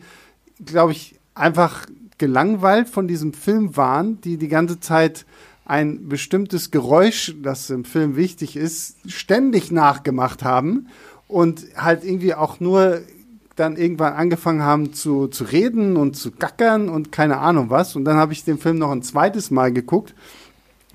glaube 0.65 0.93
ich, 0.93 1.19
einfach 1.35 1.85
gelangweilt 2.17 2.89
von 2.89 3.07
diesem 3.07 3.33
Film 3.33 3.75
waren, 3.75 4.21
die 4.21 4.37
die 4.37 4.47
ganze 4.47 4.79
Zeit 4.79 5.25
ein 5.65 6.09
bestimmtes 6.09 6.71
Geräusch, 6.71 7.35
das 7.41 7.69
im 7.69 7.85
Film 7.85 8.15
wichtig 8.15 8.55
ist, 8.55 8.97
ständig 9.05 9.71
nachgemacht 9.71 10.43
haben 10.43 10.87
und 11.27 11.65
halt 11.75 12.03
irgendwie 12.03 12.33
auch 12.33 12.59
nur 12.59 13.01
dann 13.55 13.77
irgendwann 13.77 14.13
angefangen 14.13 14.63
haben 14.63 14.93
zu, 14.93 15.27
zu 15.27 15.43
reden 15.43 15.95
und 15.95 16.15
zu 16.15 16.31
gackern 16.31 16.89
und 16.89 17.11
keine 17.11 17.37
Ahnung 17.37 17.69
was. 17.69 17.95
Und 17.95 18.05
dann 18.05 18.17
habe 18.17 18.33
ich 18.33 18.43
den 18.43 18.57
Film 18.57 18.77
noch 18.77 18.91
ein 18.91 19.03
zweites 19.03 19.51
Mal 19.51 19.71
geguckt 19.71 20.15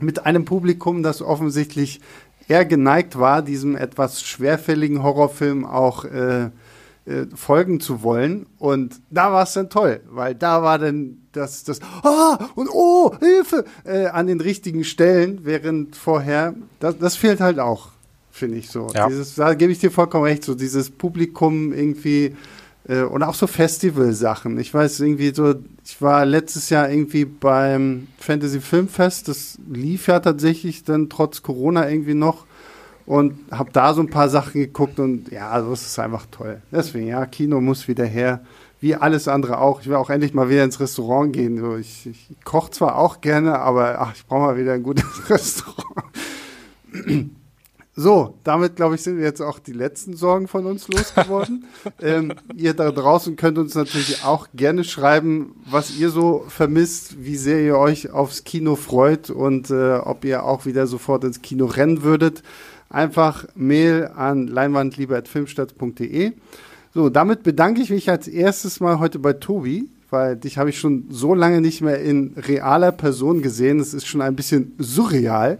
mit 0.00 0.26
einem 0.26 0.44
Publikum, 0.44 1.02
das 1.02 1.22
offensichtlich 1.22 2.00
eher 2.48 2.64
geneigt 2.64 3.18
war, 3.18 3.42
diesem 3.42 3.76
etwas 3.76 4.22
schwerfälligen 4.22 5.02
Horrorfilm 5.02 5.64
auch 5.64 6.04
äh, 6.04 6.50
äh, 7.08 7.26
folgen 7.34 7.80
zu 7.80 8.02
wollen. 8.02 8.46
Und 8.58 9.00
da 9.10 9.32
war 9.32 9.44
es 9.44 9.52
dann 9.52 9.70
toll, 9.70 10.00
weil 10.10 10.34
da 10.34 10.62
war 10.62 10.78
dann 10.78 11.18
das, 11.32 11.64
das, 11.64 11.80
ah, 12.02 12.48
und 12.54 12.68
oh, 12.70 13.14
Hilfe, 13.18 13.64
äh, 13.84 14.06
an 14.06 14.26
den 14.26 14.40
richtigen 14.40 14.84
Stellen, 14.84 15.40
während 15.44 15.96
vorher, 15.96 16.54
das, 16.80 16.98
das 16.98 17.16
fehlt 17.16 17.40
halt 17.40 17.60
auch, 17.60 17.90
finde 18.30 18.58
ich 18.58 18.70
so. 18.70 18.88
Ja. 18.94 19.08
Dieses, 19.08 19.36
da 19.36 19.54
gebe 19.54 19.72
ich 19.72 19.78
dir 19.78 19.90
vollkommen 19.90 20.24
recht, 20.24 20.44
so 20.44 20.54
dieses 20.54 20.90
Publikum 20.90 21.72
irgendwie, 21.72 22.36
äh, 22.88 23.02
und 23.02 23.22
auch 23.22 23.34
so 23.34 23.46
Festivalsachen. 23.46 24.58
Ich 24.58 24.74
weiß 24.74 25.00
irgendwie 25.00 25.32
so, 25.34 25.54
ich 25.84 26.02
war 26.02 26.24
letztes 26.24 26.70
Jahr 26.70 26.90
irgendwie 26.90 27.24
beim 27.24 28.08
Fantasy 28.18 28.60
Filmfest, 28.60 29.28
das 29.28 29.58
lief 29.70 30.08
ja 30.08 30.20
tatsächlich 30.20 30.84
dann 30.84 31.08
trotz 31.08 31.42
Corona 31.42 31.88
irgendwie 31.88 32.14
noch 32.14 32.46
und 33.06 33.38
habe 33.50 33.70
da 33.72 33.94
so 33.94 34.02
ein 34.02 34.10
paar 34.10 34.28
Sachen 34.28 34.60
geguckt 34.60 34.98
und 34.98 35.30
ja, 35.30 35.60
das 35.60 35.82
ist 35.82 35.98
einfach 35.98 36.26
toll. 36.30 36.60
Deswegen, 36.72 37.06
ja, 37.06 37.24
Kino 37.26 37.60
muss 37.60 37.88
wieder 37.88 38.04
her. 38.04 38.40
wie 38.80 38.94
alles 38.94 39.28
andere 39.28 39.58
auch. 39.58 39.80
Ich 39.80 39.88
will 39.88 39.96
auch 39.96 40.10
endlich 40.10 40.34
mal 40.34 40.50
wieder 40.50 40.62
ins 40.62 40.78
Restaurant 40.78 41.32
gehen. 41.32 41.58
So, 41.58 41.76
ich, 41.76 42.06
ich 42.06 42.28
koche 42.44 42.70
zwar 42.70 42.96
auch 42.96 43.20
gerne, 43.20 43.58
aber 43.58 44.00
ach, 44.00 44.14
ich 44.14 44.26
brauche 44.26 44.42
mal 44.42 44.56
wieder 44.56 44.74
ein 44.74 44.82
gutes 44.82 45.04
Restaurant. 45.30 46.04
So, 48.00 48.34
damit 48.44 48.76
glaube 48.76 48.94
ich, 48.94 49.02
sind 49.02 49.18
wir 49.18 49.24
jetzt 49.24 49.40
auch 49.40 49.58
die 49.58 49.72
letzten 49.72 50.14
Sorgen 50.14 50.46
von 50.46 50.66
uns 50.66 50.86
losgeworden. 50.86 51.64
ähm, 52.00 52.32
ihr 52.54 52.72
da 52.72 52.92
draußen 52.92 53.34
könnt 53.34 53.58
uns 53.58 53.74
natürlich 53.74 54.22
auch 54.22 54.46
gerne 54.54 54.84
schreiben, 54.84 55.56
was 55.68 55.98
ihr 55.98 56.10
so 56.10 56.44
vermisst, 56.46 57.16
wie 57.24 57.34
sehr 57.34 57.60
ihr 57.60 57.76
euch 57.76 58.10
aufs 58.10 58.44
Kino 58.44 58.76
freut 58.76 59.30
und 59.30 59.70
äh, 59.70 59.94
ob 59.96 60.24
ihr 60.24 60.44
auch 60.44 60.64
wieder 60.64 60.86
sofort 60.86 61.24
ins 61.24 61.42
Kino 61.42 61.66
rennen 61.66 62.04
würdet. 62.04 62.44
Einfach 62.88 63.46
Mail 63.56 64.12
an 64.14 64.46
leinwandlieber.filmstadt.de. 64.46 66.34
So, 66.94 67.10
damit 67.10 67.42
bedanke 67.42 67.80
ich 67.80 67.90
mich 67.90 68.08
als 68.08 68.28
erstes 68.28 68.78
mal 68.78 69.00
heute 69.00 69.18
bei 69.18 69.32
Tobi, 69.32 69.88
weil 70.08 70.36
dich 70.36 70.56
habe 70.56 70.70
ich 70.70 70.78
schon 70.78 71.06
so 71.10 71.34
lange 71.34 71.60
nicht 71.60 71.80
mehr 71.80 72.00
in 72.00 72.34
realer 72.36 72.92
Person 72.92 73.42
gesehen. 73.42 73.80
Es 73.80 73.92
ist 73.92 74.06
schon 74.06 74.22
ein 74.22 74.36
bisschen 74.36 74.76
surreal. 74.78 75.58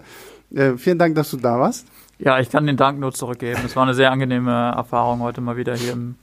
Äh, 0.54 0.76
vielen 0.76 1.00
Dank, 1.00 1.16
dass 1.16 1.32
du 1.32 1.36
da 1.36 1.58
warst. 1.58 1.84
Ja, 2.18 2.40
ich 2.40 2.50
kann 2.50 2.66
den 2.66 2.76
Dank 2.76 2.98
nur 2.98 3.12
zurückgeben. 3.12 3.60
Es 3.64 3.76
war 3.76 3.84
eine 3.84 3.94
sehr 3.94 4.10
angenehme 4.10 4.50
Erfahrung, 4.50 5.20
heute 5.20 5.40
mal 5.40 5.56
wieder 5.56 5.76
hier 5.76 5.92
im 5.92 6.16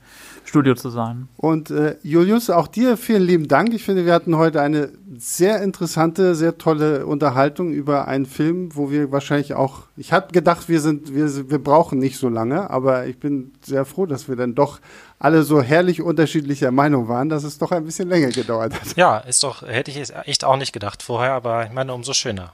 Studio 0.44 0.74
zu 0.74 0.90
sein. 0.90 1.28
Und 1.36 1.70
äh, 1.70 1.96
Julius, 2.02 2.50
auch 2.50 2.68
dir 2.68 2.96
vielen 2.96 3.22
lieben 3.22 3.48
Dank. 3.48 3.72
Ich 3.72 3.82
finde, 3.82 4.04
wir 4.04 4.12
hatten 4.12 4.36
heute 4.36 4.60
eine 4.60 4.90
sehr 5.16 5.62
interessante, 5.62 6.34
sehr 6.34 6.58
tolle 6.58 7.06
Unterhaltung 7.06 7.72
über 7.72 8.06
einen 8.08 8.26
Film, 8.26 8.76
wo 8.76 8.90
wir 8.90 9.10
wahrscheinlich 9.10 9.54
auch, 9.54 9.84
ich 9.96 10.12
hatte 10.12 10.32
gedacht, 10.32 10.68
wir 10.68 10.80
sind, 10.80 11.14
wir, 11.14 11.50
wir 11.50 11.58
brauchen 11.58 11.98
nicht 11.98 12.18
so 12.18 12.28
lange, 12.28 12.70
aber 12.70 13.06
ich 13.06 13.18
bin 13.18 13.52
sehr 13.62 13.84
froh, 13.84 14.06
dass 14.06 14.28
wir 14.28 14.36
dann 14.36 14.54
doch 14.54 14.78
alle 15.18 15.42
so 15.42 15.62
herrlich 15.62 16.02
unterschiedlicher 16.02 16.70
Meinung 16.70 17.08
waren, 17.08 17.28
dass 17.28 17.42
es 17.42 17.58
doch 17.58 17.72
ein 17.72 17.84
bisschen 17.84 18.08
länger 18.08 18.28
gedauert 18.28 18.74
hat. 18.74 18.96
Ja, 18.96 19.18
ist 19.18 19.42
doch, 19.42 19.62
hätte 19.62 19.90
ich 19.90 20.12
echt 20.24 20.44
auch 20.44 20.56
nicht 20.56 20.72
gedacht 20.72 21.02
vorher, 21.02 21.32
aber 21.32 21.64
ich 21.64 21.72
meine, 21.72 21.92
umso 21.92 22.12
schöner. 22.12 22.52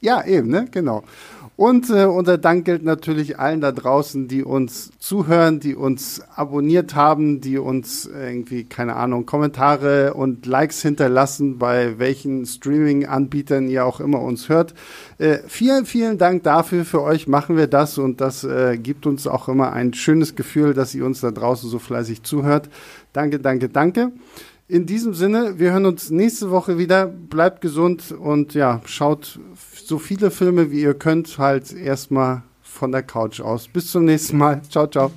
Ja, 0.00 0.24
eben, 0.24 0.48
ne? 0.48 0.68
Genau. 0.70 1.02
Und 1.56 1.88
äh, 1.88 2.04
unser 2.04 2.36
Dank 2.36 2.66
gilt 2.66 2.82
natürlich 2.82 3.38
allen 3.38 3.62
da 3.62 3.72
draußen, 3.72 4.28
die 4.28 4.44
uns 4.44 4.90
zuhören, 4.98 5.58
die 5.58 5.74
uns 5.74 6.20
abonniert 6.34 6.94
haben, 6.94 7.40
die 7.40 7.56
uns 7.56 8.04
irgendwie, 8.04 8.64
keine 8.64 8.96
Ahnung, 8.96 9.24
Kommentare 9.24 10.12
und 10.12 10.44
Likes 10.44 10.82
hinterlassen, 10.82 11.58
bei 11.58 11.98
welchen 11.98 12.44
Streaming-Anbietern 12.44 13.68
ihr 13.68 13.86
auch 13.86 14.00
immer 14.00 14.20
uns 14.20 14.50
hört. 14.50 14.74
Äh, 15.16 15.38
vielen, 15.46 15.86
vielen 15.86 16.18
Dank 16.18 16.42
dafür. 16.42 16.84
Für 16.84 17.02
euch 17.02 17.26
machen 17.26 17.56
wir 17.56 17.68
das 17.68 17.96
und 17.96 18.20
das 18.20 18.44
äh, 18.44 18.76
gibt 18.76 19.06
uns 19.06 19.26
auch 19.26 19.48
immer 19.48 19.72
ein 19.72 19.94
schönes 19.94 20.36
Gefühl, 20.36 20.74
dass 20.74 20.94
ihr 20.94 21.06
uns 21.06 21.22
da 21.22 21.30
draußen 21.30 21.70
so 21.70 21.78
fleißig 21.78 22.22
zuhört. 22.22 22.68
Danke, 23.14 23.38
danke, 23.38 23.70
danke. 23.70 24.12
In 24.68 24.84
diesem 24.84 25.14
Sinne, 25.14 25.58
wir 25.58 25.70
hören 25.70 25.86
uns 25.86 26.10
nächste 26.10 26.50
Woche 26.50 26.76
wieder. 26.76 27.06
Bleibt 27.06 27.60
gesund 27.60 28.10
und 28.12 28.52
ja, 28.52 28.82
schaut 28.84 29.38
so 29.86 29.98
viele 29.98 30.30
Filme 30.30 30.70
wie 30.70 30.82
ihr 30.82 30.94
könnt, 30.94 31.38
halt 31.38 31.72
erstmal 31.72 32.42
von 32.62 32.92
der 32.92 33.02
Couch 33.02 33.40
aus. 33.40 33.68
Bis 33.68 33.90
zum 33.92 34.04
nächsten 34.04 34.36
Mal. 34.36 34.60
Ciao, 34.68 34.86
ciao. 34.86 35.10